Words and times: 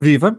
Viva! 0.00 0.38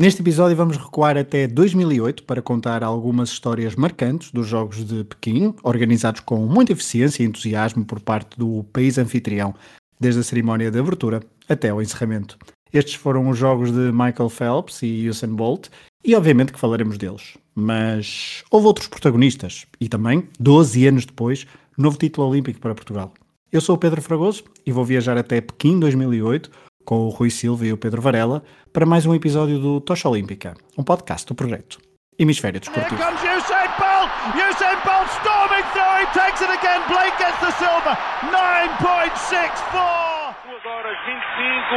Neste 0.00 0.20
episódio 0.20 0.56
vamos 0.56 0.76
recuar 0.76 1.16
até 1.16 1.46
2008 1.46 2.24
para 2.24 2.42
contar 2.42 2.82
algumas 2.82 3.28
histórias 3.28 3.76
marcantes 3.76 4.32
dos 4.32 4.48
Jogos 4.48 4.84
de 4.84 5.04
Pequim, 5.04 5.54
organizados 5.62 6.20
com 6.20 6.44
muita 6.44 6.72
eficiência 6.72 7.22
e 7.22 7.26
entusiasmo 7.26 7.84
por 7.84 8.00
parte 8.00 8.36
do 8.36 8.64
país 8.72 8.98
anfitrião, 8.98 9.54
desde 10.00 10.18
a 10.18 10.24
cerimónia 10.24 10.72
de 10.72 10.80
abertura 10.80 11.22
até 11.48 11.68
ao 11.68 11.80
encerramento. 11.80 12.36
Estes 12.72 12.94
foram 12.94 13.28
os 13.28 13.38
jogos 13.38 13.70
de 13.70 13.92
Michael 13.92 14.28
Phelps 14.28 14.82
e 14.82 15.08
Usain 15.08 15.36
Bolt 15.36 15.68
e 16.04 16.16
obviamente 16.16 16.52
que 16.52 16.58
falaremos 16.58 16.98
deles. 16.98 17.38
Mas 17.54 18.42
houve 18.50 18.66
outros 18.66 18.88
protagonistas 18.88 19.66
e 19.80 19.88
também, 19.88 20.28
12 20.40 20.84
anos 20.84 21.06
depois, 21.06 21.46
novo 21.78 21.96
título 21.96 22.28
olímpico 22.28 22.58
para 22.58 22.74
Portugal. 22.74 23.14
Eu 23.52 23.60
sou 23.60 23.76
o 23.76 23.78
Pedro 23.78 24.02
Fragoso 24.02 24.42
e 24.66 24.72
vou 24.72 24.84
viajar 24.84 25.16
até 25.16 25.40
Pequim 25.40 25.78
2008 25.78 26.50
com 26.86 27.00
o 27.00 27.10
Rui 27.10 27.28
Silva 27.28 27.66
e 27.66 27.72
o 27.72 27.76
Pedro 27.76 28.00
Varela 28.00 28.42
para 28.72 28.86
mais 28.86 29.04
um 29.04 29.14
episódio 29.14 29.58
do 29.58 29.78
Tocha 29.80 30.08
Olímpica, 30.08 30.54
um 30.78 30.84
podcast 30.84 31.26
do 31.26 31.34
projeto 31.34 31.78
Hemisfério 32.18 32.58
Desportivo. 32.60 32.94
Here 32.94 33.04
comes 33.04 33.20
Usain 33.20 33.68
Bolt! 33.76 34.10
Usain 34.38 34.78
Bolt 34.86 35.10
storming 35.20 35.66
through, 35.74 36.00
he 36.00 36.06
takes 36.14 36.40
it 36.40 36.48
again, 36.48 36.80
Blake 36.88 37.12
gets 37.18 37.38
the 37.42 37.50
silver, 37.58 37.94
9.64! 38.32 40.34
2 40.46 40.64
horas 40.64 40.96
25, 41.04 41.76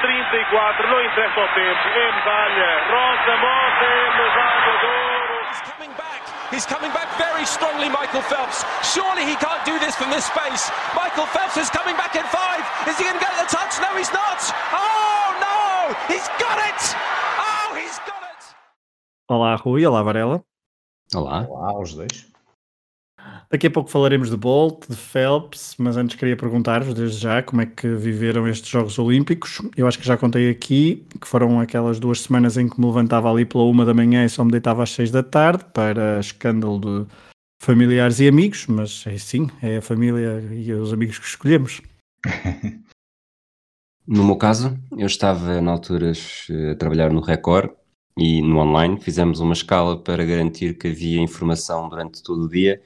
34, 0.00 0.88
não 0.88 1.04
interessa 1.04 1.40
o 1.40 1.48
tempo, 1.52 1.88
é 1.92 2.12
medalha, 2.14 2.80
Rosa 2.88 3.36
Mota 3.36 3.84
é 3.84 4.10
medalha 4.16 4.80
de 4.80 4.86
ouro! 4.86 5.44
He's 6.50 6.66
coming 6.66 6.90
back, 6.90 6.90
he's 6.90 6.90
coming 6.90 6.90
back 6.90 7.10
very 7.18 7.46
strongly, 7.46 7.88
Michael 7.88 8.22
Phelps. 8.22 8.66
Surely 8.82 9.24
he 9.24 9.36
can't 9.36 9.64
do 9.64 9.78
this 9.78 9.94
from 9.94 10.10
this 10.10 10.26
space. 10.26 10.70
Michael 10.94 11.26
Phelps 11.26 11.56
is 11.56 11.70
coming 11.70 11.96
back 11.96 12.16
in 12.16 12.24
five. 12.26 12.62
Is 12.88 12.98
he 12.98 13.04
going 13.04 13.14
to 13.14 13.22
get 13.22 13.34
the 13.38 13.46
touch? 13.46 13.78
No, 13.78 13.96
he's 13.96 14.12
not. 14.12 14.42
Oh, 14.74 15.30
no! 15.38 15.94
He's 16.12 16.26
got 16.42 16.58
it! 16.58 16.80
Oh, 17.38 17.74
he's 17.78 17.98
got 18.02 18.22
it! 18.34 18.42
Olá, 19.30 19.56
Rui. 19.64 19.84
Olá, 19.86 20.02
Varela. 20.02 20.42
Olá. 21.14 21.46
Olá, 21.48 21.72
os 21.78 21.94
dois. 21.94 22.29
Daqui 23.52 23.66
a 23.66 23.70
pouco 23.70 23.90
falaremos 23.90 24.30
de 24.30 24.36
Bolt, 24.36 24.88
de 24.88 24.94
Phelps, 24.94 25.74
mas 25.76 25.96
antes 25.96 26.14
queria 26.14 26.36
perguntar-vos 26.36 26.94
desde 26.94 27.18
já 27.18 27.42
como 27.42 27.60
é 27.60 27.66
que 27.66 27.88
viveram 27.96 28.46
estes 28.46 28.70
Jogos 28.70 28.96
Olímpicos. 28.96 29.60
Eu 29.76 29.88
acho 29.88 29.98
que 29.98 30.06
já 30.06 30.16
contei 30.16 30.48
aqui 30.48 31.04
que 31.20 31.26
foram 31.26 31.58
aquelas 31.58 31.98
duas 31.98 32.20
semanas 32.20 32.56
em 32.56 32.68
que 32.68 32.80
me 32.80 32.86
levantava 32.86 33.28
ali 33.28 33.44
pela 33.44 33.64
uma 33.64 33.84
da 33.84 33.92
manhã 33.92 34.24
e 34.24 34.28
só 34.28 34.44
me 34.44 34.52
deitava 34.52 34.84
às 34.84 34.90
seis 34.90 35.10
da 35.10 35.24
tarde 35.24 35.64
para 35.74 36.20
escândalo 36.20 36.78
de 36.78 37.06
familiares 37.60 38.20
e 38.20 38.28
amigos, 38.28 38.68
mas 38.68 39.04
é 39.08 39.18
sim, 39.18 39.50
é 39.60 39.78
a 39.78 39.82
família 39.82 40.40
e 40.52 40.72
os 40.72 40.92
amigos 40.92 41.18
que 41.18 41.26
escolhemos. 41.26 41.82
No 44.06 44.24
meu 44.24 44.34
caso, 44.34 44.76
eu 44.98 45.06
estava 45.06 45.60
na 45.60 45.70
altura 45.70 46.10
a 46.10 46.74
trabalhar 46.74 47.12
no 47.12 47.20
Record 47.20 47.70
e 48.18 48.42
no 48.42 48.58
online 48.58 48.98
fizemos 48.98 49.38
uma 49.38 49.52
escala 49.52 49.96
para 49.96 50.24
garantir 50.24 50.76
que 50.76 50.88
havia 50.88 51.20
informação 51.20 51.88
durante 51.88 52.20
todo 52.20 52.46
o 52.46 52.48
dia 52.48 52.82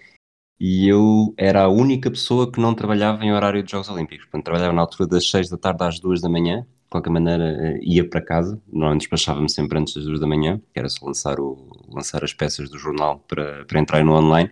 e 0.58 0.88
eu 0.88 1.34
era 1.36 1.62
a 1.64 1.68
única 1.68 2.10
pessoa 2.10 2.50
que 2.50 2.60
não 2.60 2.74
trabalhava 2.74 3.24
em 3.24 3.32
horário 3.32 3.62
de 3.62 3.70
Jogos 3.70 3.88
Olímpicos. 3.88 4.24
Portanto, 4.26 4.44
trabalhava 4.44 4.72
na 4.72 4.82
altura 4.82 5.08
das 5.08 5.28
6 5.28 5.48
da 5.50 5.56
tarde 5.56 5.84
às 5.84 5.98
2 5.98 6.20
da 6.20 6.28
manhã. 6.28 6.62
De 6.62 6.90
qualquer 6.90 7.10
maneira, 7.10 7.44
eh, 7.44 7.80
ia 7.82 8.08
para 8.08 8.20
casa. 8.20 8.60
Normalmente 8.68 9.02
despachava-me 9.02 9.50
sempre 9.50 9.78
antes 9.78 9.94
das 9.94 10.04
2 10.04 10.20
da 10.20 10.26
manhã, 10.26 10.60
que 10.72 10.78
era 10.78 10.88
só 10.88 11.06
lançar, 11.06 11.40
o, 11.40 11.70
lançar 11.88 12.22
as 12.22 12.32
peças 12.32 12.70
do 12.70 12.78
jornal 12.78 13.18
para, 13.26 13.64
para 13.64 13.80
entrar 13.80 14.04
no 14.04 14.14
online. 14.14 14.50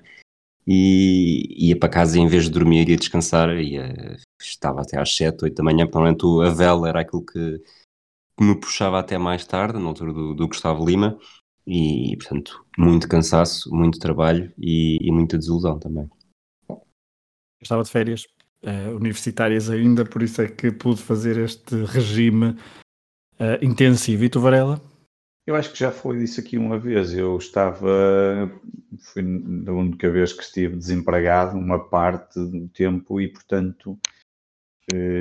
E 0.66 1.68
ia 1.70 1.78
para 1.78 1.88
casa 1.88 2.18
e 2.18 2.20
em 2.20 2.26
vez 2.26 2.44
de 2.44 2.50
dormir 2.50 2.88
ia 2.88 2.96
descansar. 2.96 3.50
Ia, 3.50 4.16
estava 4.40 4.80
até 4.82 4.98
às 5.00 5.14
7, 5.14 5.44
8 5.44 5.54
da 5.54 5.62
manhã. 5.62 5.86
Provavelmente 5.86 6.24
a 6.46 6.50
vela 6.52 6.88
era 6.88 7.00
aquilo 7.00 7.24
que, 7.24 7.58
que 8.38 8.44
me 8.44 8.58
puxava 8.58 8.98
até 8.98 9.16
mais 9.18 9.46
tarde, 9.46 9.78
na 9.78 9.86
altura 9.88 10.12
do, 10.12 10.34
do 10.34 10.48
Gustavo 10.48 10.84
Lima 10.84 11.16
e, 11.66 12.16
portanto, 12.16 12.64
muito 12.76 13.08
cansaço, 13.08 13.74
muito 13.74 13.98
trabalho 13.98 14.52
e, 14.58 14.98
e 15.00 15.10
muita 15.10 15.38
desilusão 15.38 15.78
também. 15.78 16.08
Eu 16.68 16.78
estava 17.62 17.82
de 17.82 17.90
férias 17.90 18.26
uh, 18.64 18.96
universitárias 18.96 19.70
ainda, 19.70 20.04
por 20.04 20.22
isso 20.22 20.42
é 20.42 20.48
que 20.48 20.72
pude 20.72 21.00
fazer 21.00 21.38
este 21.38 21.84
regime 21.84 22.50
uh, 23.38 23.62
intensivo. 23.62 24.24
E 24.24 24.28
tu, 24.28 24.40
Varela? 24.40 24.80
Eu 25.46 25.56
acho 25.56 25.72
que 25.72 25.78
já 25.78 25.90
falei 25.90 26.20
disso 26.20 26.40
aqui 26.40 26.56
uma 26.56 26.78
vez. 26.78 27.12
Eu 27.12 27.36
estava, 27.36 27.88
foi 28.98 29.22
a 29.22 29.72
única 29.72 30.10
vez 30.10 30.32
que 30.32 30.42
estive 30.42 30.76
desempregado, 30.76 31.58
uma 31.58 31.88
parte 31.88 32.38
do 32.38 32.68
tempo, 32.68 33.20
e 33.20 33.28
portanto 33.28 33.98
eh, 34.92 35.20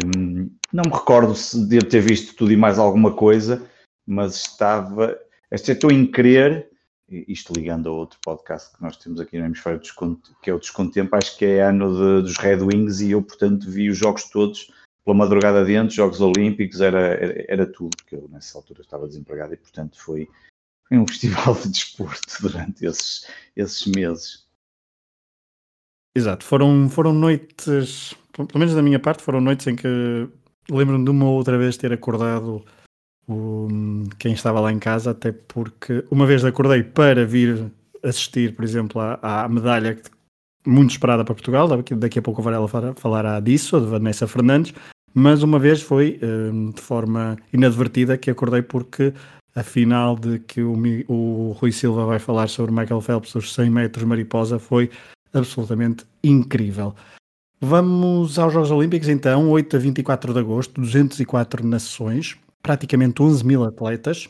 não 0.74 0.84
me 0.86 0.92
recordo 0.92 1.36
se 1.36 1.68
devo 1.68 1.86
ter 1.86 2.02
visto 2.02 2.36
tudo 2.36 2.52
e 2.52 2.58
mais 2.58 2.80
alguma 2.80 3.16
coisa, 3.16 3.70
mas 4.06 4.36
estava 4.36 5.18
exceto 5.52 5.92
em 5.92 6.10
querer, 6.10 6.70
isto 7.10 7.54
ligando 7.54 7.90
a 7.90 7.92
outro 7.92 8.18
podcast 8.24 8.76
que 8.76 8.82
nós 8.82 8.96
temos 8.98 9.20
aqui 9.20 9.38
no 9.38 9.46
Hemisfério 9.46 9.82
que 10.42 10.50
é 10.50 10.54
o 10.54 10.60
Descontempo, 10.60 11.16
acho 11.16 11.38
que 11.38 11.46
é 11.46 11.62
ano 11.62 11.94
de, 11.94 12.24
dos 12.24 12.38
Red 12.38 12.62
Wings 12.62 13.02
e 13.02 13.12
eu, 13.12 13.22
portanto, 13.22 13.70
vi 13.70 13.90
os 13.90 13.98
jogos 13.98 14.30
todos 14.30 14.72
pela 15.04 15.18
madrugada 15.18 15.66
dentro, 15.66 15.96
Jogos 15.96 16.22
Olímpicos, 16.22 16.80
era, 16.80 17.00
era, 17.00 17.46
era, 17.48 17.66
tudo, 17.66 17.98
porque 17.98 18.16
eu 18.16 18.30
nessa 18.30 18.58
altura 18.58 18.82
estava 18.82 19.08
desempregado 19.08 19.54
e, 19.54 19.58
portanto, 19.58 20.00
foi, 20.00 20.30
foi 20.88 20.98
um 20.98 21.06
festival 21.08 21.56
de 21.56 21.70
desporto 21.70 22.42
durante 22.42 22.86
esses, 22.86 23.28
esses 23.56 23.86
meses. 23.88 24.48
Exato, 26.16 26.46
foram, 26.46 26.90
foram 26.90 27.14
noites, 27.14 28.14
pelo 28.34 28.60
menos 28.60 28.76
da 28.76 28.82
minha 28.82 29.00
parte, 29.00 29.24
foram 29.24 29.42
noites 29.42 29.66
em 29.68 29.76
que 29.76 30.30
lembro-me 30.70 31.04
de 31.04 31.10
uma 31.10 31.30
outra 31.30 31.58
vez 31.58 31.78
ter 31.78 31.92
acordado 31.92 32.64
o, 33.28 33.68
quem 34.20 34.34
estava 34.34 34.60
lá 34.60 34.72
em 34.72 34.80
casa, 34.80 35.12
até 35.12 35.32
porque 35.32 36.04
uma 36.12 36.26
vez 36.26 36.44
acordei 36.44 36.84
para 36.84 37.26
vir 37.26 37.72
assistir, 38.04 38.56
por 38.56 38.64
exemplo, 38.66 39.00
à, 39.00 39.44
à 39.44 39.50
medalha 39.50 40.00
muito 40.66 40.92
esperada 40.92 41.24
para 41.24 41.34
Portugal, 41.34 41.68
daqui 41.68 42.20
a 42.20 42.22
pouco 42.22 42.42
a 42.42 42.44
Varela 42.44 42.68
falará 42.96 43.40
disso, 43.40 43.78
a 43.78 43.80
de 43.80 43.86
Vanessa 43.88 44.28
Fernandes, 44.28 44.74
mas 45.14 45.44
uma 45.44 45.60
vez 45.60 45.82
foi 45.82 46.20
um, 46.22 46.72
de 46.72 46.82
forma 46.82 47.38
inadvertida 47.52 48.18
que 48.18 48.30
acordei 48.30 48.62
porque 48.62 49.14
a 49.56 49.64
final 49.64 50.16
de 50.16 50.40
que 50.40 50.62
o, 50.62 50.74
o 51.08 51.52
Rui 51.52 51.72
Silva 51.72 52.06
vai 52.06 52.20
falar 52.20 52.48
sobre 52.48 52.72
Michael 52.72 53.02
Phelps 53.02 53.34
dos 53.34 53.54
100 53.54 53.70
metros 53.70 54.06
mariposa 54.06 54.58
foi 54.58 54.90
absolutamente 55.34 56.06
incrível. 56.24 56.96
Vamos 57.60 58.40
aos 58.40 58.54
Jogos 58.54 58.72
Olímpicos 58.72 59.08
então, 59.08 59.50
8 59.50 59.76
a 59.76 59.80
24 59.80 60.34
de 60.34 60.40
agosto, 60.40 60.82
204 60.82 61.66
nações, 61.66 62.38
praticamente 62.62 63.22
11 63.22 63.46
mil 63.46 63.64
atletas. 63.64 64.30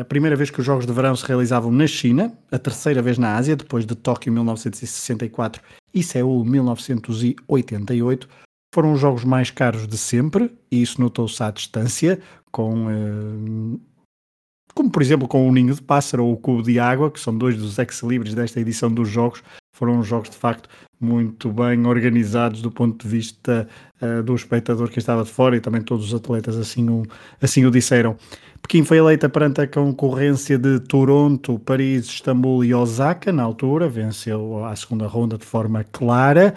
A 0.00 0.04
primeira 0.04 0.34
vez 0.34 0.50
que 0.50 0.58
os 0.58 0.66
Jogos 0.66 0.84
de 0.84 0.92
Verão 0.92 1.14
se 1.14 1.24
realizavam 1.24 1.70
na 1.70 1.86
China, 1.86 2.36
a 2.50 2.58
terceira 2.58 3.00
vez 3.00 3.18
na 3.18 3.36
Ásia, 3.36 3.54
depois 3.54 3.86
de 3.86 3.94
Tóquio 3.94 4.32
1964 4.32 5.62
e 5.94 6.02
Seul 6.02 6.44
1988. 6.44 8.28
Foram 8.74 8.92
os 8.92 9.00
jogos 9.00 9.24
mais 9.24 9.50
caros 9.50 9.86
de 9.86 9.96
sempre, 9.96 10.52
e 10.70 10.82
isso 10.82 11.00
notou-se 11.00 11.40
à 11.42 11.50
distância, 11.50 12.20
com, 12.50 12.90
eh, 12.90 13.78
como 14.74 14.90
por 14.90 15.00
exemplo 15.00 15.28
com 15.28 15.48
o 15.48 15.52
Ninho 15.52 15.74
de 15.74 15.80
Pássaro 15.80 16.26
ou 16.26 16.32
o 16.32 16.36
Cubo 16.36 16.62
de 16.62 16.78
Água, 16.78 17.10
que 17.10 17.20
são 17.20 17.36
dois 17.36 17.56
dos 17.56 17.78
ex-libris 17.78 18.34
desta 18.34 18.60
edição 18.60 18.92
dos 18.92 19.08
jogos. 19.08 19.42
Foram 19.76 20.02
jogos 20.02 20.30
de 20.30 20.36
facto 20.36 20.70
muito 20.98 21.52
bem 21.52 21.86
organizados 21.86 22.62
do 22.62 22.70
ponto 22.70 23.06
de 23.06 23.08
vista 23.08 23.68
uh, 24.00 24.22
do 24.22 24.34
espectador 24.34 24.88
que 24.88 24.98
estava 24.98 25.22
de 25.22 25.30
fora 25.30 25.54
e 25.54 25.60
também 25.60 25.82
todos 25.82 26.06
os 26.06 26.14
atletas 26.14 26.56
assim 26.56 26.88
o, 26.88 27.02
assim 27.42 27.66
o 27.66 27.70
disseram. 27.70 28.16
Pequim 28.62 28.84
foi 28.84 28.96
eleita 28.96 29.28
perante 29.28 29.60
a 29.60 29.68
concorrência 29.68 30.56
de 30.56 30.80
Toronto, 30.80 31.58
Paris, 31.58 32.06
Istambul 32.06 32.64
e 32.64 32.72
Osaka 32.72 33.30
na 33.30 33.42
altura, 33.42 33.86
venceu 33.86 34.64
a 34.64 34.74
segunda 34.74 35.06
ronda 35.06 35.36
de 35.36 35.44
forma 35.44 35.84
clara. 35.84 36.54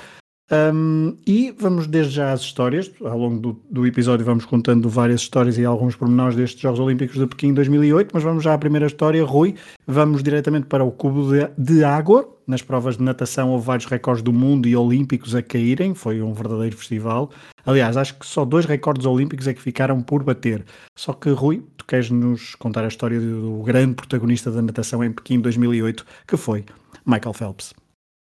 Um, 0.52 1.16
e 1.28 1.53
vamos 1.59 1.85
desde 1.85 2.13
já 2.13 2.31
às 2.31 2.41
histórias. 2.41 2.91
Ao 3.02 3.18
longo 3.18 3.40
do, 3.40 3.62
do, 3.69 3.85
episódio 3.85 4.25
vamos 4.25 4.46
contando 4.46 4.90
várias 4.90 5.22
histórias 5.22 5.59
e 5.59 5.66
alguns 5.66 5.96
pormenores 5.96 6.35
destes 6.35 6.59
Jogos 6.59 6.79
Olímpicos 6.79 7.18
de 7.18 7.28
Pequim 7.28 7.53
2008, 7.53 8.09
mas 8.14 8.23
vamos 8.23 8.43
já 8.43 8.55
à 8.55 8.58
primeira 8.58 8.88
história. 8.88 9.23
Rui, 9.23 9.55
vamos 9.85 10.23
diretamente 10.23 10.66
para 10.66 10.84
o 10.84 10.91
cubo 10.91 11.32
de, 11.32 11.47
de, 11.55 11.84
água. 11.84 12.28
Nas 12.49 12.63
provas 12.63 12.97
de 12.97 13.03
natação 13.03 13.51
houve 13.51 13.66
vários 13.67 13.85
recordes 13.85 14.23
do 14.23 14.34
mundo 14.34 14.67
e 14.67 14.75
olímpicos 14.75 15.35
a 15.35 15.41
caírem, 15.43 15.93
foi 15.93 16.19
um 16.19 16.34
verdadeiro 16.34 16.75
festival. 16.75 17.29
Aliás, 17.63 17.96
acho 17.96 18.17
que 18.17 18.25
só 18.25 18.43
dois 18.43 18.66
recordes 18.66 19.05
olímpicos 19.05 19.46
é 19.46 19.53
que 19.53 19.61
ficaram 19.61 20.01
por 20.01 20.23
bater. 20.23 20.66
Só 20.97 21.13
que, 21.13 21.29
Rui, 21.29 21.63
tu 21.78 21.85
queres 21.85 22.09
nos 22.09 22.55
contar 22.55 22.84
a 22.84 22.87
história 22.87 23.19
do 23.19 23.61
grande 23.63 23.93
protagonista 23.93 24.49
da 24.49 24.63
natação 24.63 25.03
em 25.03 25.11
Pequim 25.11 25.40
2008, 25.40 26.03
que 26.28 26.35
foi 26.35 26.66
Michael 27.05 27.34
Phelps 27.34 27.72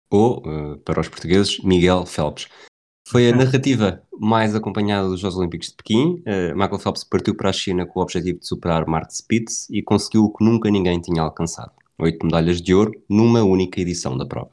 ou, 0.10 0.40
uh, 0.40 0.78
para 0.80 1.02
os 1.02 1.10
portugueses, 1.10 1.60
Miguel 1.64 2.06
Phelps. 2.06 2.48
Foi 3.08 3.30
a 3.30 3.36
narrativa 3.36 4.02
mais 4.20 4.56
acompanhada 4.56 5.08
dos 5.08 5.20
Jogos 5.20 5.38
Olímpicos 5.38 5.68
de 5.68 5.76
Pequim. 5.76 6.24
Uh, 6.26 6.56
Michael 6.56 6.80
Phelps 6.80 7.04
partiu 7.04 7.36
para 7.36 7.50
a 7.50 7.54
China 7.54 7.86
com 7.86 8.00
o 8.00 8.04
objetivo 8.04 8.40
de 8.40 8.48
superar 8.48 8.88
Mark 8.88 9.12
Spitz 9.12 9.70
e 9.70 9.84
conseguiu 9.84 10.24
o 10.24 10.34
que 10.34 10.44
nunca 10.44 10.72
ninguém 10.72 11.00
tinha 11.00 11.22
alcançado: 11.22 11.72
oito 12.00 12.26
medalhas 12.26 12.62
de 12.62 12.74
ouro 12.74 12.92
numa 13.10 13.44
única 13.44 13.80
edição 13.80 14.18
da 14.18 14.26
prova. 14.26 14.50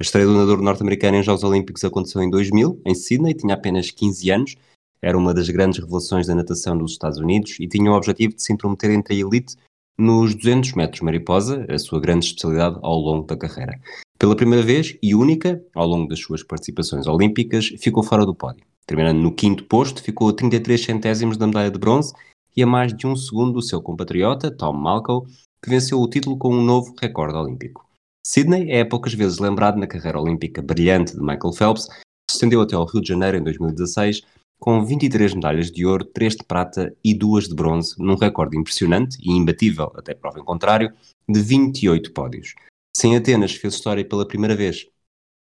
A 0.00 0.02
estreia 0.02 0.26
do 0.26 0.32
nadador 0.32 0.60
norte-americano 0.60 1.16
em 1.16 1.22
Jogos 1.22 1.44
Olímpicos 1.44 1.84
aconteceu 1.84 2.22
em 2.22 2.30
2000, 2.30 2.80
em 2.84 2.94
Sydney, 2.94 3.34
tinha 3.34 3.54
apenas 3.54 3.90
15 3.90 4.30
anos. 4.30 4.56
era 5.00 5.18
uma 5.18 5.34
das 5.34 5.48
grandes 5.50 5.78
revelações 5.78 6.26
da 6.26 6.34
natação 6.34 6.76
dos 6.76 6.92
Estados 6.92 7.18
Unidos 7.18 7.56
e 7.60 7.68
tinha 7.68 7.92
o 7.92 7.94
objetivo 7.94 8.34
de 8.34 8.42
se 8.42 8.52
intrometer 8.52 8.90
entre 8.90 9.14
a 9.14 9.18
elite 9.18 9.56
nos 9.98 10.34
200 10.34 10.72
metros 10.72 11.00
mariposa, 11.02 11.66
a 11.68 11.78
sua 11.78 12.00
grande 12.00 12.26
especialidade 12.26 12.78
ao 12.82 12.98
longo 12.98 13.26
da 13.26 13.36
carreira. 13.36 13.78
Pela 14.18 14.34
primeira 14.34 14.64
vez 14.64 14.96
e 15.02 15.14
única, 15.14 15.62
ao 15.74 15.86
longo 15.86 16.08
das 16.08 16.20
suas 16.20 16.42
participações 16.42 17.06
olímpicas, 17.06 17.66
ficou 17.78 18.02
fora 18.02 18.24
do 18.24 18.34
pódio. 18.34 18.64
Terminando 18.86 19.18
no 19.18 19.32
quinto 19.32 19.64
posto, 19.64 20.02
ficou 20.02 20.28
a 20.28 20.32
33 20.32 20.82
centésimos 20.82 21.36
da 21.36 21.46
medalha 21.46 21.70
de 21.70 21.78
bronze 21.78 22.12
e 22.56 22.62
a 22.62 22.66
mais 22.66 22.94
de 22.94 23.06
um 23.06 23.16
segundo 23.16 23.54
do 23.54 23.62
seu 23.62 23.80
compatriota, 23.80 24.50
Tom 24.50 24.72
Malcolm, 24.72 25.26
que 25.64 25.70
venceu 25.70 25.98
o 25.98 26.08
título 26.08 26.36
com 26.36 26.54
um 26.54 26.62
novo 26.62 26.94
recorde 27.00 27.38
olímpico. 27.38 27.88
Sydney 28.26 28.70
é 28.70 28.84
poucas 28.84 29.14
vezes 29.14 29.38
lembrado 29.38 29.78
na 29.78 29.86
carreira 29.86 30.20
olímpica 30.20 30.60
brilhante 30.60 31.14
de 31.14 31.20
Michael 31.20 31.54
Phelps, 31.54 31.86
que 31.88 32.02
se 32.30 32.36
estendeu 32.36 32.60
até 32.60 32.76
ao 32.76 32.84
Rio 32.84 33.00
de 33.00 33.08
Janeiro 33.08 33.38
em 33.38 33.42
2016, 33.42 34.20
com 34.60 34.84
23 34.84 35.32
medalhas 35.32 35.70
de 35.70 35.86
ouro, 35.86 36.04
3 36.04 36.36
de 36.36 36.44
prata 36.44 36.94
e 37.02 37.14
2 37.14 37.48
de 37.48 37.54
bronze, 37.54 37.94
num 37.98 38.14
recorde 38.14 38.58
impressionante 38.58 39.16
e 39.22 39.32
imbatível, 39.32 39.90
até 39.96 40.14
prova 40.14 40.38
em 40.38 40.44
contrário, 40.44 40.92
de 41.26 41.40
28 41.40 42.12
pódios. 42.12 42.54
Sem 42.94 43.16
Atenas 43.16 43.54
fez 43.54 43.74
história 43.74 44.04
pela 44.04 44.28
primeira 44.28 44.54
vez 44.54 44.86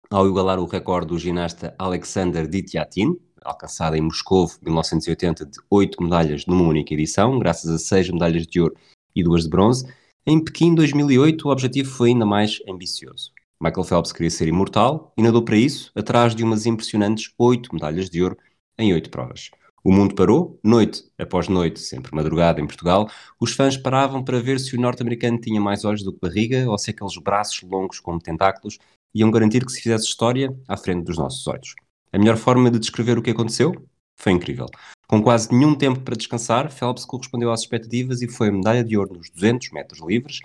ao 0.09 0.27
igualar 0.27 0.59
o 0.59 0.65
recorde 0.65 1.07
do 1.07 1.17
ginasta 1.17 1.73
Alexander 1.79 2.45
Dityatin, 2.45 3.17
alcançado 3.41 3.95
em 3.95 4.01
Moscou 4.01 4.51
1980 4.61 5.45
de 5.45 5.57
8 5.69 6.03
medalhas 6.03 6.45
numa 6.45 6.67
única 6.67 6.93
edição, 6.93 7.39
graças 7.39 7.71
a 7.71 7.77
6 7.77 8.09
medalhas 8.09 8.45
de 8.45 8.59
ouro 8.59 8.75
e 9.15 9.23
2 9.23 9.43
de 9.43 9.49
bronze. 9.49 10.00
Em 10.23 10.39
Pequim 10.39 10.75
2008 10.75 11.47
o 11.47 11.51
objetivo 11.51 11.89
foi 11.89 12.09
ainda 12.09 12.27
mais 12.27 12.59
ambicioso. 12.69 13.31
Michael 13.59 13.83
Phelps 13.83 14.11
queria 14.11 14.29
ser 14.29 14.47
imortal 14.47 15.11
e 15.17 15.23
nadou 15.23 15.43
para 15.43 15.57
isso 15.57 15.91
atrás 15.95 16.35
de 16.35 16.43
umas 16.43 16.67
impressionantes 16.67 17.33
8 17.39 17.73
medalhas 17.73 18.07
de 18.07 18.21
ouro 18.21 18.37
em 18.77 18.93
8 18.93 19.09
provas. 19.09 19.49
O 19.83 19.91
mundo 19.91 20.13
parou, 20.13 20.59
noite 20.63 21.03
após 21.17 21.47
noite, 21.47 21.79
sempre 21.79 22.13
madrugada 22.13 22.61
em 22.61 22.67
Portugal. 22.67 23.09
Os 23.39 23.53
fãs 23.53 23.75
paravam 23.75 24.23
para 24.23 24.39
ver 24.39 24.59
se 24.59 24.75
o 24.75 24.79
norte-americano 24.79 25.41
tinha 25.41 25.59
mais 25.59 25.83
olhos 25.85 26.03
do 26.03 26.13
que 26.13 26.19
barriga 26.21 26.69
ou 26.69 26.77
se 26.77 26.91
aqueles 26.91 27.17
braços 27.17 27.67
longos 27.67 27.99
como 27.99 28.19
tentáculos 28.19 28.77
iam 29.15 29.31
garantir 29.31 29.65
que 29.65 29.71
se 29.71 29.81
fizesse 29.81 30.05
história 30.05 30.55
à 30.67 30.77
frente 30.77 31.03
dos 31.03 31.17
nossos 31.17 31.47
olhos. 31.47 31.73
A 32.13 32.19
melhor 32.19 32.37
forma 32.37 32.69
de 32.69 32.77
descrever 32.77 33.17
o 33.17 33.23
que 33.23 33.31
aconteceu 33.31 33.73
foi 34.15 34.33
incrível. 34.33 34.67
Com 35.11 35.21
quase 35.21 35.53
nenhum 35.53 35.75
tempo 35.75 35.99
para 35.99 36.15
descansar, 36.15 36.71
Phelps 36.71 37.03
correspondeu 37.03 37.51
às 37.51 37.59
expectativas 37.59 38.21
e 38.21 38.29
foi 38.29 38.49
medalha 38.49 38.81
de 38.81 38.97
ouro 38.97 39.15
nos 39.15 39.29
200 39.29 39.71
metros 39.71 39.99
livres, 39.99 40.39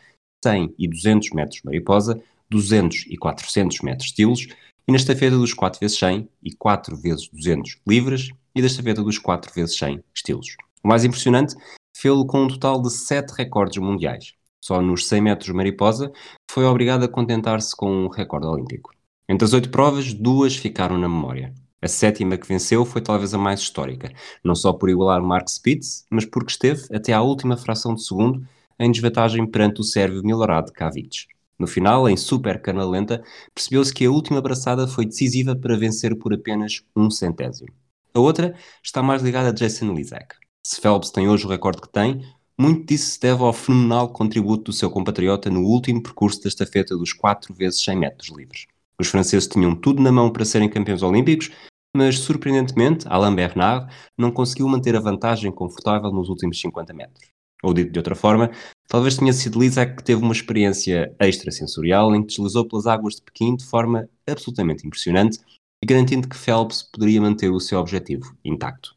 100 0.44 0.74
e 0.76 0.88
200 0.88 1.30
metros 1.30 1.62
mariposa, 1.62 2.20
200 2.50 3.06
e 3.06 3.16
400 3.16 3.80
metros 3.82 4.08
estilos 4.08 4.48
e 4.88 4.90
na 4.90 4.96
estafeta 4.96 5.38
dos 5.38 5.54
4 5.54 5.78
vezes 5.78 5.96
100 6.00 6.28
e 6.42 6.52
4 6.52 6.96
vezes 6.96 7.28
200 7.28 7.78
livres 7.86 8.30
e 8.56 8.60
da 8.60 8.66
estafeta 8.66 9.04
dos 9.04 9.20
4 9.20 9.52
vezes 9.54 9.78
100 9.78 10.02
estilos. 10.12 10.56
O 10.82 10.88
mais 10.88 11.04
impressionante, 11.04 11.54
fê-lo 11.96 12.26
com 12.26 12.42
um 12.42 12.48
total 12.48 12.82
de 12.82 12.90
7 12.92 13.34
recordes 13.34 13.80
mundiais. 13.80 14.34
Só 14.60 14.82
nos 14.82 15.06
100 15.06 15.20
metros 15.20 15.50
mariposa 15.50 16.10
foi 16.50 16.64
obrigado 16.64 17.04
a 17.04 17.08
contentar-se 17.08 17.74
com 17.76 17.88
um 17.88 18.08
recorde 18.08 18.48
olímpico. 18.48 18.90
Entre 19.28 19.44
as 19.44 19.52
oito 19.52 19.70
provas, 19.70 20.12
duas 20.12 20.56
ficaram 20.56 20.98
na 20.98 21.08
memória. 21.08 21.54
A 21.82 21.88
sétima 21.88 22.38
que 22.38 22.48
venceu 22.48 22.84
foi 22.84 23.02
talvez 23.02 23.34
a 23.34 23.38
mais 23.38 23.60
histórica, 23.60 24.10
não 24.42 24.54
só 24.54 24.72
por 24.72 24.88
igualar 24.88 25.22
Mark 25.22 25.48
Spitz, 25.48 26.06
mas 26.10 26.24
porque 26.24 26.50
esteve 26.50 26.82
até 26.94 27.12
à 27.12 27.20
última 27.20 27.56
fração 27.56 27.94
de 27.94 28.02
segundo 28.02 28.46
em 28.78 28.90
desvantagem 28.90 29.46
perante 29.46 29.80
o 29.80 29.84
sérvio 29.84 30.22
Milorad 30.22 30.70
Kavic. 30.72 31.26
No 31.58 31.66
final, 31.66 32.08
em 32.08 32.16
super 32.16 32.60
cana 32.60 32.84
lenta, 32.84 33.22
percebeu-se 33.54 33.92
que 33.92 34.04
a 34.04 34.10
última 34.10 34.40
braçada 34.40 34.86
foi 34.86 35.06
decisiva 35.06 35.56
para 35.56 35.76
vencer 35.76 36.16
por 36.16 36.32
apenas 36.32 36.82
um 36.94 37.10
centésimo. 37.10 37.72
A 38.12 38.20
outra 38.20 38.54
está 38.82 39.02
mais 39.02 39.22
ligada 39.22 39.50
a 39.50 39.52
Jason 39.52 39.92
Lizak. 39.92 40.36
Se 40.62 40.80
Phelps 40.80 41.10
tem 41.10 41.28
hoje 41.28 41.46
o 41.46 41.48
recorde 41.48 41.80
que 41.80 41.88
tem, 41.88 42.22
muito 42.58 42.86
disso 42.86 43.10
se 43.10 43.20
deve 43.20 43.42
ao 43.42 43.52
fenomenal 43.52 44.08
contributo 44.08 44.64
do 44.64 44.72
seu 44.72 44.90
compatriota 44.90 45.50
no 45.50 45.60
último 45.60 46.02
percurso 46.02 46.42
da 46.42 46.48
estafeta 46.48 46.96
dos 46.96 47.12
4 47.12 47.54
vezes 47.54 47.82
100 47.84 47.96
metros 47.96 48.28
livres. 48.36 48.66
Os 49.00 49.08
franceses 49.08 49.46
tinham 49.46 49.74
tudo 49.74 50.02
na 50.02 50.10
mão 50.10 50.32
para 50.32 50.44
serem 50.44 50.68
campeões 50.68 51.02
olímpicos, 51.02 51.50
mas 51.94 52.18
surpreendentemente, 52.18 53.06
Alain 53.08 53.34
Bernard 53.34 53.92
não 54.16 54.30
conseguiu 54.30 54.68
manter 54.68 54.96
a 54.96 55.00
vantagem 55.00 55.50
confortável 55.50 56.10
nos 56.10 56.28
últimos 56.28 56.60
50 56.60 56.92
metros. 56.92 57.28
Ou 57.62 57.72
dito 57.72 57.90
de 57.90 57.98
outra 57.98 58.14
forma, 58.14 58.50
talvez 58.86 59.16
tenha 59.16 59.32
sido 59.32 59.58
Lizak 59.58 59.96
que 59.96 60.04
teve 60.04 60.22
uma 60.22 60.32
experiência 60.32 61.14
extrasensorial 61.20 62.14
em 62.14 62.20
que 62.22 62.28
deslizou 62.28 62.66
pelas 62.68 62.86
águas 62.86 63.16
de 63.16 63.22
Pequim 63.22 63.56
de 63.56 63.64
forma 63.64 64.08
absolutamente 64.26 64.86
impressionante 64.86 65.38
e 65.82 65.86
garantindo 65.86 66.28
que 66.28 66.36
Phelps 66.36 66.82
poderia 66.82 67.20
manter 67.20 67.50
o 67.50 67.60
seu 67.60 67.78
objetivo 67.78 68.36
intacto. 68.44 68.94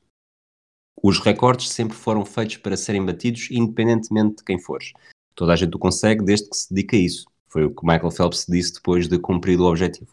Os 1.01 1.19
recordes 1.19 1.69
sempre 1.69 1.95
foram 1.95 2.25
feitos 2.25 2.57
para 2.57 2.75
serem 2.75 3.05
batidos 3.05 3.47
independentemente 3.51 4.37
de 4.37 4.43
quem 4.43 4.59
fores. 4.59 4.91
Toda 5.33 5.53
a 5.53 5.55
gente 5.55 5.75
o 5.75 5.79
consegue 5.79 6.23
desde 6.23 6.49
que 6.49 6.57
se 6.57 6.73
dedica 6.73 6.97
a 6.97 6.99
isso. 6.99 7.25
Foi 7.49 7.65
o 7.65 7.73
que 7.73 7.85
Michael 7.85 8.11
Phelps 8.11 8.45
disse 8.47 8.75
depois 8.75 9.07
de 9.07 9.17
cumprir 9.17 9.59
o 9.59 9.65
objetivo. 9.65 10.11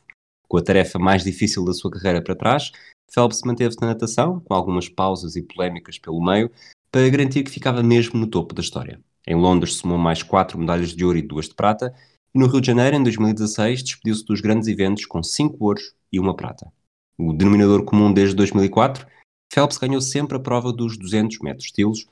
Com 0.48 0.56
a 0.56 0.62
tarefa 0.62 0.98
mais 0.98 1.22
difícil 1.22 1.64
da 1.64 1.72
sua 1.72 1.90
carreira 1.90 2.22
para 2.22 2.34
trás, 2.34 2.72
Phelps 3.12 3.42
manteve-se 3.44 3.80
na 3.80 3.88
natação, 3.88 4.40
com 4.40 4.54
algumas 4.54 4.88
pausas 4.88 5.36
e 5.36 5.42
polémicas 5.42 5.98
pelo 5.98 6.24
meio, 6.24 6.50
para 6.90 7.08
garantir 7.08 7.42
que 7.42 7.50
ficava 7.50 7.82
mesmo 7.82 8.18
no 8.18 8.26
topo 8.26 8.54
da 8.54 8.62
história. 8.62 9.00
Em 9.26 9.34
Londres 9.34 9.74
somou 9.74 9.98
mais 9.98 10.22
quatro 10.22 10.58
medalhas 10.58 10.94
de 10.94 11.04
ouro 11.04 11.18
e 11.18 11.22
duas 11.22 11.48
de 11.48 11.54
prata, 11.54 11.94
e 12.34 12.38
no 12.38 12.46
Rio 12.46 12.60
de 12.60 12.66
Janeiro, 12.68 12.96
em 12.96 13.02
2016, 13.02 13.82
despediu-se 13.82 14.24
dos 14.24 14.40
grandes 14.40 14.68
eventos 14.68 15.04
com 15.04 15.22
cinco 15.22 15.64
ouros 15.64 15.94
e 16.12 16.18
uma 16.18 16.34
prata. 16.34 16.72
O 17.18 17.32
denominador 17.32 17.84
comum 17.84 18.12
desde 18.12 18.36
2004, 18.36 19.06
Phelps 19.52 19.78
ganhou 19.78 20.00
sempre 20.00 20.36
a 20.36 20.40
prova 20.40 20.72
dos 20.72 20.96
200 20.96 21.38
metros 21.40 21.66
estilos, 21.66 22.06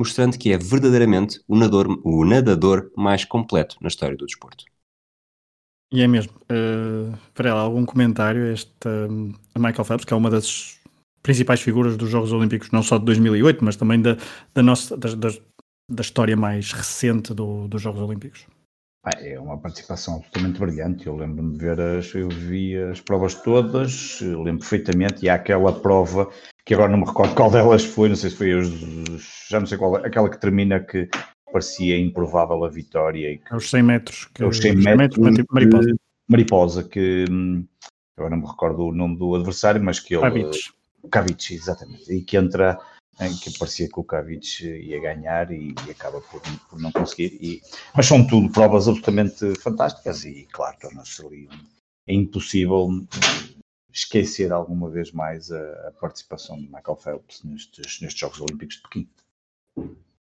mostrando 0.00 0.38
que 0.38 0.50
é 0.50 0.56
verdadeiramente 0.56 1.42
o 1.46 1.54
nadador, 1.54 2.00
o 2.02 2.24
nadador 2.24 2.90
mais 2.96 3.22
completo 3.22 3.76
na 3.82 3.88
história 3.88 4.16
do 4.16 4.24
desporto. 4.24 4.64
E 5.92 6.00
é 6.00 6.08
mesmo. 6.08 6.32
Uh, 6.50 7.14
para 7.34 7.50
ela, 7.50 7.60
algum 7.60 7.84
comentário? 7.84 8.50
Este, 8.50 8.88
Michael 9.58 9.84
Phelps, 9.84 10.06
que 10.06 10.14
é 10.14 10.16
uma 10.16 10.30
das 10.30 10.80
principais 11.22 11.60
figuras 11.60 11.98
dos 11.98 12.08
Jogos 12.08 12.32
Olímpicos, 12.32 12.70
não 12.70 12.82
só 12.82 12.96
de 12.96 13.04
2008, 13.04 13.62
mas 13.62 13.76
também 13.76 14.00
da, 14.00 14.16
da, 14.54 14.62
nossa, 14.62 14.96
da, 14.96 15.14
da, 15.14 15.28
da 15.90 16.00
história 16.00 16.34
mais 16.34 16.72
recente 16.72 17.34
do, 17.34 17.68
dos 17.68 17.82
Jogos 17.82 18.00
Olímpicos. 18.00 18.46
É 19.22 19.40
uma 19.40 19.58
participação 19.58 20.16
absolutamente 20.16 20.60
brilhante. 20.60 21.06
Eu 21.06 21.16
lembro-me 21.16 21.52
de 21.52 21.58
ver 21.58 21.80
as, 21.80 22.14
eu 22.14 22.28
vi 22.28 22.76
as 22.76 23.00
provas 23.00 23.34
todas, 23.34 24.20
lembro 24.20 24.58
perfeitamente, 24.58 25.24
e 25.24 25.28
há 25.28 25.34
aquela 25.34 25.72
prova 25.72 26.30
que 26.64 26.74
agora 26.74 26.90
não 26.90 26.98
me 26.98 27.06
recordo 27.06 27.34
qual 27.34 27.50
delas 27.50 27.84
foi, 27.84 28.10
não 28.10 28.16
sei 28.16 28.30
se 28.30 28.36
foi 28.36 28.54
os, 28.54 28.68
já 29.48 29.58
não 29.58 29.66
sei 29.66 29.78
qual, 29.78 29.96
aquela 29.96 30.28
que 30.28 30.38
termina 30.38 30.78
que 30.80 31.08
parecia 31.50 31.98
improvável 31.98 32.62
a 32.64 32.68
vitória. 32.68 33.32
E 33.32 33.38
que, 33.38 33.52
é 33.52 33.56
os 33.56 33.70
100 33.70 33.82
metros. 33.82 34.28
Que, 34.34 34.42
é 34.42 34.46
os 34.46 34.58
100 34.58 34.76
metros, 34.76 35.18
metros 35.18 35.46
mariposa. 35.50 35.94
mariposa, 36.28 36.84
que 36.84 37.24
hum, 37.30 37.66
agora 38.16 38.36
não 38.36 38.42
me 38.42 38.48
recordo 38.48 38.84
o 38.84 38.92
nome 38.92 39.16
do 39.16 39.34
adversário, 39.34 39.82
mas 39.82 39.98
que 39.98 40.14
ele. 40.14 40.22
Kavic. 40.22 40.58
Kavic, 41.10 41.54
exatamente. 41.54 42.12
E 42.12 42.22
que 42.22 42.36
entra 42.36 42.78
em 43.20 43.36
que 43.36 43.56
parecia 43.58 43.88
que 43.88 44.00
o 44.00 44.04
Kavic 44.04 44.64
ia 44.64 45.00
ganhar 45.00 45.50
e, 45.50 45.74
e 45.86 45.90
acaba 45.90 46.20
por, 46.20 46.40
por, 46.68 46.80
não 46.80 46.90
conseguir. 46.90 47.38
E, 47.40 47.60
mas 47.94 48.06
são 48.06 48.26
tudo 48.26 48.50
provas 48.50 48.88
absolutamente 48.88 49.54
fantásticas 49.60 50.24
e, 50.24 50.48
claro, 50.50 50.76
torna-se 50.80 51.24
ali 51.24 51.48
é 52.06 52.14
impossível 52.14 52.88
esquecer 53.92 54.52
alguma 54.52 54.88
vez 54.88 55.12
mais 55.12 55.50
a, 55.52 55.88
a 55.88 55.92
participação 56.00 56.56
de 56.56 56.66
Michael 56.66 56.96
Phelps 56.96 57.42
nestes, 57.44 58.00
nestes 58.00 58.18
Jogos 58.18 58.40
Olímpicos 58.40 58.76
de 58.76 58.82
Pequim. 58.82 59.08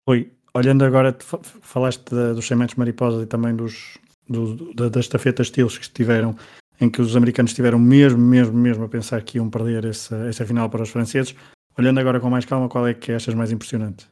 Oi, 0.08 0.32
olhando 0.54 0.84
agora, 0.84 1.16
falaste 1.62 2.04
dos 2.10 2.46
100 2.46 2.58
metros 2.58 2.78
mariposa 2.78 3.24
e 3.24 3.26
também 3.26 3.56
dos, 3.56 3.98
do, 4.28 4.74
da, 4.74 4.90
das 4.90 5.06
estafetas 5.06 5.48
estilos 5.48 5.78
que 5.78 5.86
estiveram, 5.86 6.36
em 6.80 6.90
que 6.90 7.02
os 7.02 7.16
americanos 7.16 7.52
estiveram 7.52 7.80
mesmo, 7.80 8.20
mesmo, 8.20 8.58
mesmo 8.58 8.84
a 8.84 8.90
pensar 8.90 9.22
que 9.24 9.38
iam 9.38 9.50
perder 9.50 9.86
essa, 9.86 10.16
essa 10.28 10.46
final 10.46 10.70
para 10.70 10.84
os 10.84 10.90
franceses. 10.90 11.36
Olhando 11.78 12.00
agora 12.00 12.20
com 12.20 12.30
mais 12.30 12.46
calma, 12.46 12.68
qual 12.68 12.88
é 12.88 12.94
que 12.94 13.12
achas 13.12 13.34
mais 13.34 13.52
impressionante? 13.52 14.10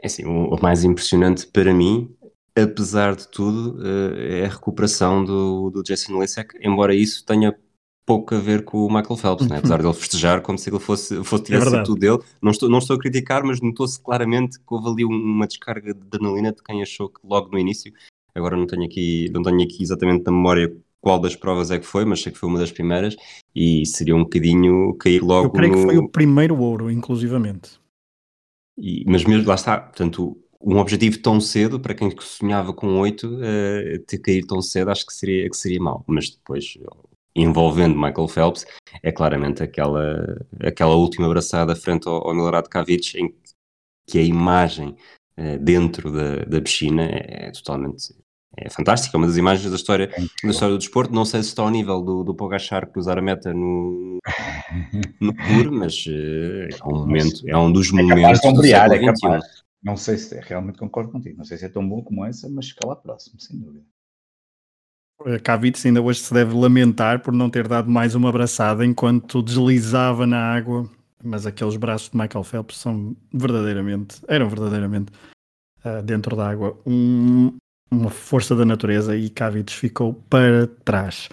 É 0.00 0.06
assim, 0.06 0.24
o 0.24 0.56
mais 0.60 0.84
impressionante 0.84 1.46
para 1.46 1.72
mim, 1.72 2.14
apesar 2.54 3.16
de 3.16 3.28
tudo, 3.28 3.78
eh, 3.86 4.40
é 4.40 4.46
a 4.46 4.48
recuperação 4.48 5.24
do, 5.24 5.70
do 5.70 5.82
Jason 5.82 6.20
Lisek, 6.20 6.58
embora 6.60 6.94
isso 6.94 7.24
tenha 7.24 7.56
pouco 8.04 8.34
a 8.34 8.38
ver 8.38 8.64
com 8.64 8.86
o 8.86 8.88
Michael 8.88 9.16
Phelps, 9.16 9.48
né? 9.48 9.58
apesar 9.58 9.78
dele 9.80 9.94
festejar 9.94 10.40
como 10.40 10.58
se 10.58 10.70
ele 10.70 10.78
fosse, 10.78 11.22
fosse 11.24 11.42
é 11.42 11.46
tivesse 11.46 11.76
é 11.76 11.82
tudo 11.82 11.98
dele. 11.98 12.18
Não 12.40 12.52
estou, 12.52 12.68
não 12.68 12.78
estou 12.78 12.96
a 12.96 12.98
criticar, 12.98 13.42
mas 13.42 13.60
notou-se 13.60 14.00
claramente 14.00 14.58
que 14.58 14.64
houve 14.68 14.88
ali 14.88 15.04
uma 15.04 15.46
descarga 15.46 15.92
de 15.92 16.00
adrenalina 16.00 16.52
de 16.52 16.62
quem 16.62 16.82
achou 16.82 17.08
que 17.08 17.20
logo 17.24 17.50
no 17.50 17.58
início, 17.58 17.92
agora 18.34 18.56
não 18.56 18.66
tenho 18.66 18.84
aqui, 18.84 19.28
não 19.32 19.42
tenho 19.42 19.62
aqui 19.62 19.82
exatamente 19.82 20.24
na 20.24 20.32
memória 20.32 20.74
qual 21.06 21.20
das 21.20 21.36
provas 21.36 21.70
é 21.70 21.78
que 21.78 21.86
foi, 21.86 22.04
mas 22.04 22.20
sei 22.20 22.32
que 22.32 22.38
foi 22.38 22.48
uma 22.48 22.58
das 22.58 22.72
primeiras 22.72 23.14
e 23.54 23.86
seria 23.86 24.16
um 24.16 24.24
bocadinho 24.24 24.92
cair 24.94 25.22
logo. 25.22 25.46
Eu 25.46 25.50
creio 25.52 25.72
no... 25.72 25.78
que 25.78 25.84
foi 25.84 25.98
o 25.98 26.08
primeiro 26.08 26.58
ouro, 26.58 26.90
inclusivamente. 26.90 27.78
E, 28.76 29.04
mas 29.06 29.22
mesmo 29.22 29.46
lá 29.46 29.54
está, 29.54 29.78
portanto, 29.78 30.36
um 30.60 30.78
objetivo 30.78 31.18
tão 31.18 31.40
cedo 31.40 31.78
para 31.78 31.94
quem 31.94 32.12
sonhava 32.18 32.74
com 32.74 32.98
oito, 32.98 33.36
uh, 33.36 34.00
ter 34.04 34.18
cair 34.18 34.44
tão 34.44 34.60
cedo, 34.60 34.90
acho 34.90 35.06
que 35.06 35.12
seria, 35.12 35.48
que 35.48 35.56
seria 35.56 35.80
mau. 35.80 36.02
Mas 36.08 36.30
depois 36.30 36.76
envolvendo 37.36 37.94
Michael 37.94 38.26
Phelps, 38.26 38.66
é 39.00 39.12
claramente 39.12 39.62
aquela, 39.62 40.44
aquela 40.60 40.96
última 40.96 41.26
abraçada 41.26 41.76
frente 41.76 42.08
ao, 42.08 42.26
ao 42.26 42.34
Milorad 42.34 42.66
Kavic, 42.68 43.16
em 43.16 43.32
que 44.08 44.18
a 44.18 44.22
imagem 44.22 44.96
uh, 45.38 45.56
dentro 45.60 46.10
da, 46.10 46.44
da 46.46 46.60
piscina 46.60 47.04
é, 47.04 47.46
é, 47.46 47.50
totalmente 47.52 48.12
é 48.56 48.70
fantástica, 48.70 49.16
é 49.16 49.18
uma 49.18 49.26
das 49.26 49.36
imagens 49.36 49.68
da 49.68 49.76
história, 49.76 50.08
da 50.42 50.50
história 50.50 50.74
do 50.74 50.78
desporto. 50.78 51.14
Não 51.14 51.24
sei 51.24 51.42
se 51.42 51.50
está 51.50 51.62
ao 51.62 51.70
nível 51.70 52.00
do, 52.00 52.24
do 52.24 52.34
Pogachar 52.34 52.90
cruzar 52.90 53.18
a 53.18 53.22
meta 53.22 53.52
no, 53.52 54.18
no 55.20 55.32
Tour, 55.34 55.72
mas 55.72 56.06
uh, 56.06 56.68
é 56.72 56.84
um 56.86 56.98
momento, 57.00 57.48
é 57.48 57.56
um 57.56 57.70
dos 57.70 57.88
é 57.88 57.92
momentos 57.92 58.40
século 58.40 58.64
é 58.64 59.12
capaz. 59.12 59.44
Não 59.82 59.96
sei 59.96 60.16
se 60.16 60.34
é, 60.34 60.40
realmente 60.40 60.78
concordo 60.78 61.12
contigo. 61.12 61.36
Não 61.36 61.44
sei 61.44 61.58
se 61.58 61.66
é 61.66 61.68
tão 61.68 61.86
bom 61.86 62.02
como 62.02 62.24
essa, 62.24 62.48
mas 62.48 62.68
fica 62.70 62.86
lá 62.86 62.96
próximo, 62.96 63.38
sem 63.40 63.58
dúvida. 63.58 63.84
Kavitz 65.42 65.84
ainda 65.86 66.02
hoje 66.02 66.20
se 66.20 66.32
deve 66.32 66.54
lamentar 66.54 67.22
por 67.22 67.32
não 67.32 67.48
ter 67.48 67.66
dado 67.66 67.90
mais 67.90 68.14
uma 68.14 68.28
abraçada 68.28 68.84
enquanto 68.84 69.42
deslizava 69.42 70.26
na 70.26 70.38
água, 70.38 70.90
mas 71.24 71.46
aqueles 71.46 71.76
braços 71.76 72.10
de 72.10 72.18
Michael 72.18 72.44
Phelps 72.44 72.76
são 72.76 73.16
verdadeiramente, 73.32 74.20
eram 74.28 74.48
verdadeiramente 74.48 75.10
uh, 75.84 76.02
dentro 76.02 76.36
da 76.36 76.50
água 76.50 76.78
um, 76.84 77.56
uma 77.90 78.10
força 78.10 78.54
da 78.54 78.64
natureza 78.64 79.16
e 79.16 79.28
Kavitz 79.28 79.74
ficou 79.74 80.14
para 80.28 80.68
trás. 80.84 81.28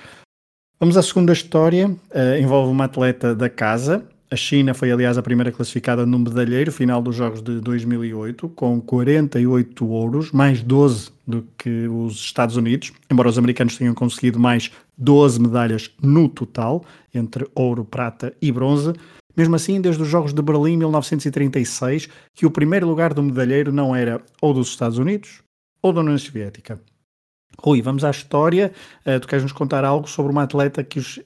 Vamos 0.79 0.97
à 0.97 1.01
segunda 1.01 1.33
história, 1.33 1.87
uh, 1.87 2.41
envolve 2.41 2.71
uma 2.71 2.85
atleta 2.85 3.33
da 3.33 3.49
casa, 3.49 4.05
a 4.33 4.35
China 4.35 4.73
foi, 4.73 4.91
aliás, 4.91 5.15
a 5.15 5.21
primeira 5.21 5.51
classificada 5.51 6.07
no 6.07 6.17
medalheiro 6.17 6.71
final 6.71 7.03
dos 7.03 7.15
Jogos 7.15 7.39
de 7.39 7.59
2008, 7.61 8.49
com 8.49 8.81
48 8.81 9.85
ouros, 9.85 10.31
mais 10.31 10.63
12 10.63 11.11
do 11.27 11.47
que 11.55 11.87
os 11.87 12.15
Estados 12.15 12.57
Unidos, 12.57 12.91
embora 13.11 13.29
os 13.29 13.37
americanos 13.37 13.77
tenham 13.77 13.93
conseguido 13.93 14.39
mais 14.39 14.71
12 14.97 15.39
medalhas 15.39 15.91
no 16.01 16.27
total, 16.27 16.83
entre 17.13 17.47
ouro, 17.53 17.85
prata 17.85 18.33
e 18.41 18.51
bronze. 18.51 18.93
Mesmo 19.37 19.55
assim, 19.55 19.79
desde 19.79 20.01
os 20.01 20.07
Jogos 20.07 20.33
de 20.33 20.41
Berlim 20.41 20.77
1936, 20.77 22.09
que 22.33 22.47
o 22.47 22.49
primeiro 22.49 22.87
lugar 22.87 23.13
do 23.13 23.21
medalheiro 23.21 23.71
não 23.71 23.95
era 23.95 24.19
ou 24.41 24.51
dos 24.51 24.69
Estados 24.69 24.97
Unidos 24.97 25.42
ou 25.83 25.93
da 25.93 26.01
União 26.01 26.17
Soviética. 26.17 26.81
Rui, 27.59 27.81
vamos 27.81 28.03
à 28.03 28.09
história. 28.09 28.71
Uh, 29.05 29.19
tu 29.19 29.27
queres 29.27 29.43
nos 29.43 29.51
contar 29.51 29.85
algo 29.85 30.07
sobre 30.07 30.31
uma 30.31 30.43
atleta 30.43 30.83
que 30.83 30.97
os 30.97 31.21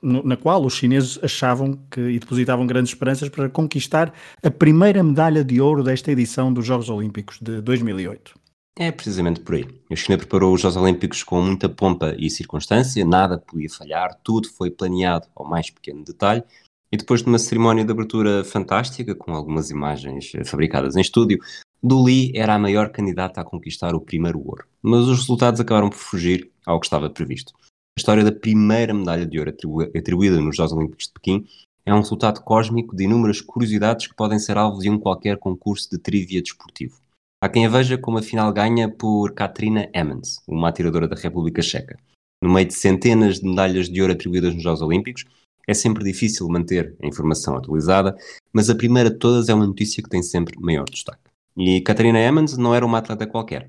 na 0.00 0.36
qual 0.36 0.64
os 0.64 0.74
chineses 0.74 1.18
achavam 1.22 1.76
que 1.90 2.00
e 2.00 2.18
depositavam 2.20 2.66
grandes 2.66 2.92
esperanças 2.92 3.28
para 3.28 3.48
conquistar 3.48 4.14
a 4.42 4.50
primeira 4.50 5.02
medalha 5.02 5.42
de 5.44 5.60
ouro 5.60 5.82
desta 5.82 6.12
edição 6.12 6.52
dos 6.52 6.64
Jogos 6.64 6.88
Olímpicos 6.88 7.38
de 7.40 7.60
2008. 7.60 8.34
É 8.78 8.92
precisamente 8.92 9.40
por 9.40 9.56
aí. 9.56 9.66
A 9.90 9.96
China 9.96 10.16
preparou 10.16 10.54
os 10.54 10.60
Jogos 10.60 10.76
Olímpicos 10.76 11.24
com 11.24 11.42
muita 11.42 11.68
pompa 11.68 12.14
e 12.16 12.30
circunstância, 12.30 13.04
nada 13.04 13.38
podia 13.38 13.68
falhar, 13.68 14.16
tudo 14.22 14.48
foi 14.48 14.70
planeado 14.70 15.26
ao 15.34 15.44
mais 15.44 15.68
pequeno 15.68 16.04
detalhe. 16.04 16.44
E 16.90 16.96
depois 16.96 17.22
de 17.22 17.28
uma 17.28 17.38
cerimónia 17.38 17.84
de 17.84 17.90
abertura 17.90 18.44
fantástica, 18.44 19.14
com 19.14 19.34
algumas 19.34 19.68
imagens 19.68 20.32
fabricadas 20.46 20.96
em 20.96 21.00
estúdio, 21.00 21.38
Du 21.80 22.04
Li 22.04 22.32
era 22.34 22.54
a 22.54 22.58
maior 22.58 22.90
candidata 22.90 23.40
a 23.40 23.44
conquistar 23.44 23.94
o 23.94 24.00
primeiro 24.00 24.40
ouro. 24.44 24.66
Mas 24.82 25.06
os 25.06 25.20
resultados 25.20 25.60
acabaram 25.60 25.88
por 25.88 25.98
fugir 25.98 26.50
ao 26.66 26.80
que 26.80 26.86
estava 26.86 27.08
previsto. 27.08 27.52
A 27.56 28.00
história 28.00 28.24
da 28.24 28.32
primeira 28.32 28.92
medalha 28.92 29.24
de 29.24 29.38
ouro 29.38 29.54
atribuída 29.96 30.40
nos 30.40 30.56
Jogos 30.56 30.72
Olímpicos 30.72 31.06
de 31.06 31.12
Pequim 31.12 31.46
é 31.86 31.94
um 31.94 31.98
resultado 31.98 32.42
cósmico 32.42 32.96
de 32.96 33.04
inúmeras 33.04 33.40
curiosidades 33.40 34.08
que 34.08 34.14
podem 34.14 34.38
ser 34.38 34.58
alvo 34.58 34.80
de 34.80 34.90
um 34.90 34.98
qualquer 34.98 35.38
concurso 35.38 35.88
de 35.90 35.98
trivia 35.98 36.42
desportivo. 36.42 37.00
Há 37.40 37.48
quem 37.48 37.64
a 37.64 37.68
veja 37.68 37.96
como 37.96 38.18
a 38.18 38.22
final 38.22 38.52
ganha 38.52 38.88
por 38.88 39.32
Katrina 39.32 39.88
Emmons, 39.94 40.42
uma 40.48 40.68
atiradora 40.68 41.06
da 41.06 41.14
República 41.14 41.62
Checa. 41.62 41.96
No 42.42 42.52
meio 42.52 42.66
de 42.66 42.74
centenas 42.74 43.38
de 43.38 43.48
medalhas 43.48 43.88
de 43.88 44.00
ouro 44.00 44.12
atribuídas 44.12 44.52
nos 44.52 44.62
Jogos 44.64 44.82
Olímpicos, 44.82 45.24
é 45.66 45.74
sempre 45.74 46.02
difícil 46.02 46.48
manter 46.48 46.96
a 47.00 47.06
informação 47.06 47.56
atualizada, 47.56 48.16
mas 48.52 48.68
a 48.68 48.74
primeira 48.74 49.10
de 49.10 49.16
todas 49.16 49.48
é 49.48 49.54
uma 49.54 49.66
notícia 49.66 50.02
que 50.02 50.08
tem 50.08 50.22
sempre 50.22 50.58
maior 50.58 50.84
destaque. 50.84 51.27
E 51.58 51.80
Katrina 51.82 52.18
Emmons 52.20 52.56
não 52.56 52.74
era 52.74 52.86
uma 52.86 52.98
atleta 52.98 53.26
qualquer 53.26 53.68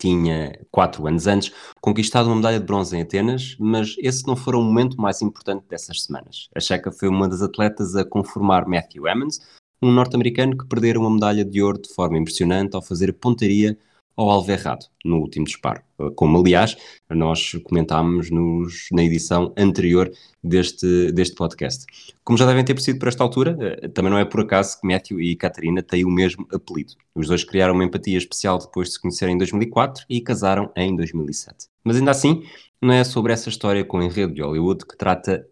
tinha 0.00 0.58
quatro 0.70 1.06
anos 1.06 1.26
antes 1.26 1.52
conquistado 1.80 2.26
uma 2.26 2.36
medalha 2.36 2.58
de 2.58 2.64
bronze 2.64 2.96
em 2.96 3.02
Atenas, 3.02 3.54
mas 3.58 3.94
esse 3.98 4.26
não 4.26 4.34
foi 4.34 4.54
o 4.54 4.62
momento 4.62 5.00
mais 5.00 5.20
importante 5.20 5.64
dessas 5.68 6.02
semanas. 6.04 6.48
A 6.54 6.60
Checa 6.60 6.90
foi 6.90 7.08
uma 7.08 7.28
das 7.28 7.42
atletas 7.42 7.94
a 7.94 8.04
conformar 8.04 8.66
Matthew 8.66 9.06
Emmons, 9.06 9.40
um 9.82 9.92
norte-americano 9.92 10.56
que 10.56 10.66
perdera 10.66 10.98
uma 10.98 11.10
medalha 11.10 11.44
de 11.44 11.62
ouro 11.62 11.80
de 11.80 11.92
forma 11.92 12.18
impressionante 12.18 12.74
ao 12.74 12.82
fazer 12.82 13.12
pontaria 13.12 13.78
ao 14.20 14.30
alvo 14.30 14.52
errado 14.52 14.86
no 15.02 15.16
último 15.18 15.46
disparo. 15.46 15.80
Como, 16.14 16.38
aliás, 16.38 16.76
nós 17.08 17.52
comentámos 17.64 18.30
nos, 18.30 18.88
na 18.92 19.02
edição 19.02 19.52
anterior 19.56 20.12
deste, 20.44 21.10
deste 21.12 21.34
podcast. 21.34 21.86
Como 22.22 22.36
já 22.36 22.44
devem 22.44 22.62
ter 22.62 22.74
percebido 22.74 23.00
por 23.00 23.08
esta 23.08 23.24
altura, 23.24 23.56
eh, 23.58 23.88
também 23.88 24.10
não 24.10 24.18
é 24.18 24.24
por 24.26 24.40
acaso 24.40 24.78
que 24.78 24.86
Matthew 24.86 25.20
e 25.20 25.36
Catarina 25.36 25.82
têm 25.82 26.04
o 26.04 26.10
mesmo 26.10 26.46
apelido. 26.52 26.92
Os 27.14 27.28
dois 27.28 27.44
criaram 27.44 27.74
uma 27.74 27.84
empatia 27.84 28.18
especial 28.18 28.58
depois 28.58 28.88
de 28.88 28.94
se 28.94 29.00
conhecerem 29.00 29.34
em 29.34 29.38
2004 29.38 30.04
e 30.08 30.20
casaram 30.20 30.70
em 30.76 30.94
2007. 30.94 31.68
Mas 31.82 31.96
ainda 31.96 32.10
assim, 32.10 32.42
não 32.80 32.92
é 32.92 33.04
sobre 33.04 33.32
essa 33.32 33.48
história 33.48 33.84
com 33.84 33.98
o 33.98 34.02
enredo 34.02 34.34
de 34.34 34.42
Hollywood 34.42 34.84
que 34.84 34.96
trata 34.98 35.46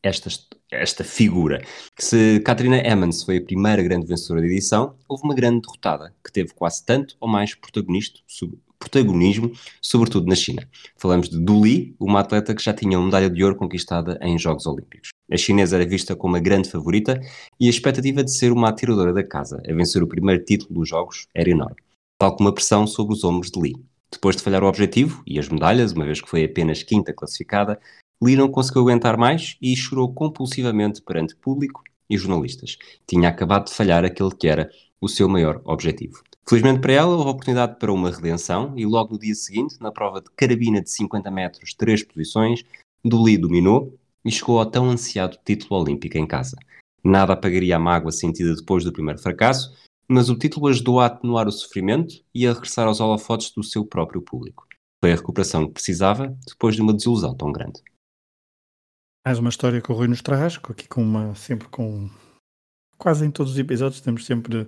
esta, 0.00 0.28
esta 0.72 1.04
figura. 1.04 1.62
Se 1.98 2.40
Katrina 2.40 2.78
Emmons 2.78 3.22
foi 3.22 3.36
a 3.36 3.42
primeira 3.42 3.82
grande 3.82 4.06
vencedora 4.06 4.40
da 4.40 4.46
edição, 4.46 4.94
houve 5.06 5.24
uma 5.24 5.34
grande 5.34 5.60
derrotada, 5.60 6.14
que 6.24 6.32
teve 6.32 6.52
quase 6.54 6.84
tanto 6.84 7.16
ou 7.20 7.28
mais 7.28 7.54
protagonismo, 7.54 9.52
sobretudo 9.80 10.26
na 10.26 10.34
China. 10.34 10.66
Falamos 10.96 11.28
de 11.28 11.38
Du 11.38 11.64
Li, 11.64 11.94
uma 12.00 12.20
atleta 12.20 12.54
que 12.54 12.62
já 12.62 12.72
tinha 12.72 12.98
uma 12.98 13.06
medalha 13.06 13.30
de 13.30 13.44
ouro 13.44 13.56
conquistada 13.56 14.18
em 14.22 14.38
Jogos 14.38 14.66
Olímpicos. 14.66 15.10
A 15.30 15.36
chinesa 15.36 15.76
era 15.76 15.86
vista 15.86 16.16
como 16.16 16.36
a 16.36 16.40
grande 16.40 16.68
favorita 16.68 17.20
e 17.60 17.66
a 17.66 17.70
expectativa 17.70 18.24
de 18.24 18.32
ser 18.32 18.50
uma 18.50 18.68
atiradora 18.68 19.12
da 19.12 19.22
casa, 19.22 19.62
a 19.68 19.72
vencer 19.72 20.02
o 20.02 20.08
primeiro 20.08 20.44
título 20.44 20.80
dos 20.80 20.88
Jogos, 20.88 21.26
era 21.34 21.50
enorme. 21.50 21.76
Tal 22.18 22.34
como 22.36 22.48
a 22.48 22.52
pressão 22.52 22.86
sobre 22.86 23.14
os 23.14 23.24
ombros 23.24 23.50
de 23.50 23.60
Li. 23.60 23.74
Depois 24.12 24.36
de 24.36 24.42
falhar 24.42 24.62
o 24.62 24.66
objetivo 24.66 25.22
e 25.26 25.38
as 25.38 25.48
medalhas, 25.48 25.92
uma 25.92 26.04
vez 26.04 26.20
que 26.20 26.28
foi 26.28 26.44
apenas 26.44 26.82
quinta 26.82 27.14
classificada, 27.14 27.80
Lee 28.22 28.36
não 28.36 28.48
conseguiu 28.48 28.82
aguentar 28.82 29.18
mais 29.18 29.56
e 29.60 29.74
chorou 29.74 30.14
compulsivamente 30.14 31.02
perante 31.02 31.34
público 31.34 31.82
e 32.08 32.16
jornalistas. 32.16 32.78
Tinha 33.04 33.28
acabado 33.28 33.66
de 33.66 33.74
falhar 33.74 34.04
aquele 34.04 34.30
que 34.30 34.46
era 34.46 34.70
o 35.00 35.08
seu 35.08 35.28
maior 35.28 35.60
objetivo. 35.64 36.22
Felizmente 36.48 36.80
para 36.80 36.92
ela, 36.92 37.16
houve 37.16 37.30
oportunidade 37.30 37.78
para 37.80 37.92
uma 37.92 38.10
redenção 38.10 38.74
e 38.76 38.86
logo 38.86 39.14
no 39.14 39.18
dia 39.18 39.34
seguinte, 39.34 39.76
na 39.80 39.90
prova 39.90 40.20
de 40.20 40.30
carabina 40.36 40.80
de 40.80 40.88
50 40.90 41.30
metros, 41.32 41.74
três 41.74 42.04
posições, 42.04 42.64
Duli 43.04 43.36
dominou 43.36 43.98
e 44.24 44.30
chegou 44.30 44.60
ao 44.60 44.66
tão 44.66 44.88
ansiado 44.88 45.36
título 45.44 45.80
olímpico 45.80 46.16
em 46.16 46.26
casa. 46.26 46.56
Nada 47.02 47.32
apagaria 47.32 47.74
a 47.74 47.80
mágoa 47.80 48.12
sentida 48.12 48.54
depois 48.54 48.84
do 48.84 48.92
primeiro 48.92 49.20
fracasso, 49.20 49.74
mas 50.06 50.28
o 50.28 50.38
título 50.38 50.68
ajudou 50.68 51.00
a 51.00 51.06
atenuar 51.06 51.48
o 51.48 51.52
sofrimento 51.52 52.14
e 52.32 52.46
a 52.46 52.52
regressar 52.52 52.86
aos 52.86 53.00
holofotes 53.00 53.50
do 53.50 53.64
seu 53.64 53.84
próprio 53.84 54.22
público. 54.22 54.68
Foi 55.02 55.12
a 55.12 55.16
recuperação 55.16 55.66
que 55.66 55.72
precisava 55.72 56.36
depois 56.46 56.76
de 56.76 56.82
uma 56.82 56.94
desilusão 56.94 57.34
tão 57.34 57.50
grande. 57.50 57.82
Mais 59.24 59.38
uma 59.38 59.50
história 59.50 59.80
que 59.80 59.92
o 59.92 59.94
Rui 59.94 60.08
nos 60.08 60.20
traz, 60.20 60.58
aqui 60.68 60.88
com 60.88 61.00
uma, 61.00 61.32
sempre 61.36 61.68
com, 61.68 62.10
quase 62.98 63.24
em 63.24 63.30
todos 63.30 63.52
os 63.52 63.58
episódios 63.58 64.00
temos 64.00 64.26
sempre 64.26 64.66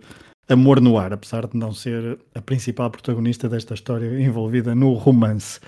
amor 0.48 0.80
no 0.80 0.96
ar, 0.96 1.12
apesar 1.12 1.48
de 1.48 1.56
não 1.56 1.72
ser 1.72 2.20
a 2.32 2.40
principal 2.40 2.88
protagonista 2.88 3.48
desta 3.48 3.74
história 3.74 4.20
envolvida 4.22 4.72
no 4.72 4.92
romance. 4.92 5.58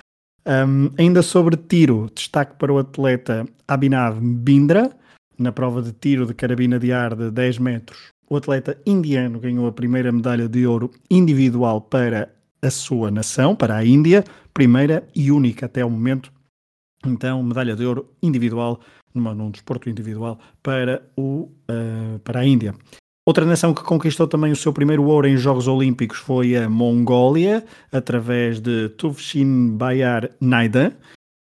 Um, 0.47 0.93
ainda 0.97 1.21
sobre 1.21 1.57
tiro, 1.57 2.09
destaque 2.15 2.55
para 2.57 2.73
o 2.73 2.79
atleta 2.79 3.45
Abhinav 3.67 4.21
Bindra, 4.21 4.97
na 5.37 5.51
prova 5.51 5.83
de 5.83 5.91
tiro 5.91 6.25
de 6.25 6.33
carabina 6.33 6.79
de 6.79 6.93
ar 6.93 7.17
de 7.17 7.29
10 7.33 7.59
metros. 7.59 8.11
O 8.31 8.37
atleta 8.37 8.81
indiano 8.87 9.41
ganhou 9.41 9.67
a 9.67 9.73
primeira 9.73 10.13
medalha 10.13 10.49
de 10.49 10.65
ouro 10.65 10.93
individual 11.11 11.81
para 11.81 12.33
a 12.63 12.71
sua 12.71 13.11
nação, 13.11 13.57
para 13.57 13.75
a 13.75 13.85
Índia, 13.85 14.23
primeira 14.55 15.09
e 15.13 15.33
única 15.33 15.67
até 15.67 15.85
o 15.85 15.91
momento 15.91 16.33
então 17.09 17.43
medalha 17.43 17.77
de 17.77 17.85
ouro 17.85 18.11
individual, 18.23 18.81
numa, 19.15 19.35
num 19.35 19.51
desporto 19.51 19.89
individual, 19.89 20.39
para, 20.63 21.03
o, 21.17 21.51
uh, 21.71 22.19
para 22.25 22.41
a 22.41 22.47
Índia. 22.47 22.75
Outra 23.29 23.45
nação 23.45 23.75
que 23.75 23.83
conquistou 23.83 24.29
também 24.29 24.53
o 24.53 24.57
seu 24.57 24.73
primeiro 24.73 25.03
ouro 25.05 25.27
em 25.27 25.37
Jogos 25.37 25.67
Olímpicos 25.67 26.19
foi 26.19 26.57
a 26.57 26.69
Mongólia, 26.69 27.65
através 27.91 28.61
de 28.61 28.89
Tuvshin 28.91 29.77
Bayar 29.77 30.31
Naida. 30.41 30.97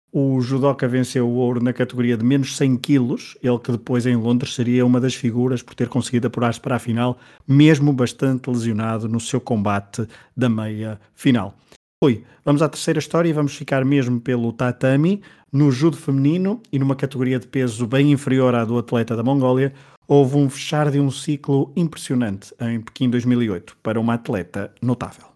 O 0.09 0.39
judoca 0.39 0.87
venceu 0.87 1.27
o 1.27 1.33
ouro 1.33 1.61
na 1.61 1.73
categoria 1.73 2.15
de 2.15 2.23
menos 2.23 2.55
100 2.55 2.77
quilos, 2.77 3.37
ele 3.43 3.59
que 3.59 3.71
depois 3.71 4.05
em 4.05 4.15
Londres 4.15 4.53
seria 4.53 4.85
uma 4.85 5.01
das 5.01 5.15
figuras 5.15 5.61
por 5.61 5.75
ter 5.75 5.89
conseguido 5.89 6.27
apurar-se 6.27 6.61
para 6.61 6.75
a 6.75 6.79
final, 6.79 7.17
mesmo 7.45 7.91
bastante 7.91 8.49
lesionado 8.49 9.09
no 9.09 9.19
seu 9.19 9.41
combate 9.41 10.07
da 10.37 10.47
meia 10.47 11.01
final. 11.15 11.57
Oi, 12.01 12.23
vamos 12.45 12.61
à 12.61 12.69
terceira 12.69 12.99
história 12.99 13.27
e 13.27 13.33
vamos 13.33 13.55
ficar 13.55 13.83
mesmo 13.83 14.21
pelo 14.21 14.53
tatami, 14.53 15.21
no 15.53 15.71
judo 15.71 15.95
feminino 15.95 16.59
e 16.71 16.79
numa 16.79 16.95
categoria 16.95 17.39
de 17.39 17.47
peso 17.47 17.85
bem 17.85 18.11
inferior 18.11 18.55
à 18.55 18.65
do 18.65 18.75
atleta 18.77 19.15
da 19.15 19.21
Mongólia, 19.21 19.71
houve 20.07 20.35
um 20.35 20.49
fechar 20.49 20.89
de 20.89 20.99
um 20.99 21.11
ciclo 21.11 21.71
impressionante 21.75 22.53
em 22.59 22.81
Pequim 22.81 23.07
2008 23.07 23.77
para 23.83 23.99
uma 23.99 24.15
atleta 24.15 24.73
notável. 24.81 25.27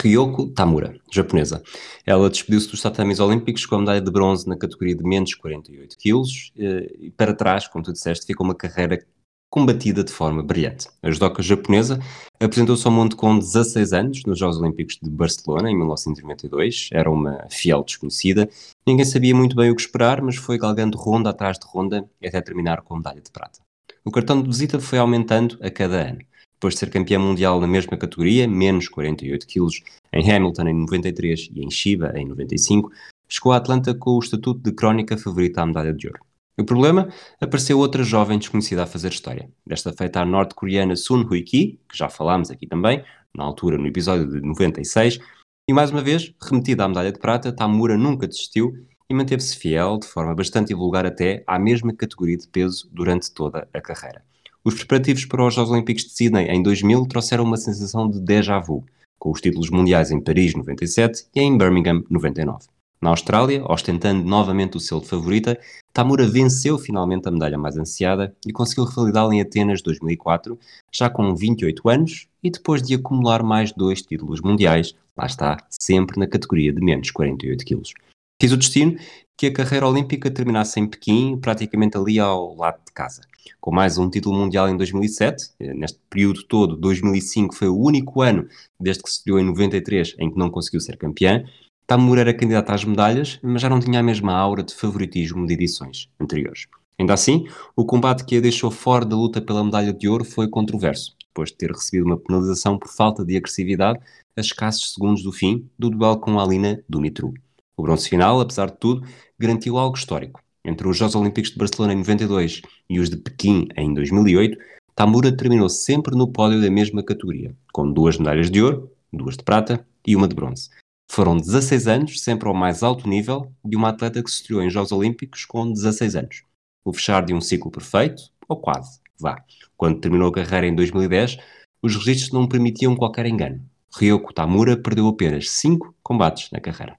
Ryoko 0.00 0.48
Tamura, 0.48 0.94
japonesa. 1.10 1.62
Ela 2.06 2.28
despediu-se 2.28 2.70
dos 2.70 2.80
tatamis 2.80 3.20
olímpicos 3.20 3.66
com 3.66 3.76
a 3.76 3.78
medalha 3.78 4.00
de 4.00 4.10
bronze 4.10 4.48
na 4.48 4.56
categoria 4.56 4.94
de 4.94 5.02
menos 5.02 5.34
48 5.34 5.96
quilos 5.98 6.52
eh, 6.58 6.94
e 6.98 7.10
para 7.10 7.34
trás, 7.34 7.66
como 7.68 7.84
tu 7.84 7.92
disseste, 7.92 8.26
ficou 8.26 8.44
uma 8.44 8.54
carreira 8.54 9.04
combatida 9.52 10.02
de 10.02 10.10
forma 10.10 10.42
brilhante. 10.42 10.88
A 11.02 11.10
judoca 11.10 11.42
japonesa 11.42 12.00
apresentou-se 12.40 12.86
ao 12.86 12.92
mundo 12.92 13.14
com 13.14 13.38
16 13.38 13.92
anos 13.92 14.24
nos 14.24 14.38
Jogos 14.38 14.58
Olímpicos 14.58 14.98
de 15.00 15.10
Barcelona 15.10 15.70
em 15.70 15.76
1992. 15.76 16.88
Era 16.90 17.10
uma 17.10 17.46
fiel 17.50 17.84
desconhecida. 17.84 18.48
Ninguém 18.86 19.04
sabia 19.04 19.34
muito 19.34 19.54
bem 19.54 19.70
o 19.70 19.76
que 19.76 19.82
esperar, 19.82 20.22
mas 20.22 20.36
foi 20.36 20.56
galgando 20.56 20.96
ronda 20.96 21.28
atrás 21.28 21.58
de 21.58 21.66
ronda 21.66 22.08
até 22.24 22.40
terminar 22.40 22.80
com 22.80 22.96
medalha 22.96 23.20
de 23.20 23.30
prata. 23.30 23.60
O 24.02 24.10
cartão 24.10 24.40
de 24.40 24.48
visita 24.48 24.80
foi 24.80 24.98
aumentando 24.98 25.58
a 25.60 25.70
cada 25.70 25.96
ano. 25.96 26.20
Depois 26.54 26.72
de 26.72 26.80
ser 26.80 26.88
campeã 26.88 27.18
mundial 27.18 27.60
na 27.60 27.66
mesma 27.66 27.98
categoria, 27.98 28.48
menos 28.48 28.88
48 28.88 29.46
quilos, 29.46 29.82
em 30.14 30.32
Hamilton 30.32 30.68
em 30.68 30.80
93 30.80 31.50
e 31.54 31.62
em 31.62 31.70
Chiba 31.70 32.10
em 32.16 32.26
95, 32.26 32.90
chegou 33.28 33.52
a 33.52 33.58
Atlanta 33.58 33.94
com 33.94 34.12
o 34.12 34.18
estatuto 34.18 34.60
de 34.62 34.72
crónica 34.72 35.18
favorita 35.18 35.60
à 35.60 35.66
medalha 35.66 35.92
de 35.92 36.06
ouro. 36.06 36.31
O 36.58 36.64
problema? 36.64 37.08
Apareceu 37.40 37.78
outra 37.78 38.02
jovem 38.02 38.38
desconhecida 38.38 38.82
a 38.82 38.86
fazer 38.86 39.10
história. 39.10 39.50
Desta 39.66 39.92
feita 39.92 40.20
a 40.20 40.24
norte-coreana 40.24 40.94
Sun 40.94 41.22
Hui-ki, 41.22 41.80
que 41.88 41.96
já 41.96 42.10
falámos 42.10 42.50
aqui 42.50 42.66
também, 42.66 43.02
na 43.34 43.44
altura 43.44 43.78
no 43.78 43.86
episódio 43.86 44.28
de 44.28 44.40
96, 44.40 45.18
e 45.66 45.72
mais 45.72 45.90
uma 45.90 46.02
vez, 46.02 46.34
remetida 46.42 46.84
à 46.84 46.88
medalha 46.88 47.10
de 47.10 47.18
prata, 47.18 47.52
Tamura 47.52 47.96
nunca 47.96 48.28
desistiu 48.28 48.74
e 49.08 49.14
manteve-se 49.14 49.56
fiel, 49.56 49.98
de 49.98 50.06
forma 50.06 50.34
bastante 50.34 50.72
invulgar 50.72 51.06
até, 51.06 51.42
à 51.46 51.58
mesma 51.58 51.94
categoria 51.94 52.36
de 52.36 52.46
peso 52.48 52.88
durante 52.92 53.32
toda 53.32 53.66
a 53.72 53.80
carreira. 53.80 54.22
Os 54.64 54.74
preparativos 54.74 55.24
para 55.24 55.46
os 55.46 55.54
Jogos 55.54 55.70
Olímpicos 55.70 56.04
de 56.04 56.10
Sydney 56.10 56.48
em 56.48 56.62
2000 56.62 57.06
trouxeram 57.06 57.44
uma 57.44 57.56
sensação 57.56 58.10
de 58.10 58.20
déjà 58.20 58.58
vu, 58.58 58.84
com 59.18 59.30
os 59.30 59.40
títulos 59.40 59.70
mundiais 59.70 60.10
em 60.10 60.20
Paris 60.20 60.54
97 60.54 61.28
e 61.34 61.40
em 61.40 61.56
Birmingham 61.56 62.04
99. 62.10 62.66
Na 63.02 63.10
Austrália, 63.10 63.64
ostentando 63.68 64.24
novamente 64.24 64.76
o 64.76 64.80
selo 64.80 65.00
de 65.00 65.08
favorita, 65.08 65.58
Tamura 65.92 66.24
venceu 66.24 66.78
finalmente 66.78 67.26
a 67.26 67.32
medalha 67.32 67.58
mais 67.58 67.76
ansiada 67.76 68.32
e 68.46 68.52
conseguiu 68.52 68.84
revalidá-la 68.84 69.34
em 69.34 69.40
Atenas 69.40 69.82
2004, 69.82 70.56
já 70.92 71.10
com 71.10 71.34
28 71.34 71.88
anos 71.88 72.28
e 72.40 72.48
depois 72.48 72.80
de 72.80 72.94
acumular 72.94 73.42
mais 73.42 73.72
dois 73.72 74.02
títulos 74.02 74.40
mundiais, 74.40 74.94
lá 75.16 75.26
está, 75.26 75.56
sempre 75.68 76.16
na 76.16 76.28
categoria 76.28 76.72
de 76.72 76.80
menos 76.80 77.10
48 77.10 77.64
quilos. 77.64 77.92
Quis 78.40 78.52
o 78.52 78.56
destino 78.56 78.96
que 79.36 79.48
a 79.48 79.52
carreira 79.52 79.88
olímpica 79.88 80.30
terminasse 80.30 80.78
em 80.78 80.86
Pequim, 80.86 81.36
praticamente 81.36 81.96
ali 81.96 82.20
ao 82.20 82.54
lado 82.54 82.78
de 82.86 82.92
casa. 82.92 83.22
Com 83.60 83.74
mais 83.74 83.98
um 83.98 84.08
título 84.08 84.38
mundial 84.38 84.68
em 84.68 84.76
2007, 84.76 85.50
eh, 85.58 85.74
neste 85.74 85.98
período 86.08 86.44
todo, 86.44 86.76
2005 86.76 87.52
foi 87.52 87.66
o 87.66 87.76
único 87.76 88.22
ano, 88.22 88.46
desde 88.78 89.02
que 89.02 89.10
se 89.10 89.16
estreou 89.16 89.40
em 89.40 89.44
93, 89.44 90.14
em 90.20 90.30
que 90.30 90.38
não 90.38 90.50
conseguiu 90.50 90.80
ser 90.80 90.96
campeã, 90.96 91.44
Tamura 91.92 92.22
era 92.22 92.32
candidata 92.32 92.72
às 92.72 92.86
medalhas, 92.86 93.38
mas 93.42 93.60
já 93.60 93.68
não 93.68 93.78
tinha 93.78 94.00
a 94.00 94.02
mesma 94.02 94.32
aura 94.32 94.62
de 94.62 94.74
favoritismo 94.74 95.46
de 95.46 95.52
edições 95.52 96.08
anteriores. 96.18 96.66
Ainda 96.98 97.12
assim, 97.12 97.46
o 97.76 97.84
combate 97.84 98.24
que 98.24 98.38
a 98.38 98.40
deixou 98.40 98.70
fora 98.70 99.04
da 99.04 99.14
luta 99.14 99.42
pela 99.42 99.62
medalha 99.62 99.92
de 99.92 100.08
ouro 100.08 100.24
foi 100.24 100.48
controverso, 100.48 101.14
depois 101.28 101.50
de 101.50 101.56
ter 101.56 101.70
recebido 101.70 102.06
uma 102.06 102.16
penalização 102.16 102.78
por 102.78 102.88
falta 102.88 103.22
de 103.22 103.36
agressividade 103.36 104.00
a 104.34 104.40
escassos 104.40 104.94
segundos 104.94 105.22
do 105.22 105.30
fim 105.32 105.68
do 105.78 105.90
duelo 105.90 106.16
com 106.16 106.40
Alina 106.40 106.82
Dumitru. 106.88 107.34
O 107.76 107.82
bronze 107.82 108.08
final, 108.08 108.40
apesar 108.40 108.70
de 108.70 108.78
tudo, 108.78 109.06
garantiu 109.38 109.76
algo 109.76 109.94
histórico. 109.94 110.40
Entre 110.64 110.88
os 110.88 110.96
Jogos 110.96 111.14
Olímpicos 111.14 111.50
de 111.50 111.58
Barcelona 111.58 111.92
em 111.92 111.98
92 111.98 112.62
e 112.88 113.00
os 113.00 113.10
de 113.10 113.18
Pequim 113.18 113.68
em 113.76 113.92
2008, 113.92 114.56
Tamura 114.94 115.30
terminou 115.30 115.68
sempre 115.68 116.16
no 116.16 116.26
pódio 116.26 116.58
da 116.58 116.70
mesma 116.70 117.02
categoria, 117.02 117.54
com 117.70 117.92
duas 117.92 118.16
medalhas 118.16 118.50
de 118.50 118.62
ouro, 118.62 118.90
duas 119.12 119.36
de 119.36 119.44
prata 119.44 119.86
e 120.06 120.16
uma 120.16 120.26
de 120.26 120.34
bronze. 120.34 120.70
Foram 121.14 121.36
16 121.36 121.88
anos, 121.88 122.22
sempre 122.22 122.48
ao 122.48 122.54
mais 122.54 122.82
alto 122.82 123.06
nível, 123.06 123.54
de 123.62 123.76
uma 123.76 123.90
atleta 123.90 124.22
que 124.22 124.30
se 124.30 124.36
estreou 124.36 124.62
em 124.62 124.70
Jogos 124.70 124.92
Olímpicos 124.92 125.44
com 125.44 125.70
16 125.70 126.16
anos. 126.16 126.42
O 126.82 126.90
fechar 126.90 127.22
de 127.22 127.34
um 127.34 127.40
ciclo 127.40 127.70
perfeito, 127.70 128.22
ou 128.48 128.58
quase, 128.58 128.98
vá. 129.20 129.44
Quando 129.76 130.00
terminou 130.00 130.30
a 130.30 130.32
carreira 130.32 130.66
em 130.66 130.74
2010, 130.74 131.36
os 131.82 131.96
registros 131.96 132.32
não 132.32 132.48
permitiam 132.48 132.96
qualquer 132.96 133.26
engano. 133.26 133.62
Ryoko 133.94 134.32
Tamura 134.32 134.74
perdeu 134.74 135.06
apenas 135.06 135.50
5 135.50 135.94
combates 136.02 136.50
na 136.50 136.60
carreira. 136.60 136.98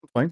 Muito 0.00 0.12
bem. 0.16 0.30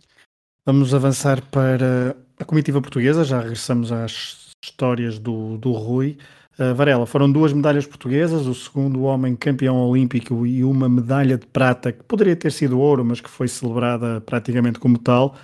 Vamos 0.64 0.95
avançar 0.95 1.45
para 1.51 2.17
a 2.38 2.45
comitiva 2.45 2.81
portuguesa, 2.81 3.25
já 3.25 3.40
regressamos 3.40 3.90
às 3.90 4.53
histórias 4.64 5.19
do, 5.19 5.59
do 5.59 5.73
Rui. 5.73 6.17
Uh, 6.59 6.75
Varela, 6.75 7.05
foram 7.07 7.31
duas 7.31 7.53
medalhas 7.53 7.87
portuguesas, 7.87 8.47
o 8.47 8.55
segundo 8.55 9.03
homem 9.03 9.37
campeão 9.37 9.77
olímpico 9.77 10.47
e 10.47 10.64
uma 10.64 10.88
medalha 10.88 11.37
de 11.37 11.47
prata 11.47 11.92
que 11.92 12.03
poderia 12.05 12.35
ter 12.35 12.51
sido 12.51 12.81
ouro, 12.81 13.05
mas 13.05 13.21
que 13.21 13.29
foi 13.29 13.47
celebrada 13.47 14.23
praticamente 14.23 14.79
como 14.79 14.99
tal. 14.99 15.37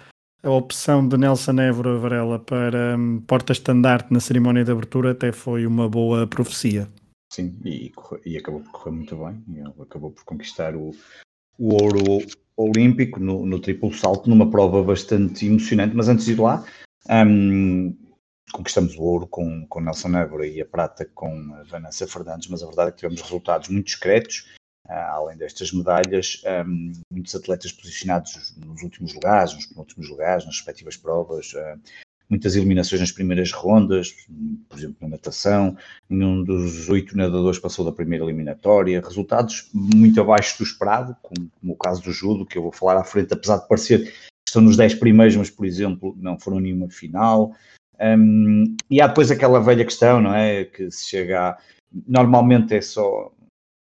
A 0.43 0.51
opção 0.51 1.07
de 1.07 1.17
Nelson 1.17 1.61
Évora 1.61 1.99
Varela 1.99 2.39
para 2.39 2.97
um, 2.97 3.21
porta-estandarte 3.21 4.13
na 4.13 4.21
cerimónia 4.21 4.65
de 4.65 4.73
abertura 4.73 5.13
até 5.13 5.31
foi 5.31 5.67
uma 5.67 5.89
boa 5.89 6.27
profecia. 6.27 6.89
Sim, 7.33 7.57
e, 7.65 7.93
e 8.27 8.37
acabou 8.37 8.61
por 8.61 8.73
correr 8.73 8.97
muito 8.97 9.17
bem. 9.17 9.43
Ele 9.55 9.73
acabou 9.81 10.11
por 10.11 10.25
conquistar 10.25 10.75
o, 10.75 10.91
o 11.59 11.75
ouro 11.75 12.27
olímpico 12.57 13.21
no, 13.21 13.47
no 13.47 13.61
triplo 13.61 13.93
salto, 13.93 14.29
numa 14.29 14.51
prova 14.51 14.83
bastante 14.83 15.47
emocionante. 15.47 15.95
Mas 15.95 16.09
antes 16.09 16.25
de 16.25 16.33
ir 16.33 16.41
lá, 16.41 16.65
um, 17.09 17.97
conquistamos 18.53 18.97
o 18.97 19.03
ouro 19.03 19.27
com, 19.27 19.67
com 19.67 19.81
Nelson 19.81 20.17
Évora 20.17 20.47
e 20.47 20.61
a 20.61 20.67
prata 20.67 21.09
com 21.15 21.55
a 21.55 21.63
Vanessa 21.65 22.07
Fernandes, 22.07 22.49
mas 22.49 22.63
a 22.63 22.67
verdade 22.67 22.91
é 22.91 22.93
que 22.93 22.99
tivemos 22.99 23.21
resultados 23.21 23.69
muito 23.69 23.87
discretos, 23.87 24.53
uh, 24.87 24.93
além 24.93 25.37
destas 25.37 25.73
medalhas, 25.73 26.43
um, 26.67 26.93
muitos 27.11 27.35
atletas 27.35 27.73
posicionados 27.73 28.55
nos 28.57 28.83
últimos 28.83 29.15
lugares, 29.15 29.55
nos 29.55 29.67
penúltimos 29.67 30.09
lugares, 30.09 30.45
nas 30.45 30.57
respectivas 30.57 30.97
provas, 30.97 31.53
uh, 31.55 31.81
muitas 32.29 32.57
eliminações 32.57 33.01
nas 33.01 33.13
primeiras 33.13 33.53
rondas, 33.53 34.15
por 34.69 34.79
exemplo, 34.79 34.97
na 35.03 35.09
natação, 35.09 35.77
nenhum 36.09 36.43
dos 36.43 36.89
oito 36.89 37.17
nadadores 37.17 37.59
passou 37.59 37.85
da 37.85 37.93
primeira 37.93 38.25
eliminatória, 38.25 39.03
resultados 39.03 39.69
muito 39.75 40.19
abaixo 40.21 40.57
do 40.57 40.65
esperado, 40.65 41.15
como, 41.23 41.51
como 41.61 41.73
o 41.73 41.77
caso 41.77 42.03
do 42.03 42.11
judo, 42.11 42.47
que 42.47 42.57
eu 42.57 42.63
vou 42.63 42.73
falar 42.73 42.99
à 42.99 43.05
frente, 43.05 43.35
apesar 43.35 43.59
de 43.59 43.69
parecer 43.69 44.05
que 44.05 44.49
estão 44.49 44.63
nos 44.63 44.79
dez 44.79 44.95
primeiros, 44.95 45.37
mas, 45.37 45.51
por 45.51 45.67
exemplo, 45.67 46.15
não 46.19 46.39
foram 46.39 46.59
nenhuma 46.59 46.89
final, 46.89 47.55
um, 48.03 48.77
e 48.91 49.01
há 49.01 49.07
depois 49.07 49.31
aquela 49.31 49.61
velha 49.61 49.85
questão, 49.85 50.21
não 50.21 50.35
é? 50.35 50.65
Que 50.65 50.91
se 50.91 51.09
chega 51.09 51.51
a. 51.51 51.59
Normalmente 52.07 52.75
é 52.75 52.81
só. 52.81 53.33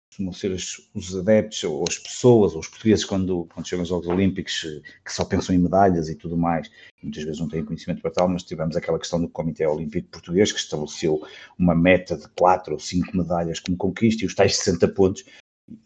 Costumam 0.10 0.34
ser 0.34 0.52
os, 0.52 0.90
os 0.94 1.16
adeptos 1.16 1.64
ou 1.64 1.84
as 1.90 1.98
pessoas 1.98 2.54
ou 2.54 2.60
os 2.60 2.68
portugueses 2.68 3.04
quando, 3.04 3.48
quando 3.52 3.68
chegam 3.68 3.82
aos 3.82 3.90
Jogos 3.90 4.08
Olímpicos 4.08 4.62
que 5.04 5.12
só 5.12 5.26
pensam 5.26 5.56
em 5.56 5.58
medalhas 5.58 6.08
e 6.08 6.14
tudo 6.14 6.38
mais. 6.38 6.70
Muitas 7.02 7.24
vezes 7.24 7.40
não 7.40 7.48
têm 7.48 7.66
conhecimento 7.66 8.00
para 8.00 8.12
tal, 8.12 8.30
mas 8.30 8.44
tivemos 8.44 8.76
aquela 8.76 9.00
questão 9.00 9.20
do 9.20 9.28
Comitê 9.28 9.66
Olímpico 9.66 10.10
Português 10.10 10.52
que 10.52 10.60
estabeleceu 10.60 11.20
uma 11.58 11.74
meta 11.74 12.16
de 12.16 12.28
quatro 12.38 12.74
ou 12.74 12.80
cinco 12.80 13.18
medalhas 13.18 13.60
como 13.60 13.76
conquista 13.76 14.24
e 14.24 14.28
os 14.28 14.36
tais 14.36 14.56
60 14.58 14.88
pontos 14.90 15.26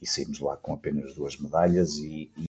e 0.01 0.05
saímos 0.05 0.41
lá 0.41 0.57
com 0.57 0.73
apenas 0.73 1.15
duas 1.15 1.37
medalhas 1.37 1.97
e, 1.97 2.29
e 2.37 2.43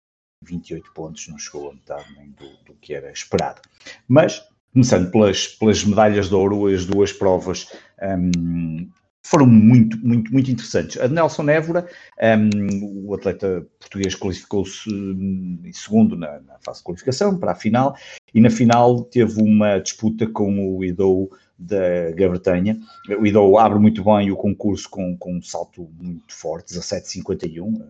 28 0.43 0.93
pontos, 0.93 1.27
não 1.27 1.37
chegou 1.37 1.71
a 1.71 1.73
metade 1.73 2.05
nem 2.15 2.29
do, 2.29 2.47
do 2.63 2.73
que 2.75 2.93
era 2.93 3.11
esperado. 3.11 3.61
Mas 4.07 4.47
começando 4.75 5.09
pelas, 5.09 5.47
pelas 5.47 5.85
medalhas 5.85 6.27
de 6.27 6.35
ouro, 6.35 6.67
as 6.67 6.85
duas 6.85 7.13
provas 7.13 7.71
um, 8.03 8.89
foram 9.23 9.47
muito, 9.47 9.97
muito, 10.05 10.31
muito 10.31 10.51
interessantes. 10.51 10.99
A 10.99 11.07
Nelson 11.07 11.49
Évora, 11.49 11.87
um, 12.21 13.07
o 13.07 13.13
atleta 13.15 13.65
português 13.79 14.13
qualificou-se 14.15 14.89
hum, 14.89 15.61
em 15.63 15.71
segundo 15.71 16.17
na, 16.17 16.41
na, 16.41 16.59
fase 16.59 16.79
de 16.79 16.83
qualificação 16.83 17.37
para 17.37 17.53
a 17.53 17.55
final, 17.55 17.95
e 18.33 18.41
na 18.41 18.49
final 18.49 19.05
teve 19.05 19.41
uma 19.41 19.79
disputa 19.79 20.27
com 20.27 20.75
o 20.75 20.83
Idou 20.83 21.31
da 21.57 22.11
Grã-Bretanha. 22.11 22.77
O 23.17 23.25
Idou 23.25 23.57
abre 23.57 23.79
muito 23.79 24.03
bem 24.03 24.29
o 24.29 24.35
concurso 24.35 24.89
com, 24.89 25.15
com 25.17 25.37
um 25.37 25.41
salto 25.41 25.89
muito 25.97 26.35
forte, 26.35 26.73
17,51, 26.73 27.81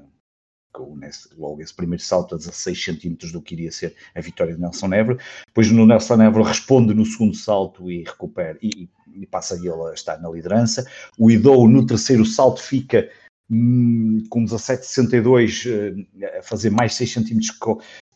nesse, 0.95 1.29
logo 1.37 1.61
esse 1.61 1.73
primeiro 1.73 2.03
salto 2.03 2.35
a 2.35 2.37
16 2.37 2.83
centímetros 2.83 3.31
do 3.31 3.41
que 3.41 3.55
iria 3.55 3.71
ser 3.71 3.95
a 4.13 4.21
vitória 4.21 4.53
de 4.53 4.61
Nelson 4.61 4.93
Évora. 4.93 5.19
Depois 5.47 5.69
o 5.71 5.85
Nelson 5.85 6.21
Évora 6.21 6.45
responde 6.45 6.93
no 6.93 7.05
segundo 7.05 7.35
salto 7.35 7.91
e 7.91 8.03
recupera 8.03 8.57
e, 8.61 8.89
e 9.13 9.25
passa 9.25 9.55
ele 9.55 9.69
a 9.69 9.93
estar 9.93 10.17
na 10.19 10.29
liderança. 10.29 10.85
O 11.17 11.31
Idou 11.31 11.67
no 11.67 11.85
terceiro 11.85 12.25
salto 12.25 12.61
fica 12.61 13.09
hum, 13.49 14.23
com 14.29 14.43
17,62 14.43 15.69
uh, 15.69 16.37
a 16.39 16.41
fazer 16.41 16.69
mais 16.69 16.93
6 16.95 17.11
centímetros 17.11 17.51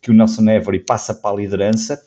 que, 0.01 0.11
o 0.11 0.13
Nelson 0.13 0.49
Évora 0.49 0.75
e 0.75 0.79
passa 0.79 1.13
para 1.13 1.35
a 1.35 1.39
liderança. 1.39 2.01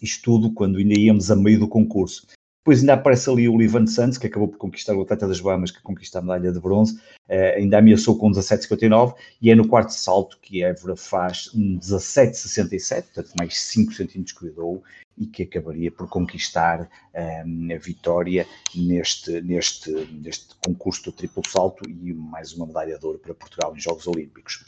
Isto 0.00 0.22
tudo 0.24 0.52
quando 0.52 0.78
ainda 0.78 0.98
íamos 0.98 1.30
a 1.30 1.36
meio 1.36 1.60
do 1.60 1.68
concurso. 1.68 2.26
Depois 2.66 2.80
ainda 2.80 2.94
aparece 2.94 3.30
ali 3.30 3.48
o 3.48 3.56
Livan 3.56 3.86
Santos, 3.86 4.18
que 4.18 4.26
acabou 4.26 4.48
por 4.48 4.58
conquistar 4.58 4.92
o 4.96 5.02
atleta 5.02 5.28
das 5.28 5.40
Bahamas, 5.40 5.70
que 5.70 5.80
conquista 5.80 6.18
a 6.18 6.20
medalha 6.20 6.50
de 6.50 6.58
bronze, 6.58 6.96
uh, 6.96 7.54
ainda 7.54 7.78
ameaçou 7.78 8.18
com 8.18 8.28
17,59, 8.28 9.14
e 9.40 9.52
é 9.52 9.54
no 9.54 9.68
quarto 9.68 9.90
salto 9.90 10.36
que 10.42 10.64
Évora 10.64 10.96
faz 10.96 11.48
um 11.54 11.78
17,67, 11.78 13.04
portanto 13.04 13.34
mais 13.38 13.56
5 13.56 13.92
centímetros 13.92 14.36
que 14.36 14.46
o 14.46 14.52
dou, 14.52 14.82
e 15.16 15.28
que 15.28 15.44
acabaria 15.44 15.92
por 15.92 16.08
conquistar 16.08 16.90
um, 17.46 17.72
a 17.72 17.78
vitória 17.78 18.44
neste, 18.74 19.40
neste, 19.42 19.92
neste 20.12 20.56
concurso 20.66 21.04
do 21.04 21.12
triplo 21.12 21.44
salto 21.46 21.88
e 21.88 22.12
mais 22.12 22.52
uma 22.52 22.66
medalha 22.66 22.98
de 22.98 23.06
ouro 23.06 23.20
para 23.20 23.32
Portugal 23.32 23.76
em 23.76 23.78
Jogos 23.78 24.08
Olímpicos. 24.08 24.64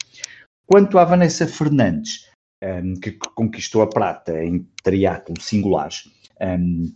Quanto 0.65 0.97
à 0.97 1.03
Vanessa 1.03 1.45
Fernandes, 1.45 2.29
um, 2.63 2.93
que 2.93 3.11
conquistou 3.35 3.81
a 3.81 3.87
prata 3.87 4.41
em 4.41 4.65
triatlo 4.81 5.35
singulares, 5.41 6.09
um, 6.39 6.93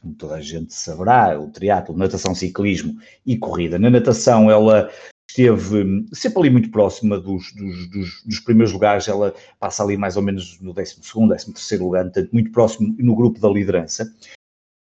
como 0.00 0.14
toda 0.14 0.36
a 0.36 0.40
gente 0.40 0.72
saberá, 0.72 1.38
o 1.38 1.48
triatlo, 1.48 1.96
natação, 1.96 2.34
ciclismo 2.34 2.96
e 3.24 3.36
corrida. 3.36 3.78
Na 3.78 3.90
natação 3.90 4.50
ela 4.50 4.90
esteve 5.28 5.82
hum, 5.82 6.06
sempre 6.12 6.40
ali 6.40 6.50
muito 6.50 6.70
próxima 6.70 7.18
dos, 7.18 7.52
dos, 7.52 7.90
dos, 7.90 8.22
dos 8.24 8.40
primeiros 8.40 8.72
lugares, 8.72 9.08
ela 9.08 9.34
passa 9.58 9.82
ali 9.82 9.96
mais 9.96 10.16
ou 10.16 10.22
menos 10.22 10.60
no 10.60 10.72
12º, 10.72 11.28
13º 11.28 11.80
lugar, 11.80 12.04
portanto 12.04 12.30
muito 12.32 12.52
próximo 12.52 12.94
no 12.98 13.14
grupo 13.14 13.40
da 13.40 13.48
liderança. 13.48 14.10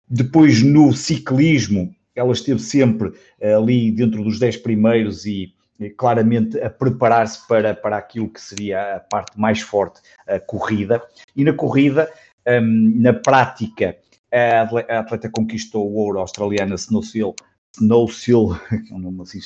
Depois 0.10 0.64
no 0.64 0.92
ciclismo, 0.94 1.94
ela 2.16 2.34
esteve 2.34 2.60
sempre 2.60 3.14
eh, 3.40 3.54
ali 3.54 3.92
dentro 3.92 4.24
dos 4.24 4.40
10 4.40 4.58
primeiros 4.58 5.26
e 5.26 5.54
claramente 5.98 6.60
a 6.60 6.70
preparar-se 6.70 7.48
para, 7.48 7.74
para 7.74 7.98
aquilo 7.98 8.30
que 8.30 8.42
seria 8.42 8.98
a 8.98 9.00
parte 9.00 9.40
mais 9.40 9.62
forte, 9.62 10.02
a 10.28 10.40
corrida. 10.40 11.02
E 11.36 11.44
na 11.44 11.54
corrida, 11.54 12.12
um, 12.46 13.02
na 13.02 13.14
prática, 13.14 13.96
a 14.32 15.00
atleta 15.00 15.30
conquistou 15.30 15.90
o 15.90 15.96
ouro 15.96 16.20
australiana 16.20 16.76
Snowsill, 16.76 17.36
Snowsill, 17.78 18.56
é 18.90 18.94
um 18.94 19.00
nome 19.00 19.22
assim, 19.22 19.40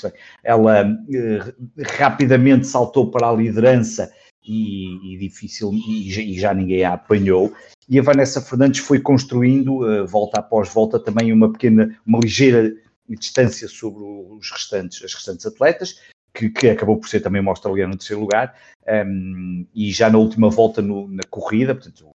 ela 0.44 0.86
uh, 0.86 1.84
rapidamente 1.98 2.68
saltou 2.68 3.12
para 3.12 3.30
a 3.30 3.34
liderança 3.34 4.12
e, 4.46 5.14
e 5.14 5.18
difícil, 5.18 5.72
e, 5.74 6.10
e, 6.10 6.40
já 6.40 6.54
ninguém 6.54 6.84
a 6.84 6.94
apanhou. 6.94 7.54
E 7.88 8.00
a 8.00 8.02
Vanessa 8.02 8.42
Fernandes 8.42 8.80
foi 8.80 9.00
construindo, 9.00 9.84
uh, 9.84 10.08
volta 10.08 10.40
após 10.40 10.70
volta, 10.74 11.00
também 11.00 11.32
uma 11.32 11.52
pequena, 11.52 11.98
uma 12.06 12.20
ligeira 12.20 12.74
distância 13.08 13.68
sobre 13.68 14.04
os 14.04 14.50
restantes, 14.52 15.04
as 15.04 15.14
restantes 15.14 15.46
atletas, 15.46 16.00
que, 16.34 16.50
que, 16.50 16.70
acabou 16.70 16.98
por 16.98 17.08
ser 17.08 17.20
também 17.20 17.42
uma 17.42 17.52
australiana 17.52 17.92
no 17.92 17.98
terceiro 17.98 18.22
lugar, 18.22 18.56
um, 19.06 19.66
e 19.74 19.92
já 19.92 20.10
na 20.10 20.18
última 20.18 20.50
volta 20.50 20.82
no, 20.82 21.08
na 21.08 21.24
corrida, 21.30 21.76
portanto, 21.76 22.10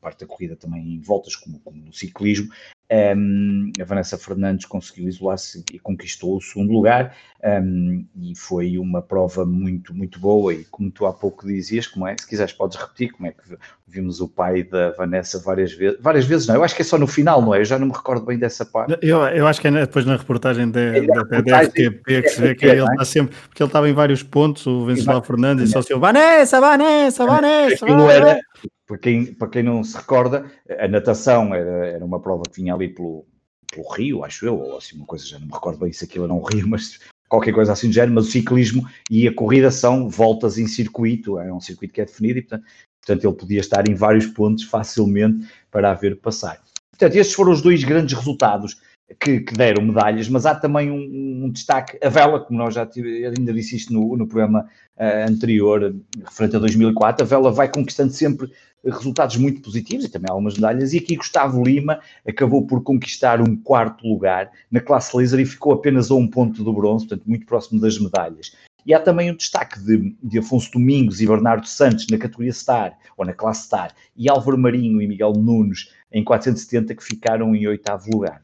parte 0.00 0.20
da 0.20 0.26
corrida 0.26 0.56
também 0.56 0.94
em 0.94 1.00
voltas, 1.00 1.34
como, 1.36 1.58
como 1.60 1.84
no 1.84 1.92
ciclismo, 1.92 2.50
um, 2.90 3.70
a 3.78 3.84
Vanessa 3.84 4.16
Fernandes 4.16 4.64
conseguiu 4.64 5.08
isolar-se 5.08 5.62
e 5.72 5.78
conquistou 5.78 6.36
o 6.36 6.40
segundo 6.40 6.72
lugar 6.72 7.14
um, 7.62 8.02
e 8.16 8.34
foi 8.34 8.78
uma 8.78 9.02
prova 9.02 9.44
muito, 9.44 9.94
muito 9.94 10.18
boa 10.18 10.54
e 10.54 10.64
como 10.64 10.90
tu 10.90 11.04
há 11.04 11.12
pouco 11.12 11.46
dizias, 11.46 11.86
como 11.86 12.06
é, 12.06 12.16
se 12.18 12.26
quiseres 12.26 12.54
podes 12.54 12.78
repetir, 12.78 13.12
como 13.12 13.28
é 13.28 13.32
que 13.32 13.58
vimos 13.86 14.22
o 14.22 14.28
pai 14.28 14.62
da 14.62 14.90
Vanessa 14.92 15.38
várias 15.38 15.72
vezes, 15.72 15.98
várias 16.00 16.24
vezes 16.24 16.46
não, 16.46 16.54
eu 16.54 16.64
acho 16.64 16.74
que 16.74 16.80
é 16.80 16.84
só 16.84 16.96
no 16.96 17.06
final, 17.06 17.42
não 17.42 17.54
é? 17.54 17.60
Eu 17.60 17.64
já 17.66 17.78
não 17.78 17.88
me 17.88 17.92
recordo 17.92 18.24
bem 18.24 18.38
dessa 18.38 18.64
parte. 18.64 18.98
Eu, 19.02 19.18
eu 19.18 19.46
acho 19.46 19.60
que 19.60 19.68
é 19.68 19.70
depois 19.70 20.06
na 20.06 20.16
reportagem 20.16 20.70
da, 20.70 20.80
é, 20.80 21.02
da, 21.02 21.22
da 21.42 21.60
RTP 21.62 22.04
que 22.04 22.28
se 22.28 22.40
vê 22.40 22.54
que 22.54 22.64
ele 22.64 22.82
está 22.82 23.04
sempre, 23.04 23.36
porque 23.48 23.62
ele 23.62 23.68
estava 23.68 23.88
em 23.88 23.92
vários 23.92 24.22
pontos, 24.22 24.66
o 24.66 24.86
Venceslau 24.86 25.22
Fernandes 25.22 25.68
e 25.68 25.72
só 25.72 25.82
se 25.82 25.94
Vanessa, 25.94 26.58
Vanessa, 26.58 27.26
Vanessa, 27.26 27.86
Vanessa. 27.86 28.12
Era, 28.12 28.40
para 28.88 28.96
quem, 28.96 29.26
para 29.26 29.48
quem 29.48 29.62
não 29.62 29.84
se 29.84 29.94
recorda, 29.96 30.50
a 30.78 30.88
natação 30.88 31.54
era, 31.54 31.86
era 31.86 32.04
uma 32.04 32.18
prova 32.18 32.44
que 32.50 32.56
vinha 32.56 32.74
ali 32.74 32.88
pelo, 32.88 33.26
pelo 33.70 33.86
rio, 33.92 34.24
acho 34.24 34.46
eu, 34.46 34.58
ou 34.58 34.78
assim 34.78 34.96
uma 34.96 35.04
coisa, 35.04 35.26
já 35.26 35.38
não 35.38 35.46
me 35.46 35.52
recordo 35.52 35.78
bem 35.78 35.92
se 35.92 36.06
aquilo 36.06 36.24
era 36.24 36.32
um 36.32 36.42
rio, 36.42 36.66
mas 36.66 36.98
qualquer 37.28 37.52
coisa 37.52 37.74
assim 37.74 37.88
do 37.88 37.92
género, 37.92 38.14
mas 38.14 38.28
o 38.28 38.30
ciclismo 38.30 38.88
e 39.10 39.28
a 39.28 39.34
corrida 39.34 39.70
são 39.70 40.08
voltas 40.08 40.56
em 40.56 40.66
circuito, 40.66 41.38
é 41.38 41.52
um 41.52 41.60
circuito 41.60 41.92
que 41.92 42.00
é 42.00 42.06
definido 42.06 42.38
e 42.38 42.42
portanto, 42.42 42.64
portanto 43.04 43.24
ele 43.26 43.36
podia 43.36 43.60
estar 43.60 43.86
em 43.86 43.94
vários 43.94 44.26
pontos 44.26 44.64
facilmente 44.64 45.46
para 45.70 45.90
haver 45.90 46.18
passar. 46.18 46.58
Portanto, 46.90 47.14
estes 47.14 47.36
foram 47.36 47.52
os 47.52 47.60
dois 47.60 47.84
grandes 47.84 48.16
resultados 48.16 48.80
que, 49.18 49.40
que 49.40 49.54
deram 49.54 49.82
medalhas, 49.84 50.28
mas 50.28 50.44
há 50.44 50.54
também 50.54 50.90
um, 50.90 51.44
um, 51.44 51.50
destaque, 51.50 51.98
a 52.04 52.08
vela, 52.08 52.40
como 52.40 52.58
nós 52.58 52.74
já 52.74 52.84
tive, 52.84 53.24
ainda 53.24 53.52
disse 53.52 53.76
isto 53.76 53.92
no, 53.92 54.16
no 54.16 54.26
programa 54.26 54.68
uh, 54.96 55.30
anterior, 55.30 55.94
referente 56.24 56.56
a 56.56 56.58
2004, 56.58 57.24
a 57.24 57.28
vela 57.28 57.50
vai 57.50 57.70
conquistando 57.70 58.12
sempre 58.12 58.50
resultados 58.84 59.36
muito 59.36 59.60
positivos 59.60 60.04
e 60.04 60.08
também 60.08 60.30
algumas 60.30 60.54
medalhas. 60.54 60.92
E 60.92 60.98
aqui 60.98 61.16
Gustavo 61.16 61.62
Lima 61.62 62.00
acabou 62.26 62.66
por 62.66 62.82
conquistar 62.82 63.40
um 63.40 63.56
quarto 63.56 64.06
lugar 64.06 64.50
na 64.70 64.80
classe 64.80 65.16
laser 65.16 65.40
e 65.40 65.46
ficou 65.46 65.72
apenas 65.72 66.10
a 66.10 66.14
um 66.14 66.28
ponto 66.28 66.62
do 66.62 66.72
bronze, 66.72 67.06
portanto, 67.06 67.26
muito 67.26 67.46
próximo 67.46 67.80
das 67.80 67.98
medalhas. 67.98 68.52
E 68.86 68.94
há 68.94 69.00
também 69.00 69.30
um 69.30 69.36
destaque 69.36 69.80
de, 69.80 70.16
de, 70.22 70.38
Afonso 70.38 70.70
Domingos 70.72 71.20
e 71.20 71.26
Bernardo 71.26 71.66
Santos 71.66 72.06
na 72.10 72.16
categoria 72.16 72.52
Star, 72.52 72.96
ou 73.16 73.26
na 73.26 73.34
classe 73.34 73.64
Star, 73.64 73.92
e 74.16 74.30
Álvaro 74.30 74.56
Marinho 74.56 75.02
e 75.02 75.06
Miguel 75.06 75.32
Nunes 75.32 75.92
em 76.12 76.24
470, 76.24 76.94
que 76.94 77.04
ficaram 77.04 77.54
em 77.54 77.66
oitavo 77.66 78.08
lugar. 78.10 78.42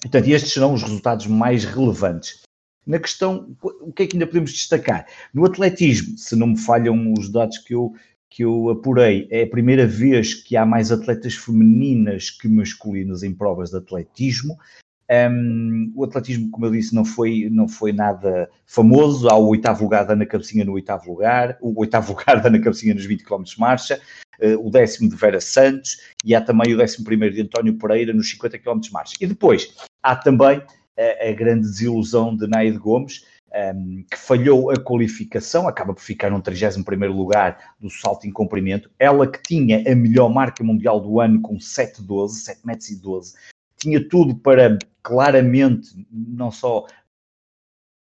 Portanto, 0.00 0.28
estes 0.28 0.52
serão 0.52 0.74
os 0.74 0.82
resultados 0.82 1.26
mais 1.26 1.64
relevantes. 1.64 2.42
Na 2.86 2.98
questão, 2.98 3.54
o 3.62 3.92
que 3.92 4.04
é 4.04 4.06
que 4.06 4.16
ainda 4.16 4.26
podemos 4.26 4.52
destacar? 4.52 5.06
No 5.34 5.44
atletismo, 5.44 6.16
se 6.16 6.34
não 6.34 6.48
me 6.48 6.58
falham 6.58 7.12
os 7.12 7.28
dados 7.28 7.58
que 7.58 7.74
eu, 7.74 7.92
que 8.30 8.44
eu 8.44 8.70
apurei, 8.70 9.26
é 9.30 9.42
a 9.42 9.48
primeira 9.48 9.86
vez 9.86 10.34
que 10.34 10.56
há 10.56 10.64
mais 10.64 10.90
atletas 10.90 11.34
femininas 11.34 12.30
que 12.30 12.48
masculinas 12.48 13.22
em 13.22 13.34
provas 13.34 13.70
de 13.70 13.76
atletismo. 13.76 14.56
Um, 15.10 15.90
o 15.94 16.04
atletismo, 16.04 16.50
como 16.50 16.66
eu 16.66 16.70
disse, 16.70 16.94
não 16.94 17.04
foi, 17.04 17.48
não 17.50 17.66
foi 17.66 17.92
nada 17.92 18.48
famoso. 18.66 19.28
Há 19.28 19.36
o 19.36 19.48
oitavo 19.48 19.84
lugar 19.84 20.04
da 20.04 20.12
Ana 20.12 20.26
Cabecinha 20.26 20.64
no 20.64 20.72
oitavo 20.72 21.10
lugar, 21.10 21.56
o 21.60 21.80
oitavo 21.80 22.12
lugar 22.16 22.40
da 22.40 22.48
Ana 22.48 22.60
Cabecinha 22.60 22.94
nos 22.94 23.06
20 23.06 23.24
km 23.24 23.42
de 23.42 23.58
marcha, 23.58 24.00
uh, 24.40 24.66
o 24.66 24.70
décimo 24.70 25.08
de 25.08 25.16
Vera 25.16 25.40
Santos 25.40 25.98
e 26.24 26.34
há 26.34 26.40
também 26.40 26.74
o 26.74 26.76
décimo 26.76 27.04
primeiro 27.04 27.34
de 27.34 27.42
António 27.42 27.78
Pereira 27.78 28.12
nos 28.12 28.30
50 28.30 28.58
km 28.58 28.80
de 28.80 28.92
marcha. 28.92 29.14
E 29.20 29.26
depois 29.26 29.74
há 30.02 30.14
também 30.14 30.62
a, 30.98 31.28
a 31.28 31.32
grande 31.32 31.62
desilusão 31.62 32.36
de 32.36 32.46
Naide 32.46 32.76
Gomes, 32.76 33.24
um, 33.74 34.04
que 34.10 34.18
falhou 34.18 34.70
a 34.70 34.76
qualificação, 34.76 35.66
acaba 35.66 35.94
por 35.94 36.02
ficar 36.02 36.30
no 36.30 36.42
31 36.42 37.10
lugar 37.10 37.74
do 37.80 37.88
salto 37.88 38.26
em 38.26 38.30
comprimento. 38.30 38.90
Ela 38.98 39.26
que 39.26 39.40
tinha 39.42 39.90
a 39.90 39.94
melhor 39.94 40.28
marca 40.28 40.62
mundial 40.62 41.00
do 41.00 41.18
ano 41.18 41.40
com 41.40 41.56
7,12, 41.56 42.28
7 42.28 42.60
metros 42.66 42.90
e 42.90 43.00
12, 43.00 43.34
tinha 43.78 44.06
tudo 44.06 44.34
para 44.34 44.78
claramente, 45.08 45.88
não 46.10 46.50
só 46.50 46.86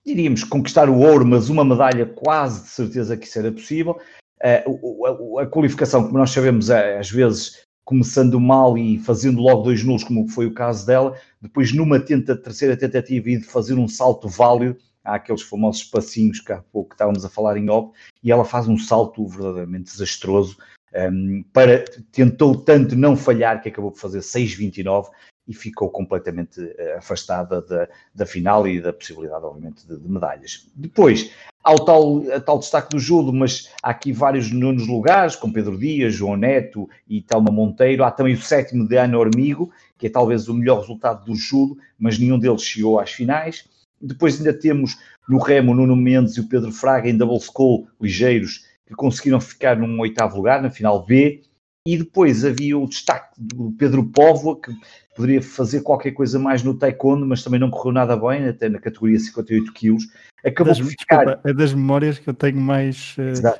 diríamos 0.05 0.43
conquistar 0.43 0.89
o 0.89 0.99
ouro, 0.99 1.25
mas 1.25 1.49
uma 1.49 1.65
medalha 1.65 2.05
quase 2.05 2.63
de 2.63 2.69
certeza 2.69 3.17
que 3.17 3.27
isso 3.27 3.39
era 3.39 3.51
possível. 3.51 3.99
Uh, 4.41 5.37
a, 5.37 5.43
a, 5.43 5.47
qualificação, 5.47 6.03
como 6.03 6.17
nós 6.17 6.31
sabemos, 6.31 6.69
é, 6.69 6.97
às 6.97 7.09
vezes 7.09 7.63
começando 7.85 8.39
mal 8.39 8.77
e 8.77 8.97
fazendo 8.99 9.41
logo 9.41 9.63
dois 9.63 9.83
nulos, 9.83 10.05
como 10.05 10.27
foi 10.29 10.45
o 10.45 10.53
caso 10.53 10.85
dela, 10.85 11.17
depois 11.41 11.73
numa 11.73 11.99
tenta, 11.99 12.35
terceira 12.35 12.77
tentativa 12.77 13.29
e 13.29 13.37
de 13.37 13.43
fazer 13.43 13.73
um 13.73 13.87
salto 13.87 14.29
válido, 14.29 14.77
há 15.03 15.15
aqueles 15.15 15.41
famosos 15.41 15.83
passinhos 15.83 16.39
que 16.39 16.53
há 16.53 16.61
pouco 16.71 16.93
estávamos 16.93 17.25
a 17.25 17.29
falar 17.29 17.57
em 17.57 17.69
off, 17.69 17.91
e 18.23 18.31
ela 18.31 18.45
faz 18.45 18.69
um 18.69 18.77
salto 18.77 19.27
verdadeiramente 19.27 19.91
desastroso, 19.91 20.57
um, 20.95 21.43
para, 21.51 21.83
tentou 22.11 22.55
tanto 22.55 22.95
não 22.95 23.17
falhar 23.17 23.61
que 23.61 23.67
acabou 23.67 23.91
por 23.91 23.99
fazer 23.99 24.19
6,29 24.19 25.09
e 25.47 25.53
ficou 25.53 25.89
completamente 25.89 26.61
uh, 26.61 26.97
afastada 26.97 27.61
da, 27.61 27.87
da 28.13 28.25
final 28.25 28.67
e 28.67 28.81
da 28.81 28.93
possibilidade, 28.93 29.43
obviamente, 29.43 29.85
de, 29.85 29.99
de 29.99 30.09
medalhas. 30.09 30.69
Depois, 30.75 31.31
há 31.63 31.73
o 31.73 31.79
tal, 31.79 32.21
tal 32.45 32.59
destaque 32.59 32.89
do 32.89 32.99
judo, 32.99 33.33
mas 33.33 33.69
há 33.81 33.89
aqui 33.89 34.11
vários 34.11 34.51
nonos 34.51 34.87
lugares, 34.87 35.35
com 35.35 35.51
Pedro 35.51 35.77
Dias, 35.77 36.13
João 36.13 36.37
Neto 36.37 36.89
e 37.07 37.21
Telma 37.21 37.51
Monteiro. 37.51 38.03
Há 38.03 38.11
também 38.11 38.33
o 38.33 38.41
sétimo 38.41 38.87
de 38.87 38.97
Ana 38.97 39.17
Ormigo, 39.17 39.71
que 39.97 40.07
é 40.07 40.09
talvez 40.09 40.47
o 40.47 40.53
melhor 40.53 40.79
resultado 40.79 41.25
do 41.25 41.35
judo, 41.35 41.77
mas 41.97 42.17
nenhum 42.17 42.39
deles 42.39 42.63
chegou 42.63 42.99
às 42.99 43.11
finais. 43.11 43.65
Depois 44.01 44.37
ainda 44.37 44.53
temos 44.53 44.97
no 45.27 45.37
remo 45.37 45.73
Nuno 45.73 45.95
Mendes 45.95 46.35
e 46.35 46.41
o 46.41 46.47
Pedro 46.47 46.71
Fraga 46.71 47.09
em 47.09 47.17
double 47.17 47.39
school 47.39 47.87
ligeiros, 48.01 48.65
que 48.85 48.93
conseguiram 48.93 49.39
ficar 49.39 49.77
num 49.77 49.99
oitavo 49.99 50.35
lugar, 50.35 50.61
na 50.61 50.69
final 50.69 51.05
B. 51.05 51.41
E 51.85 51.97
depois 51.97 52.45
havia 52.45 52.77
o 52.77 52.87
destaque 52.87 53.33
do 53.37 53.73
Pedro 53.77 54.05
Póvoa, 54.05 54.57
que 54.59 54.71
poderia 55.13 55.41
fazer 55.41 55.81
qualquer 55.81 56.11
coisa 56.11 56.39
mais 56.39 56.63
no 56.63 56.73
taekwondo, 56.73 57.25
mas 57.25 57.43
também 57.43 57.59
não 57.59 57.69
correu 57.69 57.91
nada 57.91 58.15
bem, 58.15 58.47
até 58.47 58.69
na 58.69 58.79
categoria 58.79 59.19
58 59.19 59.73
quilos. 59.73 60.07
Acabou 60.45 60.73
das, 60.73 60.79
ficar... 60.79 61.25
Desculpa, 61.25 61.49
é 61.49 61.53
das 61.53 61.73
memórias 61.73 62.19
que 62.19 62.29
eu 62.29 62.33
tenho 62.33 62.57
mais... 62.57 63.17
Uh, 63.17 63.53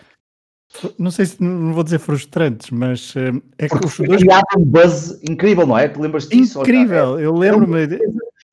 não 0.98 1.12
sei 1.12 1.26
se, 1.26 1.44
não 1.44 1.74
vou 1.74 1.84
dizer 1.84 2.00
frustrantes, 2.00 2.72
mas 2.72 3.14
uh, 3.16 3.44
é 3.58 3.68
que 3.68 3.86
os 3.86 3.98
dois... 3.98 4.24
um 4.58 4.64
buzz 4.64 5.22
incrível, 5.30 5.68
não 5.68 5.78
é? 5.78 5.90
Tu 5.90 6.02
lembras 6.02 6.28
disso? 6.28 6.62
Incrível, 6.62 7.20
eu 7.20 7.34
lembro-me... 7.34 8.00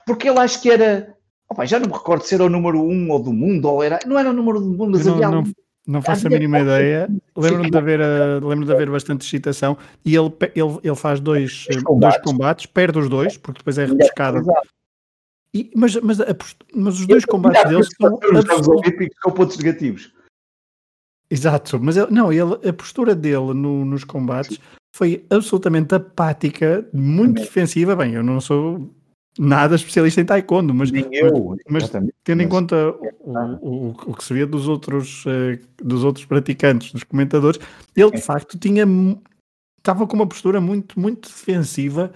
Porque 0.05 0.27
ele 0.27 0.39
acho 0.39 0.61
que 0.61 0.69
era 0.69 1.15
Opa, 1.49 1.65
já 1.65 1.79
não 1.79 1.87
me 1.87 1.93
recordo 1.93 2.23
se 2.23 2.33
era 2.33 2.45
o 2.45 2.49
número 2.49 2.81
1 2.81 2.89
um 2.89 3.11
ou 3.11 3.21
do 3.21 3.33
mundo, 3.33 3.65
ou 3.65 3.83
era. 3.83 3.99
Não 4.05 4.17
era 4.17 4.29
o 4.29 4.33
número 4.33 4.61
do 4.61 4.67
mundo, 4.67 4.91
mas 4.91 5.05
não, 5.05 5.15
havia 5.15 5.29
não, 5.29 5.43
Não 5.87 6.01
faço 6.01 6.27
a 6.27 6.29
mínima 6.29 6.59
ideia. 6.59 7.09
Lembro-me 7.35 7.71
de 7.71 7.77
haver, 7.77 7.99
uh, 7.99 8.47
lembro 8.47 8.65
de 8.65 8.71
haver 8.71 8.89
bastante 8.89 9.25
excitação 9.25 9.77
e 10.05 10.15
ele, 10.15 10.31
ele, 10.55 10.79
ele 10.83 10.95
faz 10.95 11.19
dois, 11.19 11.65
eh, 11.69 11.81
combates. 11.81 12.21
dois 12.21 12.31
combates, 12.31 12.65
perde 12.67 12.99
os 12.99 13.09
dois, 13.09 13.37
porque 13.37 13.59
depois 13.59 13.77
é 13.77 13.85
repescado. 13.85 14.45
E, 15.53 15.71
mas, 15.75 15.95
mas, 15.97 16.21
a, 16.21 16.27
mas 16.73 16.99
os 16.99 17.07
dois 17.07 17.25
combates 17.25 17.63
deles 17.69 17.89
são. 17.99 18.13
Os 18.13 18.45
Jogos 18.45 18.67
Olímpicos 18.67 19.19
com 19.21 19.31
pontos 19.31 19.57
negativos. 19.57 20.13
Exato, 21.29 21.79
mas 21.79 21.97
ele, 21.97 22.11
não, 22.11 22.31
ele, 22.31 22.67
a 22.67 22.73
postura 22.73 23.15
dele 23.15 23.53
no, 23.53 23.85
nos 23.85 24.03
combates 24.03 24.59
foi 24.93 25.25
absolutamente 25.29 25.95
apática, 25.95 26.87
muito 26.93 27.41
defensiva. 27.41 27.95
Bem, 27.95 28.13
eu 28.13 28.23
não 28.23 28.39
sou 28.39 28.93
nada 29.37 29.75
especialista 29.75 30.21
em 30.21 30.25
taekwondo, 30.25 30.73
mas, 30.73 30.91
eu, 31.11 31.57
mas, 31.69 31.89
mas 31.89 32.09
tendo 32.23 32.41
em 32.41 32.49
conta 32.49 32.93
o, 33.21 33.33
o, 33.61 33.89
o, 34.07 34.13
que 34.13 34.23
se 34.23 34.33
vê 34.33 34.45
dos 34.45 34.67
outros, 34.67 35.25
uh, 35.25 35.57
dos 35.81 36.03
outros 36.03 36.25
praticantes, 36.25 36.91
dos 36.91 37.03
comentadores, 37.03 37.59
ele 37.95 38.11
de 38.11 38.17
é. 38.17 38.21
facto 38.21 38.57
tinha 38.57 38.85
estava 39.77 40.05
com 40.05 40.15
uma 40.15 40.27
postura 40.27 40.61
muito, 40.61 40.99
muito 40.99 41.29
defensiva 41.29 42.11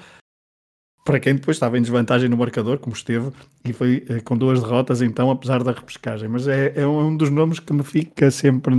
para 1.05 1.19
quem 1.19 1.35
depois 1.35 1.55
estava 1.55 1.77
em 1.77 1.81
desvantagem 1.81 2.27
no 2.27 2.35
marcador, 2.35 2.79
como 2.79 2.95
esteve, 2.95 3.31
e 3.63 3.71
foi 3.71 4.03
uh, 4.09 4.23
com 4.23 4.35
duas 4.35 4.61
derrotas 4.61 5.03
então, 5.03 5.29
apesar 5.29 5.63
da 5.63 5.71
repescagem. 5.71 6.27
Mas 6.27 6.47
é, 6.47 6.73
é 6.75 6.87
um 6.87 7.15
dos 7.15 7.29
nomes 7.29 7.59
que 7.59 7.71
me 7.71 7.83
fica 7.83 8.31
sempre 8.31 8.73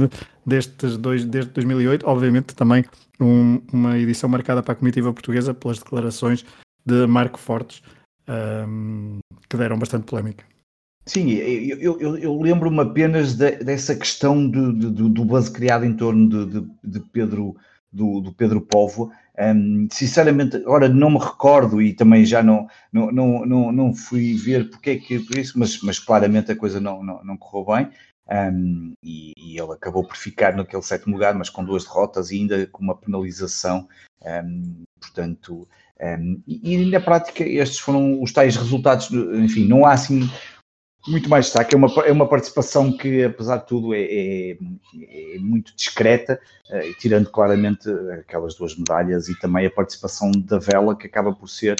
destes 0.44 0.96
dois, 0.96 1.24
desde 1.24 1.52
2008, 1.52 2.04
obviamente 2.04 2.54
também 2.54 2.84
um, 3.20 3.62
uma 3.72 3.96
edição 3.96 4.28
marcada 4.28 4.62
para 4.62 4.72
a 4.72 4.76
comitiva 4.76 5.12
portuguesa 5.12 5.54
pelas 5.54 5.78
declarações 5.78 6.44
de 6.84 7.06
Marco 7.06 7.38
Fortes, 7.38 7.80
um, 8.28 9.18
que 9.48 9.56
deram 9.56 9.78
bastante 9.78 10.06
polémica. 10.06 10.44
Sim, 11.06 11.30
eu, 11.30 12.00
eu, 12.00 12.18
eu 12.18 12.40
lembro-me 12.40 12.80
apenas 12.80 13.34
de, 13.34 13.52
dessa 13.58 13.94
questão 13.94 14.48
do, 14.48 14.72
do, 14.72 15.08
do 15.08 15.24
buzz 15.24 15.48
criado 15.48 15.84
em 15.84 15.94
torno 15.94 16.28
de, 16.28 16.60
de, 16.60 16.68
de 16.82 17.00
Pedro, 17.12 17.54
do, 17.92 18.20
do, 18.20 18.32
Pedro 18.32 18.60
Povo. 18.60 19.12
Um, 19.38 19.86
sinceramente, 19.92 20.56
agora 20.56 20.88
não 20.88 21.10
me 21.10 21.18
recordo 21.18 21.80
e 21.80 21.92
também 21.92 22.24
já 22.24 22.42
não, 22.42 22.66
não, 22.92 23.12
não, 23.12 23.46
não, 23.46 23.72
não 23.72 23.94
fui 23.94 24.34
ver 24.34 24.68
porque 24.68 24.90
é 24.90 24.96
que 24.96 25.20
por 25.20 25.38
isso, 25.38 25.56
mas, 25.56 25.80
mas 25.80 25.98
claramente 26.00 26.50
a 26.50 26.56
coisa 26.56 26.80
não, 26.80 27.04
não, 27.04 27.22
não 27.22 27.36
correu 27.36 27.76
bem. 27.76 27.90
Um, 28.28 28.92
e, 29.00 29.32
e, 29.38 29.56
ele 29.56 29.72
acabou 29.72 30.04
por 30.04 30.16
ficar 30.16 30.56
naquele 30.56 30.82
sétimo 30.82 31.14
lugar, 31.14 31.34
mas 31.34 31.48
com 31.48 31.64
duas 31.64 31.84
derrotas 31.84 32.32
e 32.32 32.38
ainda 32.38 32.66
com 32.66 32.82
uma 32.82 32.96
penalização. 32.96 33.88
Um, 34.24 34.82
portanto, 35.00 35.68
um, 36.00 36.42
e, 36.46 36.74
e, 36.74 36.90
na 36.90 37.00
prática, 37.00 37.42
estes 37.42 37.78
foram 37.78 38.22
os 38.22 38.32
tais 38.32 38.56
resultados. 38.56 39.10
Enfim, 39.10 39.66
não 39.66 39.86
há 39.86 39.92
assim 39.92 40.28
muito 41.08 41.28
mais 41.28 41.46
destaque. 41.46 41.74
É 41.74 41.78
uma, 41.78 41.88
é 42.04 42.12
uma 42.12 42.28
participação 42.28 42.96
que, 42.96 43.24
apesar 43.24 43.58
de 43.58 43.66
tudo, 43.66 43.94
é, 43.94 44.02
é, 44.02 44.58
é 45.36 45.38
muito 45.38 45.74
discreta, 45.74 46.40
uh, 46.70 46.94
tirando 46.98 47.30
claramente 47.30 47.88
aquelas 48.20 48.54
duas 48.54 48.76
medalhas 48.76 49.28
e 49.28 49.38
também 49.38 49.66
a 49.66 49.70
participação 49.70 50.30
da 50.30 50.58
vela, 50.58 50.96
que 50.96 51.06
acaba 51.06 51.32
por 51.32 51.48
ser 51.48 51.76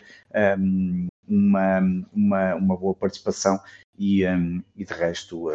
um, 0.59 1.09
uma, 1.29 1.81
uma, 2.13 2.55
uma 2.55 2.77
boa 2.77 2.95
participação. 2.95 3.61
E, 3.99 4.27
um, 4.27 4.63
e 4.77 4.85
de 4.85 4.93
resto, 4.93 5.51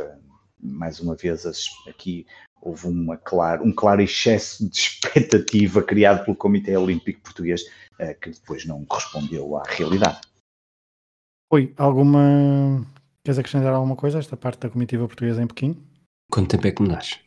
mais 0.62 1.00
uma 1.00 1.16
vez, 1.16 1.46
aqui 1.88 2.26
houve 2.62 2.88
uma 2.88 3.18
claro, 3.18 3.66
um 3.66 3.72
claro 3.72 4.02
excesso 4.02 4.70
de 4.70 4.78
expectativa 4.78 5.82
criado 5.84 6.24
pelo 6.24 6.38
Comitê 6.38 6.78
Olímpico 6.78 7.22
Português 7.22 7.64
eh, 8.00 8.14
que 8.14 8.30
depois 8.30 8.66
não 8.66 8.86
correspondeu 8.86 9.58
à 9.58 9.64
realidade. 9.68 10.22
Oi, 11.52 11.74
alguma. 11.78 12.86
Queres 13.24 13.40
acrescentar 13.40 13.74
alguma 13.74 13.96
coisa 13.96 14.18
a 14.18 14.22
esta 14.22 14.38
parte 14.38 14.62
da 14.62 14.70
comitiva 14.70 15.08
portuguesa 15.08 15.44
em 15.44 15.48
Pequim? 15.48 15.78
Quanto 16.32 16.50
tempo 16.50 16.68
é 16.68 16.72
que 16.72 16.82
me 16.82 16.90
dás? 16.90 17.20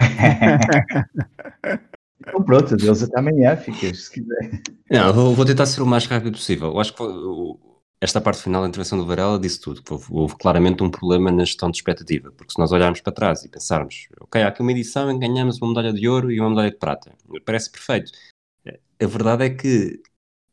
então 2.20 2.42
pronto, 2.42 2.76
Deus 2.76 3.02
até 3.02 3.18
amanhã, 3.18 3.56
ficas 3.56 4.04
se 4.04 4.12
quiser. 4.12 4.62
Não, 4.90 5.12
vou, 5.12 5.34
vou, 5.34 5.44
tentar 5.44 5.66
ser 5.66 5.82
o 5.82 5.86
mais 5.86 6.06
rápido 6.06 6.32
possível. 6.32 6.68
Eu 6.68 6.80
acho 6.80 6.94
que 6.94 7.02
esta 8.00 8.20
parte 8.20 8.42
final 8.42 8.62
da 8.62 8.68
intervenção 8.68 8.98
do 8.98 9.06
Varela 9.06 9.38
disse 9.38 9.60
tudo, 9.60 9.82
que 9.82 9.92
houve, 9.92 10.06
houve, 10.10 10.36
claramente 10.36 10.82
um 10.82 10.90
problema 10.90 11.30
na 11.30 11.44
gestão 11.44 11.70
de 11.70 11.78
expectativa, 11.78 12.30
porque 12.32 12.52
se 12.52 12.58
nós 12.58 12.70
olharmos 12.72 13.00
para 13.00 13.12
trás 13.12 13.44
e 13.44 13.48
pensarmos, 13.48 14.08
ok, 14.20 14.42
há 14.42 14.48
aqui 14.48 14.60
uma 14.60 14.72
edição 14.72 15.10
em 15.10 15.18
que 15.18 15.26
ganhamos 15.26 15.58
uma 15.60 15.68
medalha 15.68 15.92
de 15.92 16.08
ouro 16.08 16.30
e 16.30 16.40
uma 16.40 16.50
medalha 16.50 16.70
de 16.70 16.76
prata, 16.76 17.12
parece 17.44 17.70
perfeito. 17.70 18.12
A 19.00 19.06
verdade 19.06 19.44
é 19.44 19.50
que 19.50 20.00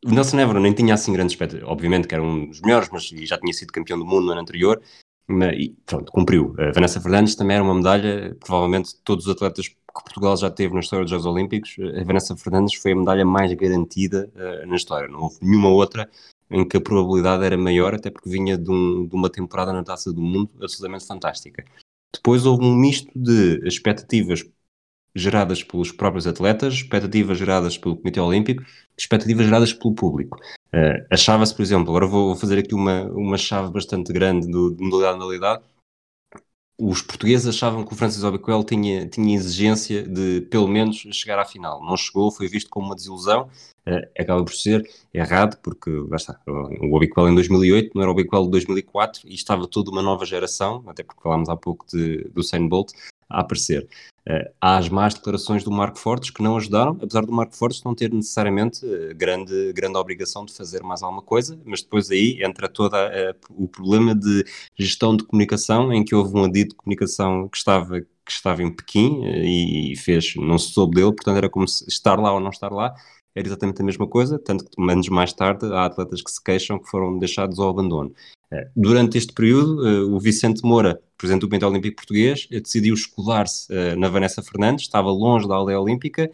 o 0.06 0.12
Nelson 0.12 0.40
Évora 0.40 0.60
nem 0.60 0.74
tinha 0.74 0.94
assim 0.94 1.14
grandes 1.14 1.34
expectativas. 1.34 1.70
Obviamente 1.70 2.08
que 2.08 2.16
era 2.16 2.24
um 2.24 2.48
dos 2.48 2.62
melhores, 2.62 2.90
mas 2.92 3.04
já 3.04 3.38
tinha 3.38 3.54
sido 3.54 3.72
campeão 3.72 4.00
do 4.00 4.06
mundo 4.06 4.26
no 4.26 4.32
ano 4.32 4.42
anterior. 4.42 4.82
Mas, 5.28 5.56
e 5.58 5.76
pronto, 5.86 6.12
cumpriu. 6.12 6.56
A 6.58 6.72
Vanessa 6.72 7.00
Fernandes 7.00 7.36
também 7.36 7.56
era 7.56 7.64
uma 7.64 7.76
medalha, 7.76 8.36
provavelmente 8.40 8.96
todos 9.04 9.28
os 9.28 9.32
atletas 9.32 9.68
que 9.68 9.78
Portugal 9.94 10.36
já 10.36 10.50
teve 10.50 10.74
na 10.74 10.80
história 10.80 11.04
dos 11.04 11.12
Jogos 11.12 11.26
Olímpicos, 11.26 11.76
a 12.00 12.04
Vanessa 12.04 12.36
Fernandes 12.36 12.76
foi 12.76 12.94
a 12.94 12.96
medalha 12.96 13.26
mais 13.26 13.54
garantida 13.54 14.32
uh, 14.36 14.68
na 14.68 14.76
história. 14.76 15.08
Não 15.08 15.22
houve 15.22 15.38
nenhuma 15.42 15.70
outra 15.70 16.10
em 16.52 16.68
que 16.68 16.78
a 16.78 16.82
probabilidade 16.82 17.44
era 17.44 17.58
maior, 17.58 17.96
até 17.96 18.10
porque 18.10 18.30
vinha 18.30 18.58
de, 18.58 18.70
um, 18.70 19.08
de 19.08 19.16
uma 19.16 19.30
temporada 19.30 19.72
na 19.72 19.84
Taça 19.84 20.12
do 20.12 20.22
Mundo 20.22 20.52
absolutamente 20.62 21.08
fantástica. 21.08 21.64
Depois 22.14 22.46
houve 22.46 22.66
um 22.66 22.76
misto 22.76 23.10
de 23.16 23.66
expectativas 23.66 24.44
geradas 25.16 25.64
pelos 25.64 25.92
próprios 25.92 26.28
atletas, 26.28 26.76
expectativas 26.76 27.38
geradas 27.38 27.78
pelo 27.78 27.98
Comitê 27.98 28.20
Olímpico, 28.20 28.64
expectativas 28.98 29.46
geradas 29.46 29.74
pelo 29.74 29.94
público. 29.94 30.38
Uh, 30.74 31.06
Achava-se, 31.10 31.56
por 31.56 31.62
exemplo, 31.62 31.90
agora 31.90 32.08
vou 32.08 32.36
fazer 32.36 32.60
aqui 32.60 32.74
uma, 32.74 33.04
uma 33.12 33.38
chave 33.38 33.72
bastante 33.72 34.14
grande 34.14 34.48
do, 34.50 34.72
de 34.72 34.84
modalidade 34.84 35.16
a 35.16 35.18
modalidade, 35.18 35.64
os 36.84 37.02
portugueses 37.04 37.46
achavam 37.46 37.86
que 37.86 37.94
o 37.94 37.96
Francis 37.96 38.24
Obiquel 38.24 38.64
tinha, 38.64 39.08
tinha 39.08 39.36
exigência 39.36 40.02
de, 40.02 40.42
pelo 40.50 40.68
menos, 40.68 40.98
chegar 41.12 41.38
à 41.38 41.46
final. 41.46 41.80
Não 41.86 41.96
chegou, 41.96 42.32
foi 42.32 42.48
visto 42.48 42.72
como 42.72 42.88
uma 42.88 42.96
desilusão, 42.96 43.48
uh, 43.88 44.10
acaba 44.20 44.44
por 44.44 44.56
ser 44.56 44.90
errado, 45.14 45.60
porque, 45.62 45.92
o 45.92 46.96
Obiquel 46.96 47.30
em 47.30 47.36
2008 47.36 47.92
não 47.94 48.02
era 48.02 48.10
o 48.10 48.14
Obiquel 48.14 48.46
de 48.46 48.52
2004 48.52 49.22
e 49.26 49.36
estava 49.36 49.68
toda 49.68 49.92
uma 49.92 50.02
nova 50.02 50.26
geração, 50.26 50.84
até 50.88 51.04
porque 51.04 51.22
falámos 51.22 51.50
há 51.50 51.56
pouco 51.56 51.86
de, 51.88 52.24
do 52.30 52.40
Usain 52.40 52.68
Bolt, 52.68 52.92
a 53.30 53.42
aparecer. 53.42 53.88
Uh, 54.28 54.54
há 54.62 54.78
as 54.78 54.88
más 54.88 55.16
declarações 55.16 55.64
do 55.64 55.72
Marco 55.72 55.98
Fortes 55.98 56.30
que 56.30 56.44
não 56.44 56.56
ajudaram, 56.56 56.96
apesar 57.02 57.26
do 57.26 57.32
Marco 57.32 57.56
Fortes 57.56 57.84
não 57.84 57.96
ter 57.96 58.14
necessariamente 58.14 58.86
uh, 58.86 59.16
grande, 59.16 59.74
grande 59.74 59.98
obrigação 59.98 60.46
de 60.46 60.54
fazer 60.54 60.84
mais 60.84 61.02
alguma 61.02 61.24
coisa, 61.24 61.60
mas 61.66 61.82
depois 61.82 62.12
aí 62.12 62.40
entra 62.44 62.70
todo 62.70 62.94
uh, 62.94 63.34
o 63.50 63.68
problema 63.68 64.14
de 64.14 64.46
gestão 64.78 65.18
de 65.18 65.24
comunicação, 65.24 65.92
em 65.92 66.04
que 66.04 66.14
houve 66.14 66.38
um 66.38 66.44
adito 66.44 66.70
de 66.70 66.76
comunicação 66.76 67.50
que 67.50 67.58
estava, 67.58 68.02
que 68.02 68.32
estava 68.32 68.62
em 68.62 68.72
Pequim 68.72 69.24
e 69.26 69.96
fez, 69.98 70.36
não 70.36 70.60
se 70.60 70.72
soube 70.72 70.96
dele, 70.96 71.14
portanto 71.14 71.38
era 71.38 71.50
como 71.50 71.68
se 71.68 71.84
estar 71.88 72.20
lá 72.20 72.32
ou 72.32 72.40
não 72.40 72.52
estar 72.52 72.72
lá, 72.72 72.94
era 73.34 73.48
exatamente 73.48 73.82
a 73.82 73.86
mesma 73.86 74.08
coisa, 74.08 74.38
tanto 74.38 74.66
que 74.66 74.92
anos 74.92 75.10
mais 75.10 75.34
tarde 75.34 75.66
há 75.74 75.86
atletas 75.86 76.22
que 76.22 76.30
se 76.32 76.44
queixam 76.44 76.78
que 76.78 76.90
foram 76.90 77.18
deixados 77.18 77.60
ao 77.60 77.70
abandono. 77.70 78.14
Durante 78.76 79.18
este 79.18 79.34
período, 79.34 80.14
o 80.14 80.20
Vicente 80.20 80.62
Moura 80.64 81.00
presidente 81.22 81.42
do 81.42 81.48
Comitê 81.48 81.66
Olímpico 81.66 81.98
Português, 81.98 82.48
eh, 82.52 82.60
decidiu 82.60 82.96
escolar-se 82.96 83.72
uh, 83.72 83.98
na 83.98 84.10
Vanessa 84.10 84.42
Fernandes, 84.42 84.86
estava 84.86 85.12
longe 85.12 85.48
da 85.48 85.54
aldeia 85.54 85.80
olímpica. 85.80 86.32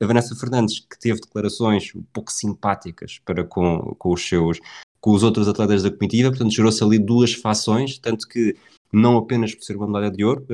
A 0.00 0.06
Vanessa 0.06 0.34
Fernandes, 0.34 0.80
que 0.80 0.98
teve 0.98 1.20
declarações 1.20 1.92
um 1.94 2.02
pouco 2.12 2.32
simpáticas 2.32 3.20
para 3.24 3.44
com, 3.44 3.94
com 3.98 4.12
os 4.12 4.26
seus 4.26 4.60
com 5.00 5.12
os 5.12 5.22
outros 5.22 5.46
atletas 5.46 5.82
da 5.82 5.90
comitiva, 5.90 6.30
portanto 6.30 6.52
gerou-se 6.52 6.82
ali 6.82 6.98
duas 6.98 7.32
fações, 7.34 7.98
tanto 7.98 8.26
que 8.26 8.56
não 8.92 9.16
apenas 9.16 9.54
por 9.54 9.62
ser 9.62 9.76
uma 9.76 9.86
medalha 9.86 10.10
de 10.10 10.24
ouro, 10.24 10.44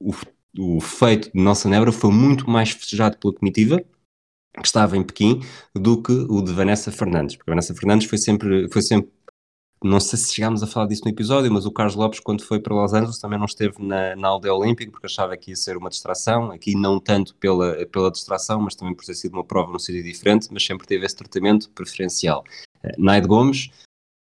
o, 0.00 0.12
o 0.58 0.80
feito 0.80 1.30
de 1.32 1.40
Nelson 1.40 1.68
Nebra 1.68 1.92
foi 1.92 2.10
muito 2.10 2.50
mais 2.50 2.70
festejado 2.70 3.18
pela 3.18 3.34
comitiva, 3.34 3.80
que 4.56 4.66
estava 4.66 4.96
em 4.96 5.04
Pequim, 5.04 5.40
do 5.74 6.02
que 6.02 6.10
o 6.10 6.42
de 6.42 6.52
Vanessa 6.52 6.90
Fernandes, 6.90 7.36
porque 7.36 7.50
a 7.50 7.52
Vanessa 7.52 7.74
Fernandes 7.74 8.08
foi 8.08 8.18
sempre, 8.18 8.68
foi 8.68 8.82
sempre 8.82 9.10
não 9.82 10.00
sei 10.00 10.18
se 10.18 10.34
chegámos 10.34 10.62
a 10.62 10.66
falar 10.66 10.86
disso 10.86 11.02
no 11.04 11.10
episódio, 11.10 11.52
mas 11.52 11.64
o 11.64 11.70
Carlos 11.70 11.94
Lopes, 11.94 12.20
quando 12.20 12.42
foi 12.42 12.58
para 12.58 12.74
Los 12.74 12.92
Angeles, 12.92 13.18
também 13.18 13.38
não 13.38 13.46
esteve 13.46 13.74
na, 13.78 14.16
na 14.16 14.28
aldeia 14.28 14.54
olímpica, 14.54 14.90
porque 14.90 15.06
achava 15.06 15.36
que 15.36 15.50
ia 15.50 15.56
ser 15.56 15.76
uma 15.76 15.88
distração. 15.88 16.50
Aqui, 16.50 16.74
não 16.74 16.98
tanto 16.98 17.34
pela, 17.36 17.86
pela 17.86 18.10
distração, 18.10 18.60
mas 18.60 18.74
também 18.74 18.94
por 18.94 19.04
ter 19.04 19.14
sido 19.14 19.34
uma 19.34 19.44
prova 19.44 19.70
num 19.70 19.78
sítio 19.78 20.02
diferente, 20.02 20.48
mas 20.50 20.64
sempre 20.64 20.86
teve 20.86 21.06
esse 21.06 21.14
tratamento 21.14 21.70
preferencial. 21.70 22.44
Uh, 22.84 22.90
Naide 22.98 23.28
Gomes, 23.28 23.70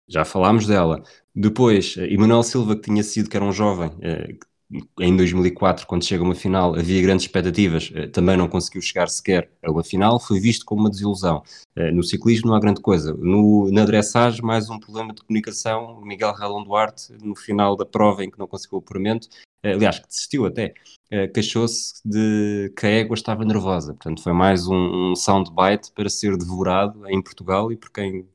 já 0.08 0.26
falámos 0.26 0.66
dela. 0.66 1.04
Depois, 1.36 1.96
uh, 1.98 2.02
Emanuel 2.02 2.44
Silva, 2.44 2.76
que 2.76 2.84
tinha 2.84 3.04
sido, 3.04 3.30
que 3.30 3.38
era 3.38 3.46
um 3.46 3.52
jovem, 3.52 3.90
uh, 3.90 4.53
em 5.00 5.16
2004, 5.16 5.86
quando 5.86 6.04
chega 6.04 6.24
a 6.24 6.26
uma 6.26 6.36
final, 6.36 6.76
havia 6.76 7.02
grandes 7.02 7.26
expectativas, 7.26 7.92
eh, 7.94 8.08
também 8.08 8.36
não 8.36 8.48
conseguiu 8.48 8.82
chegar 8.82 9.08
sequer 9.08 9.50
a 9.64 9.72
uma 9.72 9.84
final, 9.84 10.20
foi 10.20 10.40
visto 10.40 10.66
como 10.66 10.82
uma 10.82 10.90
desilusão. 10.90 11.44
Eh, 11.76 11.92
no 11.92 12.04
ciclismo 12.04 12.50
não 12.50 12.56
há 12.56 12.60
grande 12.60 12.82
coisa. 12.82 13.14
No, 13.14 13.72
na 13.72 13.86
dressage, 13.86 14.42
mais 14.42 14.70
um 14.70 14.80
problema 14.80 15.14
de 15.14 15.22
comunicação. 15.22 16.02
Miguel 16.02 16.34
Ralão 16.34 16.64
Duarte, 16.64 17.14
no 17.22 17.36
final 17.36 17.76
da 17.76 17.86
prova 17.86 18.24
em 18.24 18.32
que 18.32 18.40
não 18.40 18.48
conseguiu 18.48 18.78
o 18.78 18.82
apuramento, 18.82 19.28
eh, 19.64 19.74
aliás, 19.74 20.00
que 20.00 20.08
desistiu 20.08 20.46
até, 20.46 20.74
queixou-se 21.34 22.02
de 22.04 22.74
que 22.76 22.88
a 22.88 22.90
égua 22.90 23.14
estava 23.14 23.46
nervosa. 23.46 23.94
Portanto, 23.94 24.24
foi 24.24 24.34
mais 24.34 24.68
um, 24.68 25.12
um 25.12 25.16
soundbite 25.16 25.92
para 25.94 26.10
ser 26.10 26.36
devorado 26.36 27.08
em 27.08 27.22
Portugal 27.22 27.72
e 27.72 27.78
por 27.78 27.92
quem 27.92 28.28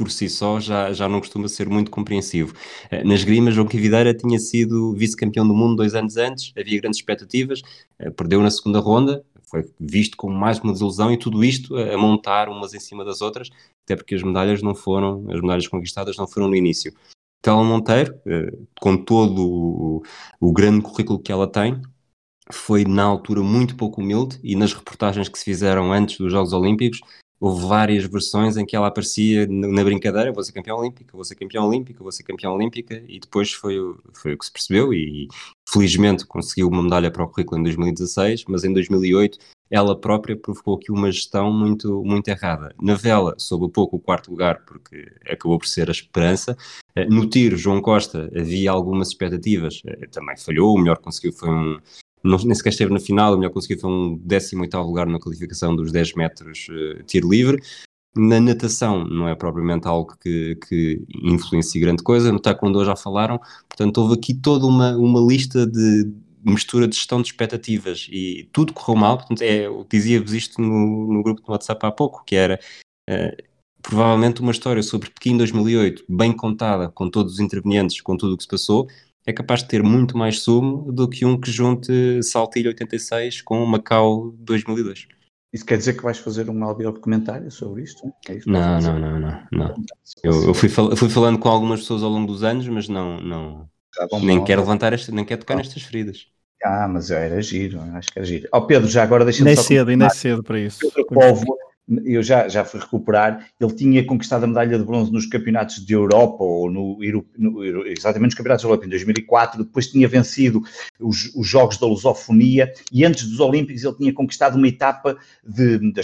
por 0.00 0.10
si 0.10 0.30
só 0.30 0.58
já, 0.58 0.94
já 0.94 1.06
não 1.06 1.20
costuma 1.20 1.46
ser 1.46 1.68
muito 1.68 1.90
compreensivo. 1.90 2.54
Uh, 2.90 3.06
nas 3.06 3.22
grimas, 3.22 3.54
João 3.54 3.68
Quivideira 3.68 4.14
tinha 4.14 4.38
sido 4.38 4.94
vice-campeão 4.94 5.46
do 5.46 5.52
mundo 5.52 5.76
dois 5.76 5.94
anos 5.94 6.16
antes, 6.16 6.54
havia 6.56 6.80
grandes 6.80 6.98
expectativas, 6.98 7.60
uh, 8.00 8.10
perdeu 8.12 8.40
na 8.40 8.50
segunda 8.50 8.80
ronda, 8.80 9.22
foi 9.42 9.70
visto 9.78 10.16
como 10.16 10.34
mais 10.34 10.58
uma 10.58 10.72
desilusão 10.72 11.12
e 11.12 11.18
tudo 11.18 11.44
isto 11.44 11.76
a, 11.76 11.98
montar 11.98 12.48
umas 12.48 12.72
em 12.72 12.80
cima 12.80 13.04
das 13.04 13.20
outras, 13.20 13.50
até 13.84 13.94
porque 13.94 14.14
as 14.14 14.22
medalhas 14.22 14.62
não 14.62 14.74
foram, 14.74 15.26
as 15.28 15.38
medalhas 15.38 15.68
conquistadas 15.68 16.16
não 16.16 16.26
foram 16.26 16.48
no 16.48 16.56
início. 16.56 16.94
Tela 17.42 17.62
Monteiro, 17.62 18.14
com 18.80 18.96
todo 18.98 19.42
o, 19.42 20.02
o 20.38 20.52
grande 20.52 20.82
currículo 20.82 21.18
que 21.18 21.32
ela 21.32 21.50
tem, 21.50 21.80
foi 22.52 22.84
na 22.84 23.02
altura 23.02 23.42
muito 23.42 23.76
pouco 23.76 24.00
humilde 24.00 24.38
e 24.42 24.54
nas 24.54 24.74
reportagens 24.74 25.28
que 25.28 25.38
se 25.38 25.44
fizeram 25.44 25.92
antes 25.92 26.18
dos 26.18 26.30
Jogos 26.30 26.52
Olímpicos 26.52 27.00
houve 27.40 27.66
várias 27.66 28.04
versões 28.04 28.58
em 28.58 28.66
que 28.66 28.76
ela 28.76 28.88
aparecia 28.88 29.46
na 29.48 29.82
brincadeira, 29.82 30.30
vou 30.30 30.44
ser 30.44 30.52
campeão 30.52 30.76
olímpica, 30.76 31.12
vou 31.14 31.24
ser 31.24 31.34
campeão 31.34 31.66
olímpica, 31.66 32.02
vou 32.02 32.12
ser 32.12 32.22
campeão 32.22 32.54
olímpica 32.54 33.02
e 33.08 33.18
depois 33.18 33.50
foi, 33.52 33.76
foi 34.12 34.34
o 34.34 34.38
que 34.38 34.44
se 34.44 34.52
percebeu 34.52 34.92
e 34.92 35.26
felizmente 35.66 36.26
conseguiu 36.26 36.68
uma 36.68 36.82
medalha 36.82 37.10
para 37.10 37.24
o 37.24 37.28
currículo 37.28 37.58
em 37.58 37.64
2016, 37.64 38.44
mas 38.46 38.62
em 38.62 38.72
2008 38.72 39.38
ela 39.70 39.98
própria 39.98 40.36
provocou 40.36 40.74
aqui 40.74 40.92
uma 40.92 41.10
gestão 41.10 41.52
muito, 41.52 42.04
muito 42.04 42.28
errada. 42.28 42.74
Na 42.80 42.94
vela 42.94 43.34
soube 43.38 43.72
pouco 43.72 43.96
o 43.96 44.00
quarto 44.00 44.30
lugar 44.30 44.64
porque 44.66 45.10
acabou 45.24 45.58
por 45.58 45.66
ser 45.66 45.88
a 45.88 45.92
esperança. 45.92 46.56
Eh, 46.94 47.06
no 47.06 47.28
tiro, 47.28 47.56
João 47.56 47.80
Costa 47.80 48.30
havia 48.36 48.70
algumas 48.70 49.08
expectativas, 49.08 49.80
eh, 49.86 50.08
também 50.08 50.36
falhou, 50.36 50.74
o 50.74 50.78
melhor 50.78 50.98
conseguiu 50.98 51.32
foi 51.32 51.48
um, 51.48 51.78
nem 52.22 52.54
sequer 52.54 52.70
esteve 52.70 52.92
na 52.92 53.00
final, 53.00 53.34
o 53.34 53.36
melhor 53.38 53.52
conseguiu 53.52 53.78
foi 53.80 53.90
um 53.90 54.18
18 54.22 54.76
lugar 54.78 55.06
na 55.06 55.18
qualificação 55.18 55.74
dos 55.74 55.90
10 55.92 56.14
metros 56.14 56.66
uh, 56.68 57.02
tiro 57.04 57.28
livre. 57.28 57.62
Na 58.16 58.40
natação 58.40 59.04
não 59.04 59.28
é 59.28 59.34
propriamente 59.34 59.86
algo 59.86 60.16
que, 60.20 60.56
que 60.68 61.02
influencie 61.22 61.80
grande 61.80 62.02
coisa, 62.02 62.32
no 62.32 62.40
taekwondo 62.40 62.84
já 62.84 62.96
falaram, 62.96 63.38
portanto 63.68 63.98
houve 63.98 64.14
aqui 64.14 64.34
toda 64.34 64.66
uma, 64.66 64.96
uma 64.96 65.20
lista 65.20 65.64
de 65.64 66.12
mistura 66.44 66.88
de 66.88 66.96
gestão 66.96 67.22
de 67.22 67.28
expectativas. 67.28 68.08
E 68.10 68.48
tudo 68.52 68.72
correu 68.72 69.00
mal, 69.00 69.18
portanto 69.18 69.42
é, 69.42 69.66
dizia-vos 69.88 70.32
isto 70.32 70.60
no, 70.60 71.12
no 71.12 71.22
grupo 71.22 71.40
do 71.42 71.52
WhatsApp 71.52 71.86
há 71.86 71.90
pouco, 71.92 72.24
que 72.24 72.34
era 72.34 72.58
uh, 73.08 73.50
provavelmente 73.82 74.40
uma 74.40 74.52
história 74.52 74.82
sobre 74.82 75.10
Pequim 75.10 75.36
2008, 75.36 76.04
bem 76.08 76.32
contada, 76.32 76.90
com 76.90 77.08
todos 77.08 77.34
os 77.34 77.40
intervenientes, 77.40 78.00
com 78.00 78.16
tudo 78.16 78.34
o 78.34 78.36
que 78.36 78.42
se 78.42 78.48
passou, 78.48 78.88
é 79.30 79.32
capaz 79.32 79.62
de 79.62 79.68
ter 79.68 79.82
muito 79.82 80.16
mais 80.18 80.40
sumo 80.40 80.92
do 80.92 81.08
que 81.08 81.24
um 81.24 81.40
que 81.40 81.50
junte 81.50 82.22
Saltilho 82.22 82.68
86 82.68 83.42
com 83.42 83.64
Macau 83.64 84.32
2002. 84.38 85.08
Isso 85.52 85.66
quer 85.66 85.78
dizer 85.78 85.94
que 85.94 86.02
vais 86.02 86.18
fazer 86.18 86.48
um 86.48 86.62
audio 86.64 86.92
documentário 86.92 87.50
sobre 87.50 87.82
isto? 87.82 88.06
É 88.28 88.38
não, 88.46 88.80
não, 88.80 88.98
não, 88.98 89.20
não, 89.20 89.44
não, 89.50 89.74
Eu, 90.22 90.44
eu 90.44 90.54
fui, 90.54 90.68
fal 90.68 90.94
fui, 90.94 91.08
falando 91.08 91.38
com 91.38 91.48
algumas 91.48 91.80
pessoas 91.80 92.02
ao 92.02 92.10
longo 92.10 92.26
dos 92.26 92.44
anos, 92.44 92.68
mas 92.68 92.88
não, 92.88 93.20
não 93.20 93.68
tá 93.96 94.06
bom, 94.08 94.20
nem 94.20 94.38
bom, 94.38 94.44
quero 94.44 94.60
levantar, 94.60 94.92
este, 94.92 95.10
nem 95.10 95.24
quero 95.24 95.40
tocar 95.40 95.54
ah. 95.54 95.56
nestas 95.58 95.82
feridas. 95.82 96.26
Ah, 96.62 96.86
mas 96.86 97.10
era 97.10 97.40
giro, 97.42 97.80
acho 97.94 98.12
que 98.12 98.18
era 98.18 98.26
giro. 98.26 98.48
Ó 98.52 98.58
oh, 98.58 98.66
Pedro, 98.66 98.88
já 98.88 99.02
agora 99.02 99.24
deixa-me 99.24 99.56
só... 99.56 99.62
Cedo, 99.62 99.90
ainda 99.90 100.06
é 100.06 100.10
cedo 100.10 100.42
para 100.42 100.60
isso. 100.60 100.78
Povo 101.08 101.56
eu 102.04 102.22
já, 102.22 102.48
já 102.48 102.64
fui 102.64 102.80
recuperar, 102.80 103.46
ele 103.60 103.72
tinha 103.72 104.04
conquistado 104.04 104.44
a 104.44 104.46
medalha 104.46 104.78
de 104.78 104.84
bronze 104.84 105.12
nos 105.12 105.26
campeonatos 105.26 105.84
de 105.84 105.92
Europa, 105.92 106.44
ou 106.44 106.70
no, 106.70 106.98
no 107.36 107.86
exatamente 107.86 108.30
nos 108.30 108.34
campeonatos 108.34 108.62
de 108.62 108.68
Europa 108.68 108.86
em 108.86 108.88
2004, 108.88 109.64
depois 109.64 109.88
tinha 109.88 110.06
vencido 110.06 110.62
os, 110.98 111.34
os, 111.34 111.48
Jogos 111.48 111.78
da 111.78 111.86
Lusofonia, 111.86 112.72
e 112.92 113.04
antes 113.04 113.26
dos 113.26 113.40
Olímpicos 113.40 113.82
ele 113.82 113.96
tinha 113.96 114.12
conquistado 114.12 114.56
uma 114.56 114.68
etapa 114.68 115.16
de, 115.44 115.78
de, 115.78 116.00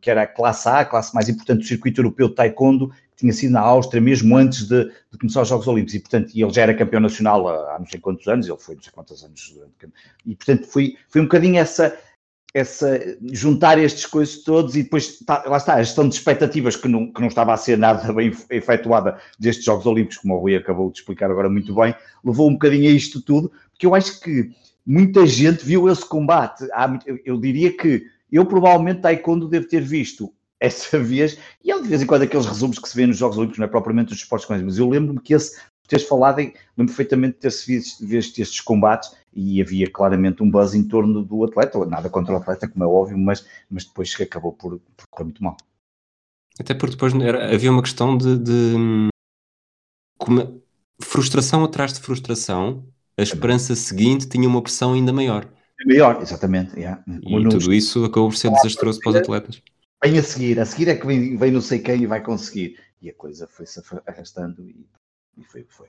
que 0.00 0.10
era 0.10 0.22
a 0.22 0.26
classe 0.26 0.68
A, 0.68 0.80
a 0.80 0.84
classe 0.84 1.14
mais 1.14 1.28
importante 1.28 1.60
do 1.60 1.66
circuito 1.66 2.00
europeu 2.00 2.28
de 2.28 2.34
Taekwondo, 2.34 2.88
que 2.88 3.20
tinha 3.20 3.32
sido 3.32 3.52
na 3.52 3.60
Áustria, 3.60 4.02
mesmo 4.02 4.36
antes 4.36 4.68
de, 4.68 4.84
de 4.84 5.18
começar 5.18 5.42
os 5.42 5.48
Jogos 5.48 5.66
Olímpicos, 5.66 5.94
e 5.94 6.00
portanto 6.00 6.32
ele 6.34 6.52
já 6.52 6.62
era 6.62 6.74
campeão 6.74 7.00
nacional 7.00 7.48
há, 7.48 7.76
há 7.76 7.78
não 7.78 7.86
sei 7.86 8.00
quantos 8.00 8.28
anos, 8.28 8.46
ele 8.46 8.58
foi 8.58 8.74
não 8.74 8.82
sei 8.82 8.92
quantos 8.92 9.24
anos, 9.24 9.54
e 10.26 10.34
portanto 10.34 10.66
foi, 10.66 10.96
foi 11.08 11.20
um 11.22 11.24
bocadinho 11.24 11.58
essa 11.58 11.96
essa, 12.54 13.00
juntar 13.32 13.78
estes 13.78 14.04
coisas 14.04 14.42
todos 14.42 14.76
e 14.76 14.82
depois, 14.82 15.18
tá, 15.20 15.42
lá 15.46 15.56
está, 15.56 15.74
a 15.74 15.82
gestão 15.82 16.08
de 16.08 16.14
expectativas 16.14 16.76
que 16.76 16.86
não, 16.86 17.10
que 17.10 17.20
não 17.20 17.28
estava 17.28 17.54
a 17.54 17.56
ser 17.56 17.78
nada 17.78 18.12
bem 18.12 18.32
efetuada 18.50 19.18
destes 19.38 19.64
Jogos 19.64 19.86
Olímpicos, 19.86 20.18
como 20.18 20.34
o 20.34 20.38
Rui 20.38 20.56
acabou 20.56 20.90
de 20.90 20.98
explicar 20.98 21.30
agora 21.30 21.48
muito 21.48 21.74
bem, 21.74 21.94
levou 22.22 22.48
um 22.48 22.52
bocadinho 22.52 22.90
a 22.90 22.92
isto 22.92 23.22
tudo, 23.22 23.50
porque 23.70 23.86
eu 23.86 23.94
acho 23.94 24.20
que 24.20 24.50
muita 24.86 25.26
gente 25.26 25.64
viu 25.64 25.88
esse 25.88 26.06
combate. 26.06 26.66
Eu 27.24 27.38
diria 27.40 27.74
que 27.74 28.04
eu 28.30 28.44
provavelmente 28.44 29.00
Taekwondo 29.00 29.48
devo 29.48 29.66
ter 29.66 29.82
visto 29.82 30.32
essa 30.60 30.98
vez, 31.00 31.38
e 31.64 31.72
é 31.72 31.80
de 31.80 31.88
vez 31.88 32.02
em 32.02 32.06
quando 32.06 32.22
aqueles 32.22 32.46
resumos 32.46 32.78
que 32.78 32.88
se 32.88 32.96
vê 32.96 33.06
nos 33.06 33.16
Jogos 33.16 33.38
Olímpicos, 33.38 33.58
não 33.58 33.66
é 33.66 33.70
propriamente 33.70 34.12
os 34.12 34.18
esportes 34.18 34.48
mas 34.48 34.78
eu 34.78 34.88
lembro-me 34.88 35.20
que 35.20 35.34
esse 35.34 35.58
teres 35.88 36.06
falado, 36.06 36.38
lembro 36.38 36.54
perfeitamente 36.76 37.34
de 37.34 37.40
ter-se 37.40 37.66
visto, 37.66 38.06
visto 38.06 38.38
estes 38.38 38.60
combates 38.60 39.14
e 39.32 39.60
havia 39.60 39.90
claramente 39.90 40.42
um 40.42 40.50
buzz 40.50 40.74
em 40.74 40.84
torno 40.84 41.22
do 41.22 41.44
atleta, 41.44 41.84
nada 41.86 42.08
contra 42.08 42.34
o 42.34 42.36
atleta, 42.36 42.68
como 42.68 42.84
é 42.84 42.86
óbvio, 42.86 43.18
mas, 43.18 43.46
mas 43.70 43.84
depois 43.84 44.14
acabou 44.20 44.52
por, 44.52 44.78
por 44.96 45.06
correr 45.10 45.24
muito 45.24 45.42
mal. 45.42 45.56
Até 46.58 46.74
porque 46.74 46.94
depois 46.94 47.14
era, 47.14 47.54
havia 47.54 47.70
uma 47.70 47.82
questão 47.82 48.16
de, 48.16 48.38
de 48.38 49.08
como, 50.18 50.62
frustração 51.00 51.64
atrás 51.64 51.92
de 51.92 52.00
frustração, 52.00 52.86
a 53.16 53.22
esperança 53.22 53.74
seguinte 53.74 54.28
tinha 54.28 54.48
uma 54.48 54.62
pressão 54.62 54.92
ainda 54.92 55.12
maior. 55.12 55.48
Maior, 55.84 56.20
exatamente. 56.22 56.78
Yeah. 56.78 57.02
E 57.08 57.48
tudo 57.48 57.72
isso 57.72 58.04
acabou 58.04 58.28
por 58.28 58.36
ser 58.36 58.50
desastroso 58.50 59.00
para 59.00 59.10
os 59.10 59.16
atletas. 59.16 59.62
Vem 60.02 60.18
a 60.18 60.22
seguir, 60.22 60.60
a 60.60 60.64
seguir 60.64 60.88
é 60.88 60.94
que 60.94 61.06
vem, 61.06 61.36
vem 61.36 61.50
não 61.50 61.60
sei 61.60 61.78
quem 61.78 62.02
e 62.02 62.06
vai 62.06 62.22
conseguir. 62.22 62.78
E 63.00 63.10
a 63.10 63.14
coisa 63.14 63.48
foi-se 63.48 63.80
arrastando 64.06 64.62
e 64.68 64.86
e 65.38 65.44
foi 65.44 65.62
o 65.62 65.64
que 65.64 65.74
foi. 65.74 65.88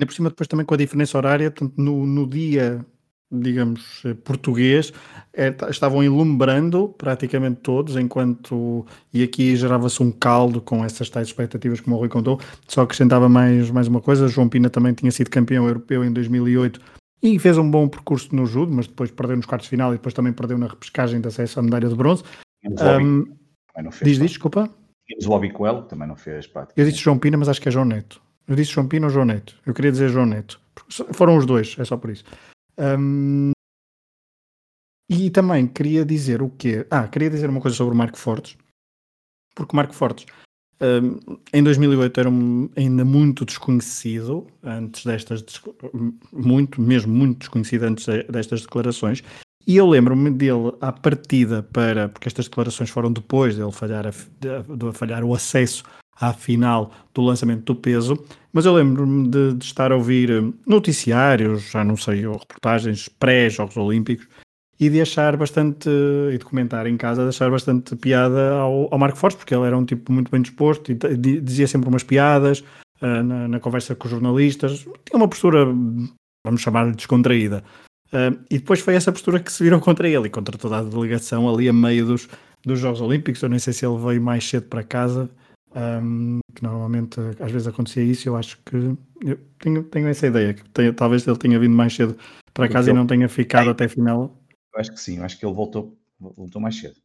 E 0.00 0.06
por 0.06 0.12
cima, 0.12 0.28
depois 0.28 0.46
também 0.46 0.64
com 0.64 0.74
a 0.74 0.78
diferença 0.78 1.18
horária, 1.18 1.52
no, 1.76 2.06
no 2.06 2.26
dia, 2.26 2.84
digamos, 3.30 4.02
eh, 4.04 4.14
português, 4.14 4.92
é, 5.32 5.54
estavam 5.68 6.04
ilumbrando 6.04 6.88
praticamente 6.96 7.60
todos, 7.62 7.96
enquanto. 7.96 8.86
E 9.12 9.24
aqui 9.24 9.56
gerava-se 9.56 10.00
um 10.00 10.12
caldo 10.12 10.60
com 10.60 10.84
essas 10.84 11.10
tais 11.10 11.28
expectativas, 11.28 11.80
como 11.80 11.96
o 11.96 11.98
Rui 11.98 12.08
contou. 12.08 12.40
Só 12.68 12.82
acrescentava 12.82 13.28
mais, 13.28 13.70
mais 13.70 13.88
uma 13.88 14.00
coisa: 14.00 14.28
João 14.28 14.48
Pina 14.48 14.70
também 14.70 14.94
tinha 14.94 15.10
sido 15.10 15.30
campeão 15.30 15.66
europeu 15.66 16.04
em 16.04 16.12
2008 16.12 16.80
e 17.20 17.36
fez 17.38 17.58
um 17.58 17.68
bom 17.68 17.88
percurso 17.88 18.34
no 18.34 18.46
judo, 18.46 18.72
mas 18.72 18.86
depois 18.86 19.10
perdeu 19.10 19.36
nos 19.36 19.46
quartos 19.46 19.66
de 19.66 19.70
final 19.70 19.92
e 19.92 19.96
depois 19.96 20.14
também 20.14 20.32
perdeu 20.32 20.56
na 20.56 20.68
repescagem 20.68 21.20
da 21.20 21.28
acesso 21.28 21.58
à 21.58 21.62
medalha 21.62 21.88
de 21.88 21.94
bronze. 21.96 22.22
Um, 22.64 23.24
diz, 24.02 24.18
diz, 24.18 24.30
desculpa. 24.30 24.70
o 25.24 25.28
Bobby 25.28 25.50
Coelho 25.50 25.82
também 25.82 26.06
não 26.06 26.16
fez. 26.16 26.48
Eu 26.76 26.84
disse 26.84 26.98
João 26.98 27.18
Pina, 27.18 27.36
mas 27.36 27.48
acho 27.48 27.60
que 27.60 27.68
é 27.68 27.72
João 27.72 27.84
Neto. 27.84 28.22
Eu 28.48 28.56
disse 28.56 28.72
João 28.72 28.88
Pina 28.88 29.06
ou 29.06 29.12
João 29.12 29.26
Neto? 29.26 29.54
Eu 29.66 29.74
queria 29.74 29.92
dizer 29.92 30.08
João 30.08 30.24
Neto. 30.24 30.58
Foram 31.12 31.36
os 31.36 31.44
dois, 31.44 31.76
é 31.78 31.84
só 31.84 31.98
por 31.98 32.08
isso. 32.08 32.24
Um, 32.78 33.52
e 35.10 35.30
também 35.30 35.66
queria 35.66 36.04
dizer 36.04 36.40
o 36.40 36.48
quê? 36.48 36.86
Ah, 36.90 37.06
queria 37.06 37.28
dizer 37.28 37.50
uma 37.50 37.60
coisa 37.60 37.76
sobre 37.76 37.94
o 37.94 37.96
Marco 37.96 38.16
Fortes. 38.16 38.56
Porque 39.54 39.72
o 39.72 39.76
Marco 39.76 39.94
Fortes, 39.94 40.24
um, 40.80 41.36
em 41.52 41.62
2008, 41.62 42.20
era 42.20 42.30
um, 42.30 42.70
ainda 42.74 43.04
muito 43.04 43.44
desconhecido, 43.44 44.46
antes 44.62 45.04
destas, 45.04 45.44
muito, 46.32 46.80
mesmo 46.80 47.12
muito 47.12 47.40
desconhecido 47.40 47.82
antes 47.82 48.06
destas 48.30 48.62
declarações. 48.62 49.22
E 49.66 49.76
eu 49.76 49.86
lembro-me 49.86 50.30
dele 50.30 50.72
à 50.80 50.90
partida 50.90 51.62
para, 51.62 52.08
porque 52.08 52.28
estas 52.28 52.46
declarações 52.46 52.88
foram 52.88 53.12
depois 53.12 53.56
dele 53.56 53.72
falhar, 53.72 54.06
a, 54.06 54.10
de, 54.10 54.76
de 54.76 54.92
falhar 54.92 55.22
o 55.22 55.34
acesso 55.34 55.84
à 56.20 56.32
final 56.32 56.92
do 57.14 57.22
lançamento 57.22 57.64
do 57.64 57.74
peso, 57.74 58.18
mas 58.52 58.66
eu 58.66 58.74
lembro-me 58.74 59.28
de, 59.28 59.54
de, 59.54 59.64
estar 59.64 59.92
a 59.92 59.96
ouvir 59.96 60.30
eh, 60.30 60.42
noticiários, 60.66 61.70
já 61.70 61.84
não 61.84 61.96
sei, 61.96 62.26
ou 62.26 62.38
reportagens 62.38 63.08
pré-Jogos 63.08 63.76
Olímpicos, 63.76 64.26
e 64.80 64.88
de 64.88 65.00
achar 65.00 65.36
bastante, 65.36 65.88
e 66.32 66.38
de 66.38 66.44
comentar 66.44 66.86
em 66.86 66.96
casa, 66.96 67.22
de 67.22 67.28
achar 67.28 67.50
bastante 67.50 67.96
piada 67.96 68.52
ao, 68.52 68.92
ao 68.92 68.98
Marco 68.98 69.18
Fortes, 69.18 69.36
porque 69.36 69.54
ele 69.54 69.66
era 69.66 69.76
um 69.76 69.84
tipo 69.84 70.12
muito 70.12 70.30
bem 70.30 70.40
disposto 70.40 70.92
e 70.92 70.94
dizia 71.40 71.66
sempre 71.66 71.88
umas 71.88 72.04
piadas 72.04 72.60
uh, 73.02 73.22
na, 73.22 73.48
na, 73.48 73.60
conversa 73.60 73.96
com 73.96 74.06
os 74.06 74.10
jornalistas, 74.12 74.80
tinha 75.04 75.16
uma 75.16 75.28
postura, 75.28 75.64
vamos 76.44 76.60
chamar-lhe 76.60 76.94
descontraída. 76.94 77.64
Uh, 78.12 78.38
e 78.48 78.58
depois 78.58 78.80
foi 78.80 78.94
essa 78.94 79.12
postura 79.12 79.40
que 79.40 79.52
se 79.52 79.62
viram 79.62 79.80
contra 79.80 80.08
ele 80.08 80.28
e 80.28 80.30
contra 80.30 80.56
toda 80.56 80.78
a 80.78 80.82
delegação 80.82 81.52
ali 81.52 81.68
a 81.68 81.72
meio 81.72 82.06
dos, 82.06 82.28
dos 82.64 82.78
Jogos 82.78 83.00
Olímpicos. 83.00 83.42
Eu 83.42 83.48
nem 83.48 83.58
sei 83.58 83.72
se 83.72 83.84
ele 83.84 83.98
veio 83.98 84.22
mais 84.22 84.48
cedo 84.48 84.66
para 84.68 84.84
casa, 84.84 85.28
um, 85.74 86.40
que 86.54 86.62
normalmente 86.62 87.20
às 87.40 87.50
vezes 87.50 87.66
acontecia 87.66 88.02
isso. 88.02 88.28
Eu 88.28 88.36
acho 88.36 88.58
que 88.64 88.76
eu 89.22 89.38
tenho, 89.58 89.84
tenho 89.84 90.08
essa 90.08 90.26
ideia 90.26 90.54
que 90.54 90.68
tenha, 90.70 90.92
talvez 90.92 91.26
ele 91.26 91.38
tenha 91.38 91.58
vindo 91.58 91.74
mais 91.74 91.94
cedo 91.94 92.16
para 92.52 92.68
casa 92.68 92.90
e 92.90 92.94
não 92.94 93.06
tenha 93.06 93.28
ficado 93.28 93.68
é. 93.68 93.72
até 93.72 93.84
a 93.84 93.88
final. 93.88 94.36
Eu 94.74 94.80
acho 94.80 94.92
que 94.92 95.00
sim, 95.00 95.18
eu 95.18 95.24
acho 95.24 95.38
que 95.38 95.46
ele 95.46 95.54
voltou, 95.54 95.98
voltou 96.18 96.60
mais 96.60 96.76
cedo. 96.76 96.96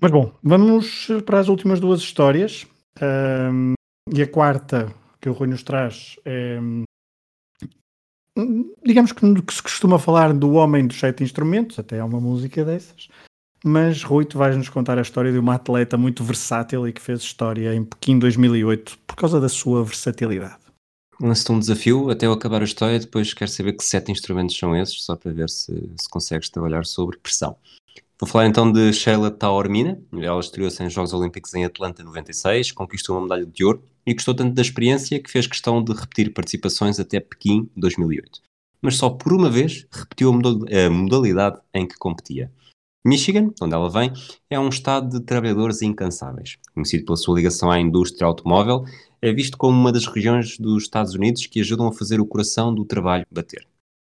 Mas 0.00 0.10
bom, 0.10 0.32
vamos 0.42 1.08
para 1.26 1.40
as 1.40 1.48
últimas 1.48 1.78
duas 1.78 2.00
histórias. 2.00 2.66
Um, 3.02 3.74
e 4.12 4.22
a 4.22 4.26
quarta 4.26 4.92
que 5.20 5.28
o 5.28 5.32
Rui 5.32 5.48
nos 5.48 5.62
traz 5.62 6.16
é. 6.24 6.58
Digamos 8.84 9.12
que, 9.12 9.42
que 9.42 9.54
se 9.54 9.62
costuma 9.62 9.98
falar 9.98 10.32
do 10.32 10.52
homem 10.52 10.86
dos 10.86 10.98
sete 10.98 11.22
instrumentos, 11.22 11.78
até 11.78 12.00
há 12.00 12.04
uma 12.04 12.20
música 12.20 12.64
dessas. 12.64 13.08
Mas 13.64 14.02
Rui, 14.02 14.24
tu 14.24 14.38
vais 14.38 14.56
nos 14.56 14.68
contar 14.68 14.98
a 14.98 15.02
história 15.02 15.30
de 15.30 15.38
uma 15.38 15.54
atleta 15.54 15.96
muito 15.96 16.24
versátil 16.24 16.88
e 16.88 16.92
que 16.92 17.00
fez 17.00 17.20
história 17.20 17.74
em 17.74 17.84
Pequim 17.84 18.18
2008 18.18 18.98
por 19.06 19.16
causa 19.16 19.40
da 19.40 19.48
sua 19.48 19.84
versatilidade. 19.84 20.58
Lança-te 21.20 21.52
um 21.52 21.58
desafio 21.58 22.08
até 22.08 22.26
eu 22.26 22.32
acabar 22.32 22.62
a 22.62 22.64
história, 22.64 22.98
depois 22.98 23.34
quero 23.34 23.50
saber 23.50 23.74
que 23.74 23.84
sete 23.84 24.10
instrumentos 24.10 24.56
são 24.56 24.74
esses, 24.74 25.02
só 25.02 25.14
para 25.14 25.30
ver 25.30 25.50
se, 25.50 25.72
se 26.00 26.08
consegues 26.08 26.48
trabalhar 26.48 26.86
sobre 26.86 27.18
pressão. 27.18 27.56
Vou 28.18 28.28
falar 28.28 28.46
então 28.46 28.70
de 28.70 28.92
Sheila 28.92 29.30
Taormina. 29.30 29.98
Ela 30.12 30.40
estreou-se 30.40 30.82
em 30.82 30.90
Jogos 30.90 31.12
Olímpicos 31.12 31.54
em 31.54 31.64
Atlanta 31.64 32.02
96, 32.02 32.72
conquistou 32.72 33.16
uma 33.16 33.22
medalha 33.22 33.46
de 33.46 33.64
ouro 33.64 33.82
e 34.06 34.14
gostou 34.14 34.34
tanto 34.34 34.54
da 34.54 34.62
experiência 34.62 35.22
que 35.22 35.30
fez 35.30 35.46
questão 35.46 35.82
de 35.82 35.92
repetir 35.92 36.32
participações 36.32 36.98
até 36.98 37.20
Pequim 37.20 37.68
2008. 37.76 38.40
Mas 38.82 38.96
só 38.96 39.10
por 39.10 39.32
uma 39.32 39.50
vez 39.50 39.86
repetiu 39.90 40.30
a 40.30 40.90
modalidade 40.90 41.60
em 41.74 41.86
que 41.86 41.96
competia. 41.96 42.50
Michigan, 43.04 43.50
onde 43.62 43.74
ela 43.74 43.88
vem, 43.88 44.12
é 44.50 44.60
um 44.60 44.68
estado 44.68 45.08
de 45.18 45.24
trabalhadores 45.24 45.80
incansáveis. 45.80 46.58
Conhecido 46.74 47.06
pela 47.06 47.16
sua 47.16 47.36
ligação 47.36 47.70
à 47.70 47.80
indústria 47.80 48.26
automóvel, 48.26 48.84
é 49.22 49.32
visto 49.32 49.56
como 49.56 49.78
uma 49.78 49.90
das 49.90 50.06
regiões 50.06 50.58
dos 50.58 50.82
Estados 50.82 51.14
Unidos 51.14 51.46
que 51.46 51.60
ajudam 51.60 51.88
a 51.88 51.92
fazer 51.92 52.20
o 52.20 52.26
coração 52.26 52.74
do 52.74 52.84
trabalho 52.84 53.26
bater. 53.30 53.66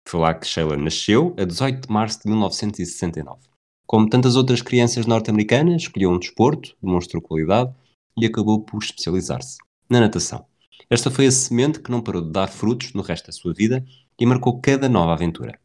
Foi 0.08 0.20
lá 0.20 0.34
que 0.34 0.46
Sheila 0.46 0.76
nasceu, 0.76 1.34
a 1.38 1.44
18 1.44 1.86
de 1.86 1.92
março 1.92 2.20
de 2.20 2.28
1969. 2.28 3.38
Como 3.86 4.08
tantas 4.08 4.34
outras 4.34 4.60
crianças 4.60 5.06
norte-americanas, 5.06 5.82
escolheu 5.82 6.10
um 6.10 6.18
desporto, 6.18 6.76
demonstrou 6.82 7.22
qualidade 7.22 7.72
e 8.18 8.26
acabou 8.26 8.64
por 8.64 8.82
especializar-se 8.82 9.58
na 9.88 10.00
natação. 10.00 10.44
Esta 10.88 11.12
foi 11.12 11.26
a 11.26 11.30
semente 11.30 11.78
que 11.78 11.92
não 11.92 12.02
parou 12.02 12.22
de 12.22 12.32
dar 12.32 12.48
frutos 12.48 12.92
no 12.92 13.02
resto 13.02 13.26
da 13.26 13.32
sua 13.32 13.54
vida 13.54 13.84
e 14.18 14.26
marcou 14.26 14.60
cada 14.60 14.88
nova 14.88 15.12
aventura. 15.12 15.58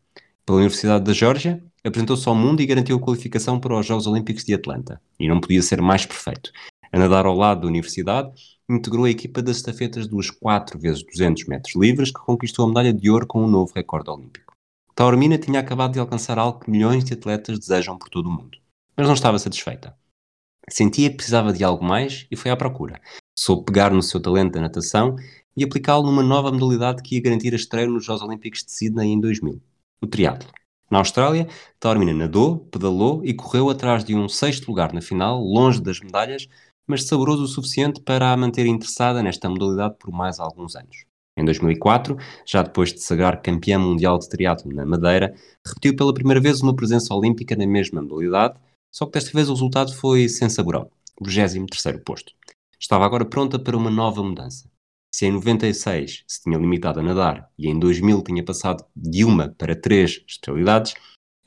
Pela 0.45 0.59
Universidade 0.59 1.03
da 1.03 1.13
Geórgia, 1.13 1.63
apresentou-se 1.85 2.27
ao 2.27 2.35
mundo 2.35 2.61
e 2.61 2.65
garantiu 2.65 2.97
a 2.97 2.99
qualificação 2.99 3.59
para 3.59 3.77
os 3.77 3.85
Jogos 3.85 4.07
Olímpicos 4.07 4.43
de 4.43 4.53
Atlanta. 4.53 4.99
E 5.19 5.27
não 5.27 5.39
podia 5.39 5.61
ser 5.61 5.81
mais 5.81 6.05
perfeito. 6.05 6.51
A 6.91 6.97
nadar 6.97 7.25
ao 7.25 7.35
lado 7.35 7.61
da 7.61 7.67
universidade, 7.67 8.31
integrou 8.69 9.05
a 9.05 9.09
equipa 9.09 9.41
das 9.41 9.57
estafetas 9.57 10.07
dos 10.07 10.31
4 10.31 10.79
vezes 10.79 11.03
200 11.03 11.45
metros 11.45 11.75
livres, 11.75 12.11
que 12.11 12.19
conquistou 12.19 12.65
a 12.65 12.67
medalha 12.69 12.93
de 12.93 13.09
ouro 13.09 13.27
com 13.27 13.43
um 13.43 13.47
novo 13.47 13.71
recorde 13.75 14.09
olímpico. 14.09 14.53
Taormina 14.95 15.37
tinha 15.37 15.59
acabado 15.59 15.93
de 15.93 15.99
alcançar 15.99 16.39
algo 16.39 16.59
que 16.59 16.71
milhões 16.71 17.03
de 17.03 17.13
atletas 17.13 17.59
desejam 17.59 17.97
por 17.97 18.09
todo 18.09 18.27
o 18.27 18.31
mundo. 18.31 18.57
Mas 18.95 19.07
não 19.07 19.13
estava 19.13 19.37
satisfeita. 19.37 19.95
Sentia 20.69 21.09
que 21.09 21.17
precisava 21.17 21.53
de 21.53 21.63
algo 21.63 21.83
mais 21.83 22.25
e 22.31 22.35
foi 22.35 22.49
à 22.49 22.57
procura. 22.57 22.99
Soube 23.37 23.65
pegar 23.65 23.91
no 23.91 24.01
seu 24.01 24.21
talento 24.21 24.53
da 24.53 24.61
natação 24.61 25.15
e 25.55 25.63
aplicá-lo 25.63 26.05
numa 26.05 26.23
nova 26.23 26.51
modalidade 26.51 27.03
que 27.03 27.15
ia 27.15 27.21
garantir 27.21 27.53
a 27.53 27.57
estreia 27.57 27.87
nos 27.87 28.05
Jogos 28.05 28.23
Olímpicos 28.23 28.63
de 28.63 28.71
Sydney 28.71 29.11
em 29.11 29.19
2000, 29.19 29.61
o 30.01 30.07
triatlo. 30.07 30.49
Na 30.89 30.99
Austrália, 30.99 31.47
Taormina 31.79 32.13
nadou, 32.13 32.59
pedalou 32.71 33.21
e 33.25 33.33
correu 33.33 33.69
atrás 33.69 34.03
de 34.03 34.15
um 34.15 34.29
sexto 34.29 34.67
lugar 34.67 34.93
na 34.93 35.01
final, 35.01 35.41
longe 35.41 35.81
das 35.81 35.99
medalhas, 35.99 36.47
mas 36.87 37.03
saboroso 37.03 37.43
o 37.43 37.47
suficiente 37.47 37.99
para 38.01 38.31
a 38.31 38.37
manter 38.37 38.65
interessada 38.67 39.23
nesta 39.23 39.49
modalidade 39.49 39.95
por 39.99 40.11
mais 40.11 40.39
alguns 40.39 40.75
anos. 40.75 41.05
Em 41.37 41.43
2004, 41.43 42.17
já 42.45 42.61
depois 42.61 42.93
de 42.93 43.01
sagrar 43.01 43.41
campeã 43.41 43.77
mundial 43.77 44.17
de 44.17 44.29
triatlo 44.29 44.73
na 44.73 44.85
Madeira, 44.85 45.35
repetiu 45.65 45.95
pela 45.95 46.13
primeira 46.13 46.39
vez 46.39 46.61
uma 46.61 46.75
presença 46.75 47.13
olímpica 47.13 47.55
na 47.55 47.67
mesma 47.67 48.01
modalidade, 48.01 48.57
só 48.93 49.05
que 49.05 49.13
desta 49.13 49.31
vez 49.33 49.49
o 49.49 49.53
resultado 49.53 49.93
foi 49.93 50.29
sem 50.29 50.49
saborão, 50.49 50.89
23º 51.21 52.01
posto. 52.05 52.31
Estava 52.79 53.05
agora 53.05 53.25
pronta 53.25 53.59
para 53.59 53.75
uma 53.75 53.89
nova 53.89 54.23
mudança. 54.23 54.69
Se 55.15 55.25
em 55.25 55.31
96 55.31 56.25
se 56.27 56.43
tinha 56.43 56.57
limitado 56.57 56.99
a 56.99 57.01
nadar 57.01 57.49
e 57.57 57.69
em 57.69 57.79
2000 57.79 58.21
tinha 58.21 58.43
passado 58.43 58.83
de 58.93 59.23
uma 59.23 59.47
para 59.47 59.73
três 59.73 60.21
especialidades, 60.27 60.93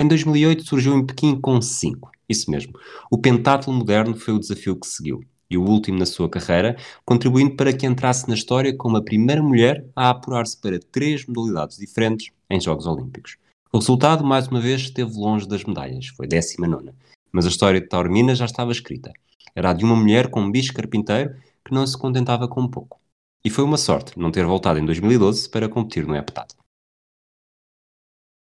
em 0.00 0.08
2008 0.08 0.64
surgiu 0.64 0.96
em 0.96 1.04
Pequim 1.04 1.38
com 1.38 1.60
cinco. 1.60 2.10
Isso 2.26 2.50
mesmo. 2.50 2.72
O 3.10 3.18
pentatlo 3.18 3.70
moderno 3.70 4.16
foi 4.16 4.32
o 4.32 4.38
desafio 4.38 4.74
que 4.74 4.86
seguiu 4.86 5.22
e 5.50 5.58
o 5.58 5.62
último 5.62 5.98
na 5.98 6.06
sua 6.06 6.30
carreira, 6.30 6.78
contribuindo 7.04 7.56
para 7.56 7.70
que 7.70 7.84
entrasse 7.84 8.26
na 8.26 8.32
história 8.32 8.74
como 8.74 8.96
a 8.96 9.04
primeira 9.04 9.42
mulher 9.42 9.84
a 9.94 10.08
apurar-se 10.08 10.58
para 10.58 10.80
três 10.80 11.26
modalidades 11.26 11.76
diferentes 11.76 12.32
em 12.48 12.58
Jogos 12.58 12.86
Olímpicos. 12.86 13.36
O 13.70 13.76
resultado, 13.76 14.24
mais 14.24 14.48
uma 14.48 14.62
vez, 14.62 14.80
esteve 14.80 15.12
longe 15.14 15.46
das 15.46 15.64
medalhas, 15.64 16.06
foi 16.06 16.26
19. 16.26 16.92
Mas 17.30 17.44
a 17.44 17.50
história 17.50 17.82
de 17.82 17.86
Taormina 17.86 18.34
já 18.34 18.46
estava 18.46 18.72
escrita. 18.72 19.12
Era 19.54 19.72
a 19.72 19.74
de 19.74 19.84
uma 19.84 19.94
mulher 19.94 20.30
com 20.30 20.40
um 20.40 20.50
bicho 20.50 20.72
carpinteiro 20.72 21.34
que 21.62 21.74
não 21.74 21.86
se 21.86 21.98
contentava 21.98 22.48
com 22.48 22.66
pouco. 22.66 22.97
E 23.44 23.50
foi 23.50 23.64
uma 23.64 23.76
sorte 23.76 24.18
não 24.18 24.30
ter 24.30 24.44
voltado 24.44 24.78
em 24.78 24.84
2012 24.84 25.48
para 25.50 25.68
competir 25.68 26.06
no 26.06 26.16
heptato. 26.16 26.56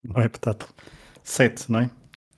No 0.04 0.20
heptato. 0.20 0.68
Sete, 1.22 1.70
não 1.70 1.80
é? 1.80 1.90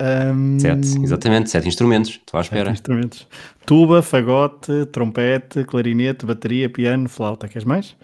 Um... 0.02 0.58
Sete, 0.58 1.02
exatamente, 1.02 1.50
sete 1.50 1.68
instrumentos. 1.68 2.10
Estou 2.10 2.38
à 2.38 2.42
espera. 2.42 2.66
Sete 2.66 2.80
instrumentos. 2.80 3.28
Tuba, 3.64 4.02
fagote, 4.02 4.86
trompete, 4.86 5.64
clarinete, 5.64 6.26
bateria, 6.26 6.68
piano, 6.68 7.08
flauta. 7.08 7.48
Queres 7.48 7.64
mais? 7.64 7.96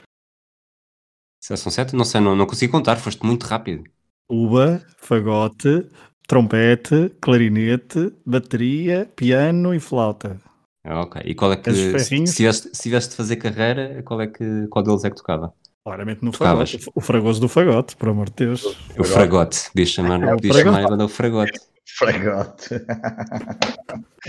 Se 1.43 1.57
são 1.57 1.73
sete, 1.73 1.97
não 1.97 2.05
sei, 2.05 2.21
não, 2.21 2.37
não 2.37 2.47
consigo 2.47 2.73
contar, 2.73 2.97
foste 2.97 3.25
muito 3.25 3.45
rápido. 3.45 3.85
Tuba, 4.29 4.85
fagote, 4.99 5.89
trompete, 6.29 7.11
clarinete, 7.21 8.15
bateria, 8.25 9.11
piano 9.17 9.75
e 9.75 9.81
flauta. 9.81 10.41
Ah, 10.85 11.03
ok. 11.03 11.23
E 11.25 11.35
qual 11.35 11.53
é 11.53 11.57
que. 11.57 11.73
Se, 11.73 11.99
se, 11.99 12.35
tivesse, 12.35 12.71
se 12.73 12.83
tivesse 12.83 13.11
de 13.11 13.17
fazer 13.17 13.37
carreira, 13.37 14.03
qual, 14.03 14.21
é 14.21 14.27
que, 14.27 14.67
qual 14.69 14.85
deles 14.85 15.05
é 15.05 15.11
que 15.11 15.17
tocava? 15.17 15.53
Claramente 15.85 16.25
no 16.25 16.31
Tocavas. 16.31 16.73
fagote. 16.73 16.91
O 16.95 17.01
fragoso 17.01 17.41
do 17.41 17.49
fagote, 17.49 17.97
por 17.97 18.09
amor 18.09 18.29
de 18.29 18.37
Deus. 18.37 18.65
O 18.99 19.05
fragote. 19.05 19.71
Podias 19.71 19.89
chamar, 19.91 20.23
é 20.23 20.53
chamar 20.53 21.05
o 21.05 21.09
fragote. 21.09 21.59
Fragote. 21.99 22.75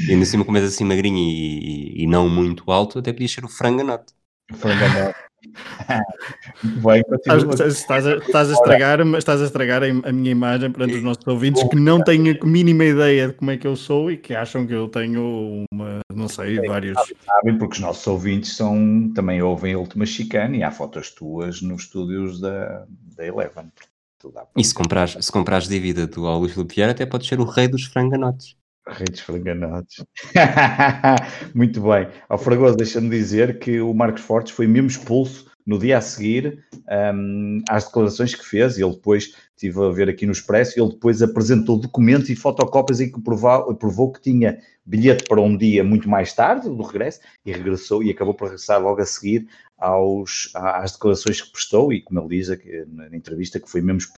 E 0.07 0.11
ainda 0.11 0.25
cima 0.25 0.43
começa 0.43 0.65
assim 0.65 0.83
magrinho 0.83 1.17
e, 1.17 1.99
e, 1.99 2.03
e, 2.03 2.07
não 2.07 2.27
muito 2.27 2.69
alto, 2.71 2.99
até 2.99 3.13
podia 3.13 3.27
ser 3.27 3.45
o 3.45 3.47
franganote. 3.47 4.13
Franganote. 4.55 5.15
Bem, 6.63 7.03
estás, 7.11 7.43
estás, 7.63 8.07
a, 8.07 8.15
estás, 8.17 8.49
a 8.49 8.53
estragar, 8.53 8.99
estás 9.17 9.41
a 9.41 9.45
estragar 9.45 9.83
a 9.83 10.11
minha 10.11 10.31
imagem 10.31 10.71
perante 10.71 10.95
os 10.95 11.03
nossos 11.03 11.25
ouvintes 11.27 11.63
que 11.63 11.75
não 11.75 12.03
têm 12.03 12.31
a 12.31 12.45
mínima 12.45 12.85
ideia 12.85 13.27
de 13.27 13.33
como 13.33 13.51
é 13.51 13.57
que 13.57 13.67
eu 13.67 13.75
sou 13.75 14.11
e 14.11 14.17
que 14.17 14.33
acham 14.33 14.65
que 14.65 14.73
eu 14.73 14.87
tenho 14.87 15.65
uma, 15.71 15.99
não 16.13 16.27
sei, 16.27 16.59
Sim, 16.59 16.67
vários. 16.67 16.97
Sabem, 17.25 17.57
porque 17.57 17.75
os 17.75 17.79
nossos 17.79 18.05
ouvintes 18.07 18.55
são, 18.55 19.11
também 19.13 19.41
ouvem 19.41 19.73
a 19.73 19.77
última 19.77 20.05
chicane 20.05 20.59
e 20.59 20.63
há 20.63 20.71
fotos 20.71 21.11
tuas 21.11 21.61
nos 21.61 21.83
estúdios 21.83 22.39
da, 22.39 22.85
da 23.15 23.25
Eleven. 23.25 23.71
E 24.55 24.63
se 24.63 24.73
comprares, 24.73 25.17
se 25.19 25.31
comprares 25.31 25.67
dívida 25.67 26.05
do 26.05 26.27
Augusto 26.27 26.59
Lupier, 26.59 26.89
até 26.89 27.05
pode 27.05 27.25
ser 27.25 27.39
o 27.39 27.43
rei 27.43 27.67
dos 27.67 27.85
franganotes. 27.85 28.55
Rei 28.87 29.05
dos 29.05 29.19
franganotes. 29.19 30.03
Muito 31.53 31.81
bem. 31.81 32.07
Ao 32.27 32.37
Fragoso, 32.37 32.75
deixa-me 32.75 33.09
dizer 33.09 33.59
que 33.59 33.79
o 33.79 33.93
Marcos 33.93 34.23
Fortes 34.23 34.53
foi 34.53 34.67
mesmo 34.67 34.87
expulso 34.87 35.51
no 35.65 35.77
dia 35.77 35.97
a 35.97 36.01
seguir 36.01 36.65
um, 37.13 37.61
às 37.69 37.85
declarações 37.85 38.33
que 38.33 38.45
fez, 38.45 38.77
ele 38.77 38.91
depois 38.91 39.35
estive 39.55 39.83
a 39.83 39.89
ver 39.89 40.09
aqui 40.09 40.25
no 40.25 40.31
Expresso, 40.31 40.79
ele 40.79 40.89
depois 40.89 41.21
apresentou 41.21 41.77
documentos 41.77 42.29
e 42.29 42.35
fotocópias 42.35 42.99
em 42.99 43.11
que 43.11 43.21
provou, 43.21 43.73
provou 43.75 44.11
que 44.11 44.21
tinha 44.21 44.57
bilhete 44.85 45.25
para 45.29 45.39
um 45.39 45.55
dia 45.55 45.83
muito 45.83 46.09
mais 46.09 46.33
tarde 46.33 46.67
do 46.67 46.81
regresso 46.81 47.19
e 47.45 47.51
regressou 47.51 48.01
e 48.01 48.09
acabou 48.09 48.33
por 48.33 48.45
regressar 48.45 48.81
logo 48.81 49.01
a 49.01 49.05
seguir 49.05 49.47
aos, 49.77 50.51
às 50.55 50.93
declarações 50.93 51.41
que 51.41 51.51
prestou 51.51 51.93
e 51.93 52.01
como 52.01 52.19
ele 52.19 52.37
diz 52.37 52.49
aqui, 52.49 52.83
na 52.87 53.15
entrevista 53.15 53.59
que 53.59 53.69
foi 53.69 53.81
mesmo 53.81 54.11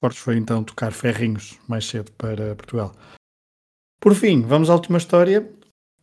Fortes 0.00 0.20
foi 0.20 0.36
então 0.36 0.62
tocar 0.62 0.92
ferrinhos 0.92 1.58
mais 1.66 1.86
cedo 1.86 2.12
para 2.12 2.54
Portugal. 2.54 2.94
Por 4.00 4.14
fim, 4.14 4.42
vamos 4.42 4.68
à 4.68 4.74
última 4.74 4.98
história, 4.98 5.48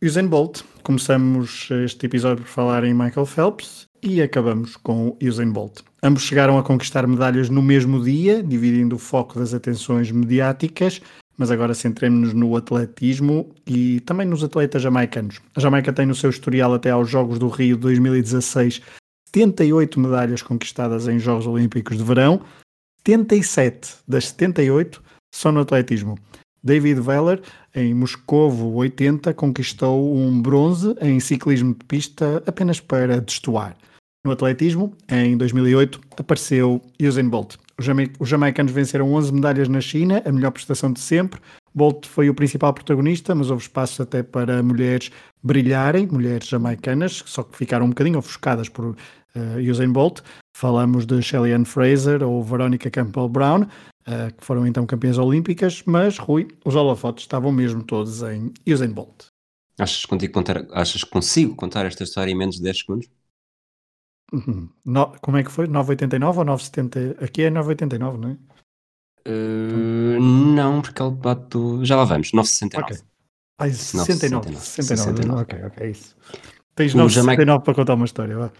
Usain 0.02 0.26
Bolt. 0.26 0.62
Começamos 0.82 1.68
este 1.84 2.06
episódio 2.06 2.42
por 2.44 2.50
falar 2.50 2.84
em 2.84 2.92
Michael 2.92 3.24
Phelps 3.24 3.86
e 4.02 4.20
acabamos 4.20 4.76
com 4.76 5.16
Usain 5.22 5.50
Bolt. 5.50 5.80
Ambos 6.02 6.24
chegaram 6.24 6.58
a 6.58 6.62
conquistar 6.62 7.06
medalhas 7.06 7.48
no 7.48 7.62
mesmo 7.62 8.02
dia, 8.02 8.42
dividindo 8.42 8.96
o 8.96 8.98
foco 8.98 9.38
das 9.38 9.54
atenções 9.54 10.10
mediáticas, 10.10 11.00
mas 11.38 11.50
agora 11.50 11.72
centremos-nos 11.72 12.34
no 12.34 12.56
atletismo 12.56 13.54
e 13.66 14.00
também 14.00 14.26
nos 14.26 14.42
atletas 14.42 14.82
jamaicanos. 14.82 15.40
A 15.54 15.60
Jamaica 15.60 15.92
tem 15.92 16.04
no 16.04 16.14
seu 16.14 16.30
historial 16.30 16.74
até 16.74 16.90
aos 16.90 17.08
Jogos 17.08 17.38
do 17.38 17.48
Rio 17.48 17.76
2016 17.76 18.82
78 19.34 19.98
medalhas 19.98 20.42
conquistadas 20.42 21.08
em 21.08 21.18
Jogos 21.18 21.46
Olímpicos 21.46 21.96
de 21.96 22.04
Verão, 22.04 22.40
77 23.06 23.96
das 24.08 24.28
78 24.28 25.02
são 25.34 25.52
no 25.52 25.60
atletismo. 25.60 26.18
David 26.62 27.00
Veller, 27.00 27.42
em 27.74 27.92
Moscovo 27.92 28.72
80, 28.76 29.34
conquistou 29.34 30.16
um 30.16 30.40
bronze 30.40 30.96
em 31.02 31.20
ciclismo 31.20 31.74
de 31.74 31.84
pista 31.84 32.42
apenas 32.46 32.80
para 32.80 33.20
destoar. 33.20 33.76
No 34.24 34.32
atletismo, 34.32 34.96
em 35.06 35.36
2008, 35.36 36.00
apareceu 36.16 36.80
Usain 36.98 37.28
Bolt. 37.28 37.56
Os 38.18 38.28
jamaicanos 38.28 38.72
venceram 38.72 39.12
11 39.12 39.34
medalhas 39.34 39.68
na 39.68 39.82
China, 39.82 40.22
a 40.24 40.32
melhor 40.32 40.52
prestação 40.52 40.90
de 40.90 41.00
sempre. 41.00 41.38
Bolt 41.74 42.06
foi 42.06 42.30
o 42.30 42.34
principal 42.34 42.72
protagonista, 42.72 43.34
mas 43.34 43.50
houve 43.50 43.64
espaço 43.64 44.02
até 44.02 44.22
para 44.22 44.62
mulheres 44.62 45.10
brilharem, 45.42 46.06
mulheres 46.06 46.48
jamaicanas, 46.48 47.22
só 47.26 47.42
que 47.42 47.54
ficaram 47.58 47.84
um 47.84 47.90
bocadinho 47.90 48.18
ofuscadas 48.18 48.70
por 48.70 48.86
uh, 48.86 48.96
Usain 49.70 49.92
Bolt. 49.92 50.22
Falamos 50.56 51.04
de 51.04 51.20
Shelly 51.20 51.52
Ann 51.52 51.64
Fraser 51.64 52.22
ou 52.22 52.42
Veronica 52.42 52.88
Campbell 52.88 53.28
Brown, 53.28 53.62
uh, 53.62 54.32
que 54.36 54.44
foram 54.44 54.64
então 54.66 54.86
campeãs 54.86 55.18
olímpicas, 55.18 55.82
mas 55.84 56.16
Rui, 56.16 56.46
os 56.64 56.76
holofotes 56.76 57.24
estavam 57.24 57.50
mesmo 57.50 57.82
todos 57.82 58.22
em 58.22 58.52
Usain 58.66 58.92
Bolt. 58.92 59.26
Achas, 59.76 60.04
contar, 60.04 60.64
achas 60.70 61.02
que 61.02 61.10
consigo 61.10 61.56
contar 61.56 61.84
esta 61.86 62.04
história 62.04 62.30
em 62.30 62.36
menos 62.36 62.56
de 62.56 62.62
10 62.62 62.78
segundos? 62.78 63.08
Uhum. 64.32 64.68
No, 64.84 65.08
como 65.20 65.36
é 65.36 65.42
que 65.42 65.50
foi? 65.50 65.66
9,89 65.66 66.38
ou 66.38 66.44
9,70? 66.44 67.22
Aqui 67.22 67.42
é 67.42 67.50
9,89, 67.50 68.16
não 68.16 68.30
é? 68.30 68.36
Uh, 69.26 70.20
não, 70.20 70.82
porque 70.82 71.02
ele 71.02 71.10
bate. 71.10 71.58
Já 71.82 71.96
lá 71.96 72.04
vamos, 72.04 72.30
9,69. 72.30 72.82
Ok. 72.82 72.96
Ai, 73.58 73.70
69. 73.72 74.56
69. 74.56 74.60
69. 74.60 75.16
69. 75.16 75.42
Ok, 75.42 75.64
ok, 75.64 75.86
é 75.86 75.90
isso. 75.90 76.16
Tens 76.76 76.94
9,69 76.94 77.08
Jamaica... 77.08 77.60
para 77.60 77.74
contar 77.74 77.94
uma 77.94 78.04
história, 78.04 78.36
vá. 78.36 78.52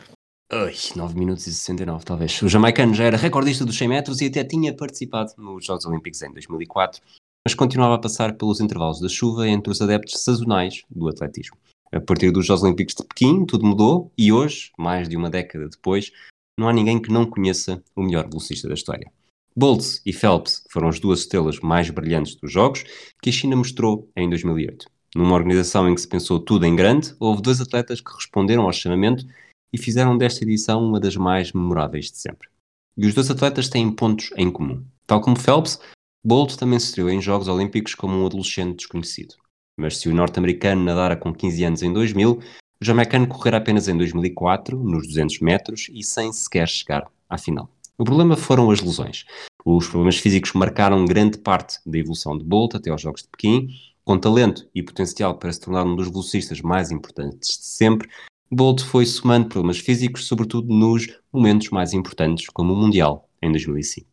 Ai, 0.57 0.73
9 0.95 1.19
minutos 1.19 1.49
e 1.49 1.53
69, 1.53 2.05
talvez. 2.05 2.41
O 2.41 2.49
jamaicano 2.49 2.95
já 2.95 3.03
era 3.03 3.17
recordista 3.17 3.65
dos 3.65 3.77
100 3.77 3.89
metros 3.89 4.21
e 4.21 4.27
até 4.27 4.45
tinha 4.45 4.73
participado 4.73 5.33
nos 5.37 5.67
Jogos 5.67 5.85
Olímpicos 5.85 6.23
em 6.23 6.33
2004, 6.33 7.03
mas 7.45 7.57
continuava 7.57 7.97
a 7.97 7.99
passar 7.99 8.35
pelos 8.35 8.61
intervalos 8.61 9.01
da 9.01 9.09
chuva 9.09 9.49
entre 9.49 9.73
os 9.73 9.83
adeptos 9.83 10.23
sazonais 10.23 10.85
do 10.89 11.09
atletismo. 11.09 11.57
A 11.93 12.01
partir 12.01 12.31
dos 12.31 12.47
Jogos 12.47 12.63
Olímpicos 12.63 12.95
de 12.95 13.03
Pequim, 13.03 13.45
tudo 13.45 13.67
mudou 13.67 14.13
e 14.17 14.33
hoje, 14.33 14.71
mais 14.79 15.09
de 15.09 15.17
uma 15.17 15.29
década 15.29 15.69
depois, 15.69 16.13
não 16.57 16.69
há 16.69 16.73
ninguém 16.73 17.03
que 17.03 17.11
não 17.11 17.27
conheça 17.27 17.83
o 17.97 18.05
melhor 18.05 18.29
velocista 18.29 18.69
da 18.69 18.75
história. 18.75 19.11
Bolt 19.57 19.85
e 20.07 20.13
Phelps 20.13 20.63
foram 20.71 20.87
as 20.87 21.01
duas 21.01 21.21
estrelas 21.21 21.59
mais 21.59 21.91
brilhantes 21.91 22.37
dos 22.37 22.53
Jogos 22.53 22.85
que 23.21 23.31
a 23.31 23.33
China 23.33 23.57
mostrou 23.57 24.09
em 24.17 24.29
2008. 24.29 24.87
Numa 25.17 25.35
organização 25.35 25.89
em 25.89 25.97
que 25.97 26.01
se 26.01 26.09
pensou 26.09 26.39
tudo 26.39 26.65
em 26.65 26.77
grande, 26.77 27.13
houve 27.19 27.43
dois 27.43 27.61
atletas 27.61 28.01
que 28.01 28.15
responderam 28.15 28.63
ao 28.63 28.73
chamamento 28.73 29.27
e 29.75 29.79
fizeram 29.79 30.17
desta 30.17 30.45
edição 30.45 30.87
uma 30.87 31.01
das 31.01 31.17
mais 31.17 31.53
memoráveis 31.53 32.09
de 32.09 32.17
sempre. 32.17 32.49
E 32.97 33.09
os 33.09 33.13
dois 33.13 33.29
atletas 33.29 33.69
têm 33.69 33.91
pontos 33.91 34.31
em 34.37 34.49
comum. 34.49 34.85
Tal 35.05 35.21
como 35.21 35.35
Phelps, 35.35 35.81
Bolt 36.25 36.55
também 36.55 36.79
se 36.79 36.87
estreou 36.87 37.11
em 37.11 37.21
Jogos 37.21 37.49
Olímpicos 37.49 37.93
como 37.97 38.17
um 38.17 38.25
adolescente 38.25 38.77
desconhecido. 38.77 39.35
Mas 39.77 39.99
se 39.99 40.09
o 40.09 40.15
norte-americano 40.15 40.85
nadara 40.85 41.17
com 41.17 41.35
15 41.35 41.65
anos 41.65 41.83
em 41.83 41.93
2000, 41.93 42.39
o 42.81 42.85
jamaicano 42.85 43.27
correrá 43.27 43.57
apenas 43.57 43.89
em 43.89 43.99
2004, 43.99 44.79
nos 44.79 45.09
200 45.09 45.41
metros, 45.41 45.91
e 45.93 46.05
sem 46.05 46.33
sequer 46.33 46.69
chegar 46.69 47.11
à 47.29 47.37
final. 47.37 47.69
O 47.99 48.05
problema 48.05 48.37
foram 48.37 48.71
as 48.71 48.81
lesões. 48.81 49.25
Os 49.65 49.89
problemas 49.89 50.19
físicos 50.19 50.53
marcaram 50.53 51.05
grande 51.05 51.39
parte 51.39 51.81
da 51.85 51.99
evolução 51.99 52.39
de 52.39 52.45
Bolt 52.45 52.77
até 52.77 52.91
aos 52.91 53.03
Jogos 53.03 53.23
de 53.23 53.29
Pequim. 53.29 53.71
Com 54.05 54.21
talento 54.21 54.69
e 54.73 54.85
potencial 54.85 55.37
para 55.37 55.53
se 55.53 55.59
tornar 55.59 55.85
um 55.85 55.97
dos 55.97 56.09
velocistas 56.09 56.61
mais 56.61 56.93
importantes 56.93 57.59
de 57.59 57.65
sempre, 57.65 58.09
Bolt 58.51 58.83
foi 58.83 59.07
somando 59.07 59.49
problemas 59.49 59.79
físicos, 59.79 60.27
sobretudo 60.27 60.73
nos 60.73 61.09
momentos 61.33 61.71
mais 61.71 61.93
importantes, 61.93 62.49
como 62.49 62.73
o 62.73 62.77
Mundial, 62.77 63.29
em 63.43 63.51
2005. 63.51 64.07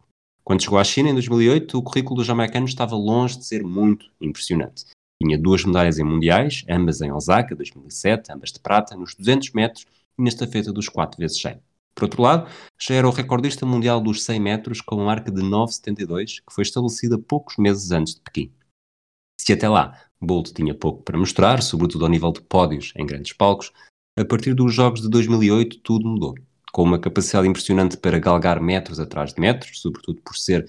Quando 0.44 0.64
chegou 0.64 0.80
à 0.80 0.84
China, 0.84 1.10
em 1.10 1.14
2008, 1.14 1.78
o 1.78 1.84
currículo 1.84 2.18
do 2.18 2.24
jamaicano 2.24 2.66
estava 2.66 2.96
longe 2.96 3.38
de 3.38 3.46
ser 3.46 3.64
muito 3.64 4.10
impressionante. 4.20 4.86
Tinha 5.22 5.38
duas 5.38 5.64
medalhas 5.64 6.00
em 6.00 6.04
mundiais, 6.04 6.66
ambas 6.68 7.02
em 7.02 7.12
Osaka, 7.12 7.56
2007, 7.56 8.32
ambas 8.32 8.52
de 8.52 8.60
prata, 8.60 8.96
nos 8.96 9.14
200 9.14 9.52
metros 9.52 9.86
e 10.18 10.24
na 10.24 10.30
estafeta 10.30 10.74
dos 10.74 10.90
4 10.90 11.20
vezes 11.20 11.40
100. 11.40 11.62
Por 11.94 12.06
outro 12.06 12.24
lado, 12.24 12.50
já 12.80 12.96
era 12.96 13.08
o 13.08 13.12
recordista 13.12 13.66
mundial 13.66 14.02
dos 14.02 14.24
100 14.24 14.40
metros 14.40 14.82
com 14.82 14.96
uma 14.96 15.06
marca 15.06 15.32
de 15.32 15.42
9,72, 15.42 16.38
que 16.38 16.54
foi 16.54 16.64
estabelecida 16.64 17.20
poucos 17.20 17.58
meses 17.58 17.92
antes 17.92 18.16
de 18.16 18.22
Pequim. 18.22 18.52
Se 19.40 19.54
até 19.54 19.70
lá 19.70 20.00
Bolt 20.20 20.52
tinha 20.54 20.74
pouco 20.74 21.04
para 21.04 21.18
mostrar, 21.18 21.62
sobretudo 21.62 22.06
ao 22.06 22.12
nível 22.12 22.32
de 22.32 22.42
pódios 22.42 22.94
em 22.96 23.06
grandes 23.06 23.34
palcos, 23.34 23.72
a 24.18 24.26
partir 24.26 24.54
dos 24.54 24.74
Jogos 24.74 25.02
de 25.02 25.10
2008 25.10 25.80
tudo 25.80 26.08
mudou. 26.08 26.36
Com 26.72 26.84
uma 26.84 27.00
capacidade 27.00 27.48
impressionante 27.48 27.98
para 27.98 28.20
galgar 28.20 28.62
metros 28.62 29.00
atrás 29.00 29.34
de 29.34 29.42
metros, 29.42 29.82
sobretudo 29.82 30.22
por 30.22 30.38
ser 30.38 30.66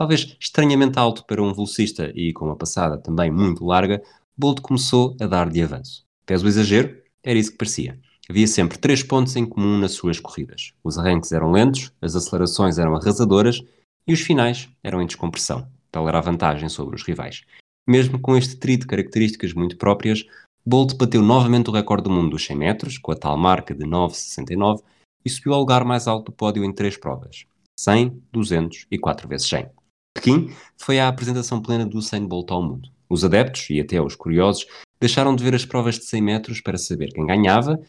Talvez 0.00 0.34
estranhamente 0.40 0.98
alto 0.98 1.26
para 1.26 1.42
um 1.42 1.52
velocista 1.52 2.10
e 2.14 2.32
com 2.32 2.46
uma 2.46 2.56
passada 2.56 2.96
também 2.96 3.30
muito 3.30 3.64
larga, 3.66 4.02
Bolt 4.34 4.62
começou 4.62 5.14
a 5.20 5.26
dar 5.26 5.50
de 5.50 5.62
avanço. 5.62 6.06
Pese 6.24 6.42
o 6.42 6.48
exagero, 6.48 6.96
era 7.22 7.38
isso 7.38 7.52
que 7.52 7.58
parecia. 7.58 7.98
Havia 8.28 8.46
sempre 8.46 8.78
três 8.78 9.02
pontos 9.02 9.36
em 9.36 9.44
comum 9.44 9.76
nas 9.76 9.92
suas 9.92 10.18
corridas. 10.18 10.72
Os 10.82 10.96
arranques 10.96 11.32
eram 11.32 11.50
lentos, 11.50 11.92
as 12.00 12.16
acelerações 12.16 12.78
eram 12.78 12.96
arrasadoras 12.96 13.60
e 14.06 14.14
os 14.14 14.20
finais 14.20 14.70
eram 14.82 15.02
em 15.02 15.06
descompressão. 15.06 15.68
Tal 15.92 16.08
era 16.08 16.16
a 16.16 16.22
vantagem 16.22 16.70
sobre 16.70 16.96
os 16.96 17.02
rivais. 17.02 17.42
Mesmo 17.86 18.18
com 18.18 18.36
este 18.36 18.56
trio 18.56 18.78
de 18.78 18.86
características 18.86 19.52
muito 19.52 19.76
próprias, 19.76 20.24
Bolt 20.64 20.94
bateu 20.96 21.22
novamente 21.22 21.70
o 21.70 21.72
recorde 21.72 22.04
do 22.04 22.10
mundo 22.10 22.30
dos 22.30 22.44
100 22.44 22.56
metros, 22.56 22.98
com 22.98 23.12
a 23.12 23.16
tal 23.16 23.36
marca 23.36 23.74
de 23.74 23.84
9,69, 23.84 24.82
e 25.24 25.30
subiu 25.30 25.54
ao 25.54 25.60
lugar 25.60 25.84
mais 25.84 26.06
alto 26.06 26.26
do 26.26 26.32
pódio 26.32 26.64
em 26.64 26.72
três 26.72 26.96
provas: 26.96 27.46
100, 27.78 28.22
200 28.32 28.86
e 28.90 28.98
4 28.98 29.28
vezes 29.28 29.48
100. 29.48 29.70
Pequim 30.14 30.50
foi 30.76 30.98
a 30.98 31.08
apresentação 31.08 31.62
plena 31.62 31.86
do 31.86 31.98
Usain 31.98 32.26
Bolt 32.26 32.50
ao 32.50 32.62
mundo. 32.62 32.90
Os 33.08 33.24
adeptos, 33.24 33.70
e 33.70 33.80
até 33.80 34.00
os 34.00 34.14
curiosos, 34.14 34.66
deixaram 35.00 35.34
de 35.34 35.42
ver 35.42 35.54
as 35.54 35.64
provas 35.64 35.98
de 35.98 36.04
100 36.04 36.22
metros 36.22 36.60
para 36.60 36.78
saber 36.78 37.12
quem 37.12 37.26
ganhava, 37.26 37.80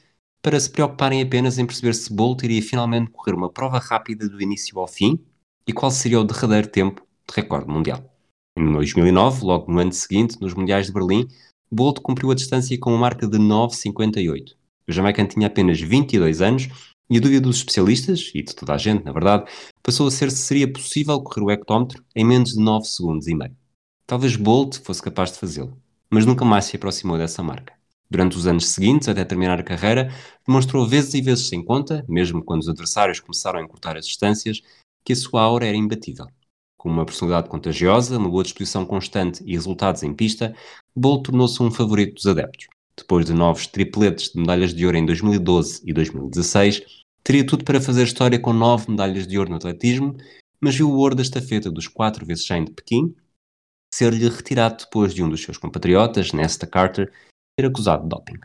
para 0.41 0.59
se 0.59 0.69
preocuparem 0.69 1.21
apenas 1.21 1.59
em 1.59 1.65
perceber 1.65 1.93
se 1.93 2.13
Bolt 2.13 2.43
iria 2.43 2.61
finalmente 2.61 3.11
correr 3.11 3.35
uma 3.35 3.51
prova 3.51 3.77
rápida 3.77 4.27
do 4.27 4.41
início 4.41 4.79
ao 4.79 4.87
fim 4.87 5.19
e 5.67 5.73
qual 5.73 5.91
seria 5.91 6.19
o 6.19 6.23
derradeiro 6.23 6.67
tempo 6.67 7.05
de 7.29 7.35
recorde 7.35 7.69
mundial. 7.69 8.03
Em 8.57 8.71
2009, 8.73 9.45
logo 9.45 9.71
no 9.71 9.79
ano 9.79 9.93
seguinte, 9.93 10.39
nos 10.41 10.53
Mundiais 10.53 10.87
de 10.87 10.93
Berlim, 10.93 11.27
Bolt 11.73 12.01
cumpriu 12.01 12.31
a 12.31 12.35
distância 12.35 12.77
com 12.77 12.89
uma 12.89 12.99
marca 12.99 13.25
de 13.25 13.37
9,58. 13.37 14.55
O 14.87 14.91
jamaicano 14.91 15.29
tinha 15.29 15.47
apenas 15.47 15.79
22 15.79 16.41
anos 16.41 16.67
e 17.09 17.17
a 17.17 17.21
dúvida 17.21 17.41
dos 17.41 17.57
especialistas, 17.57 18.29
e 18.35 18.43
de 18.43 18.53
toda 18.53 18.73
a 18.73 18.77
gente, 18.77 19.05
na 19.05 19.11
verdade, 19.13 19.49
passou 19.81 20.07
a 20.07 20.11
ser 20.11 20.29
se 20.31 20.37
seria 20.37 20.71
possível 20.71 21.21
correr 21.21 21.45
o 21.45 21.51
hectómetro 21.51 22.03
em 22.13 22.25
menos 22.25 22.53
de 22.53 22.59
9 22.59 22.85
segundos 22.85 23.27
e 23.27 23.35
meio. 23.35 23.55
Talvez 24.05 24.35
Bolt 24.35 24.79
fosse 24.83 25.01
capaz 25.01 25.31
de 25.31 25.39
fazê-lo, 25.39 25.77
mas 26.09 26.25
nunca 26.25 26.43
mais 26.43 26.65
se 26.65 26.75
aproximou 26.75 27.17
dessa 27.17 27.41
marca. 27.41 27.73
Durante 28.09 28.35
os 28.35 28.45
anos 28.45 28.67
seguintes, 28.67 29.07
até 29.07 29.23
terminar 29.23 29.57
a 29.57 29.63
carreira, 29.63 30.13
demonstrou 30.45 30.85
vezes 30.85 31.13
e 31.13 31.21
vezes 31.21 31.47
sem 31.47 31.63
conta, 31.63 32.03
mesmo 32.09 32.43
quando 32.43 32.61
os 32.61 32.67
adversários 32.67 33.21
começaram 33.21 33.59
a 33.59 33.63
encurtar 33.63 33.95
as 33.95 34.05
distâncias, 34.05 34.61
que 35.05 35.13
a 35.13 35.15
sua 35.15 35.41
aura 35.41 35.65
era 35.65 35.77
imbatível. 35.77 36.27
Com 36.81 36.89
uma 36.89 37.05
personalidade 37.05 37.47
contagiosa, 37.47 38.17
uma 38.17 38.27
boa 38.27 38.41
disposição 38.41 38.83
constante 38.87 39.43
e 39.45 39.51
resultados 39.51 40.01
em 40.01 40.15
pista, 40.15 40.55
Bolt 40.95 41.25
tornou-se 41.25 41.61
um 41.61 41.69
favorito 41.69 42.15
dos 42.15 42.25
adeptos. 42.25 42.69
Depois 42.97 43.23
de 43.23 43.33
novos 43.33 43.67
tripletes 43.67 44.31
de 44.31 44.39
medalhas 44.39 44.73
de 44.73 44.83
ouro 44.83 44.97
em 44.97 45.05
2012 45.05 45.83
e 45.85 45.93
2016, 45.93 46.81
Teria 47.23 47.45
tudo 47.45 47.63
para 47.63 47.79
fazer 47.79 48.03
história 48.03 48.39
com 48.39 48.51
nove 48.51 48.89
medalhas 48.89 49.27
de 49.27 49.37
ouro 49.37 49.51
no 49.51 49.57
atletismo, 49.57 50.17
mas 50.59 50.75
viu 50.75 50.89
o 50.89 50.97
ouro 50.97 51.13
da 51.13 51.21
estafeta 51.21 51.69
dos 51.69 51.87
4 51.87 52.25
vezes 52.25 52.47
100 52.47 52.65
de 52.65 52.71
Pequim 52.71 53.15
ser-lhe 53.93 54.27
retirado 54.27 54.77
depois 54.85 55.13
de 55.13 55.21
um 55.21 55.29
dos 55.29 55.43
seus 55.43 55.57
compatriotas, 55.57 56.31
Nesta 56.31 56.65
Carter, 56.65 57.11
ser 57.59 57.67
acusado 57.67 58.03
de 58.03 58.09
doping. 58.09 58.39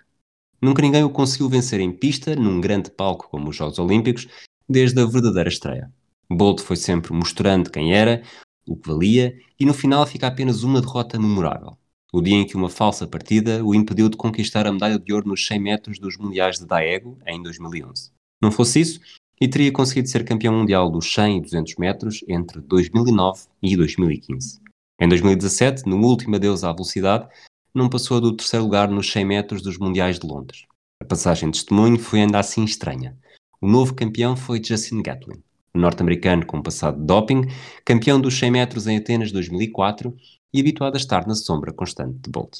Nunca 0.61 0.83
ninguém 0.83 1.05
o 1.05 1.11
conseguiu 1.11 1.49
vencer 1.49 1.81
em 1.81 1.91
pista, 1.91 2.37
num 2.37 2.61
grande 2.61 2.91
palco 2.91 3.29
como 3.31 3.49
os 3.49 3.57
Jogos 3.57 3.79
Olímpicos, 3.79 4.27
desde 4.69 5.01
a 5.01 5.07
verdadeira 5.07 5.49
estreia. 5.49 5.91
Bolt 6.31 6.61
foi 6.61 6.77
sempre 6.77 7.13
mostrando 7.13 7.71
quem 7.71 7.95
era, 7.95 8.23
o 8.67 8.77
que 8.77 8.89
valia, 8.89 9.39
e 9.59 9.65
no 9.65 9.73
final 9.73 10.07
fica 10.07 10.27
apenas 10.27 10.63
uma 10.63 10.81
derrota 10.81 11.19
memorável. 11.19 11.77
O 12.13 12.21
dia 12.21 12.37
em 12.37 12.47
que 12.47 12.57
uma 12.57 12.71
falsa 12.71 13.07
partida 13.07 13.65
o 13.65 13.75
impediu 13.75 14.09
de 14.09 14.17
conquistar 14.17 14.67
a 14.67 14.73
medalha 14.73 14.99
de 14.99 15.13
ouro 15.13 15.29
nos 15.29 15.47
100 15.47 15.61
metros 15.61 15.99
dos 15.99 16.17
Mundiais 16.17 16.59
de 16.59 16.67
Daegu 16.67 17.19
em 17.27 17.43
2011. 17.43 18.11
Não 18.41 18.51
fosse 18.51 18.81
isso, 18.81 19.01
e 19.41 19.47
teria 19.47 19.73
conseguido 19.73 20.09
ser 20.09 20.25
campeão 20.25 20.55
mundial 20.55 20.91
dos 20.91 21.13
100 21.13 21.39
e 21.39 21.41
200 21.43 21.77
metros 21.77 22.25
entre 22.29 22.61
2009 22.61 23.43
e 23.63 23.77
2015. 23.77 24.61
Em 25.01 25.09
2017, 25.09 25.87
no 25.87 25.99
último 25.99 26.37
adeus 26.37 26.65
à 26.65 26.73
velocidade, 26.73 27.29
não 27.75 27.89
passou 27.91 28.21
do 28.21 28.35
terceiro 28.35 28.65
lugar 28.65 28.89
nos 28.89 29.11
100 29.13 29.25
metros 29.27 29.63
dos 29.63 29.77
Mundiais 29.77 30.19
de 30.19 30.27
Londres. 30.27 30.65
A 31.03 31.05
passagem 31.05 31.51
de 31.51 31.59
testemunho 31.59 31.99
foi 31.99 32.23
ainda 32.23 32.39
assim 32.39 32.65
estranha. 32.65 33.17
O 33.61 33.69
novo 33.69 33.95
campeão 33.95 34.35
foi 34.35 34.63
Justin 34.63 35.03
Gatlin, 35.03 35.43
norte-americano 35.81 36.45
com 36.45 36.63
passado 36.63 36.99
de 36.99 37.07
doping, 37.07 37.43
campeão 37.85 38.21
dos 38.21 38.39
100 38.39 38.51
metros 38.51 38.87
em 38.87 38.97
Atenas 38.97 39.33
2004 39.33 40.17
e 40.53 40.61
habituado 40.61 40.95
a 40.95 40.99
estar 40.99 41.27
na 41.27 41.35
sombra 41.35 41.73
constante 41.73 42.19
de 42.19 42.31
Bolt. 42.31 42.59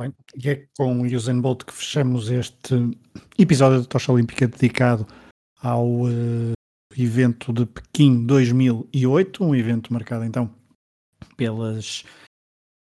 Bem, 0.00 0.14
e 0.34 0.48
é 0.48 0.66
com 0.78 1.02
Usain 1.02 1.40
Bolt 1.40 1.64
que 1.64 1.74
fechamos 1.74 2.30
este 2.30 2.74
episódio 3.38 3.80
da 3.80 3.86
Tocha 3.86 4.10
Olímpica 4.10 4.48
dedicado 4.48 5.06
ao 5.60 5.86
uh, 5.86 6.52
evento 6.96 7.52
de 7.52 7.66
Pequim 7.66 8.24
2008, 8.24 9.44
um 9.44 9.54
evento 9.54 9.92
marcado 9.92 10.24
então 10.24 10.50
pelas 11.36 12.04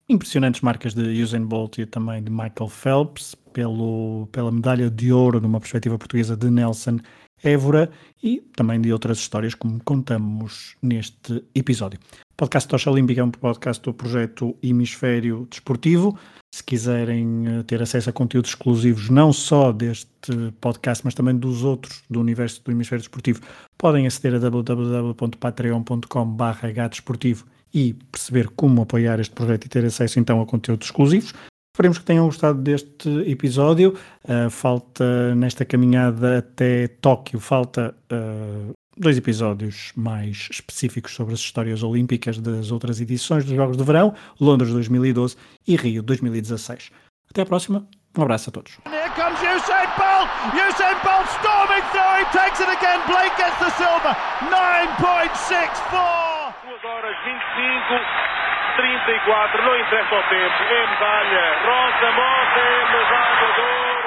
impressionantes 0.09 0.61
marcas 0.61 0.95
de 0.95 1.23
Usain 1.23 1.45
Bolt 1.45 1.79
e 1.79 1.87
também 1.87 2.23
de 2.23 2.31
Michael 2.31 2.69
Phelps, 2.69 3.35
pelo, 3.53 4.27
pela 4.33 4.51
medalha 4.51 4.91
de 4.91 5.13
ouro 5.13 5.41
numa 5.41 5.61
perspectiva 5.61 5.99
portuguesa 5.99 6.37
de 6.37 6.51
Nelson 6.51 7.01
Évora 7.45 7.91
e 8.23 8.41
também 8.57 8.81
de 8.81 8.93
outras 8.93 9.19
histórias 9.19 9.55
como 9.55 9.81
contamos 9.85 10.77
neste 10.83 11.45
episódio. 11.55 12.01
O 12.35 12.37
podcast 12.37 12.69
Tocha 12.69 12.91
Olímpica 12.91 13.21
é 13.21 13.25
um 13.25 13.31
podcast 13.31 13.81
do 13.83 13.95
projeto 13.95 14.57
Hemisfério 14.63 15.47
Desportivo. 15.49 16.19
Se 16.53 16.65
quiserem 16.65 17.45
eh, 17.47 17.63
ter 17.65 17.83
acesso 17.83 18.11
a 18.11 18.13
conteúdos 18.13 18.51
exclusivos, 18.51 19.09
não 19.11 19.33
só 19.33 19.73
deste 19.73 20.53
podcast, 20.61 21.05
mas 21.05 21.15
também 21.15 21.37
dos 21.37 21.63
outros 21.63 22.03
do 22.09 22.21
universo 22.21 22.63
do 22.65 22.73
Hemisfério 22.73 23.03
Desportivo, 23.03 23.41
podem 23.77 24.07
aceder 24.07 24.35
a 24.35 24.39
www.patreon.com.br 24.39 26.67
e 27.75 27.93
perceber 28.11 28.49
como 28.51 28.83
apoiar 28.83 29.21
este 29.21 29.35
projeto 29.35 29.67
e 29.67 29.69
ter 29.69 29.85
acesso 29.85 30.19
então 30.19 30.41
a 30.41 30.47
conteúdos 30.47 30.87
exclusivos. 30.87 31.35
Esperemos 31.75 31.99
que 31.99 32.05
tenham 32.05 32.27
gostado 32.27 32.63
deste 32.63 33.09
episódio. 33.29 33.99
Uh, 34.23 34.49
falta 34.49 35.35
nesta 35.35 35.65
caminhada 35.65 36.39
até 36.39 36.87
Tóquio, 36.87 37.41
falta 37.41 37.93
uh, 38.13 38.73
dois 38.97 39.19
episódios 39.19 39.91
mais 39.97 40.47
específicos 40.53 41.13
sobre 41.13 41.35
as 41.35 41.41
histórias 41.41 41.83
olímpicas 41.83 42.39
das 42.39 42.71
outras 42.71 43.01
edições 43.01 43.45
dos 43.45 43.57
Jogos 43.57 43.77
de 43.77 43.83
Verão, 43.83 44.15
Londres 44.41 44.71
2012 44.71 45.37
e 45.67 45.75
Rio 45.75 46.01
2016. 46.05 46.93
Até 47.29 47.43
a 47.43 47.47
próxima, 47.47 47.85
um 48.17 48.23
abraço 48.23 48.51
a 48.51 48.53
todos. 48.53 48.79
Here 48.87 49.11
comes 49.17 49.41
Usain 49.41 49.89
Bolt! 49.99 50.31
Usain 50.55 50.95
Bolt 51.03 51.27
storming 51.43 51.83
through, 51.91 52.23
he 52.23 52.27
takes 52.31 52.61
it 52.61 52.71
again, 52.71 53.01
Blake 53.09 53.37
gets 53.37 53.59
the 53.59 53.71
silver, 53.75 54.15
9.64! 54.47 56.55
2 56.71 56.85
horas 56.85 57.17
25, 57.27 58.34
34, 58.77 59.63
não 59.63 59.79
interessa 59.79 60.15
o 60.15 60.23
tempo, 60.25 60.63
é 60.65 60.87
medalha, 60.87 61.47
Rosa 61.65 62.11
medalha 62.13 63.55
de 63.55 63.61
ouro! 63.61 64.05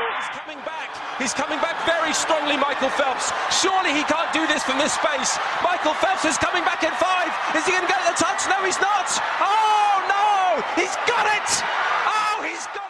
He's 1.20 1.34
coming 1.34 1.59
back 1.59 1.84
very 1.86 2.13
strongly, 2.13 2.57
Michael 2.57 2.89
Phelps. 2.89 3.34
Surely 3.49 3.91
he 3.91 4.03
can't 4.03 4.32
do 4.34 4.45
this 4.45 4.63
from 4.63 4.78
this 4.78 4.93
space. 4.93 5.39
Michael 5.63 5.95
Phelps 5.95 6.26
is 6.26 6.38
coming 6.38 6.63
back 6.63 6.84
in 6.84 6.91
five. 6.91 7.34
Is 7.55 7.65
he 7.65 7.72
going 7.72 7.82
to 7.82 7.88
get 7.88 8.05
the 8.05 8.13
touch? 8.13 8.45
No, 8.47 8.63
he's 8.63 8.80
not. 8.80 9.09
Oh, 9.41 10.05
no! 10.07 10.61
he's 10.80 10.95
got 11.07 11.26
it. 11.26 11.49
Oh, 12.05 12.43
He's 12.43 12.68
got 12.68 12.84
it! 12.84 12.86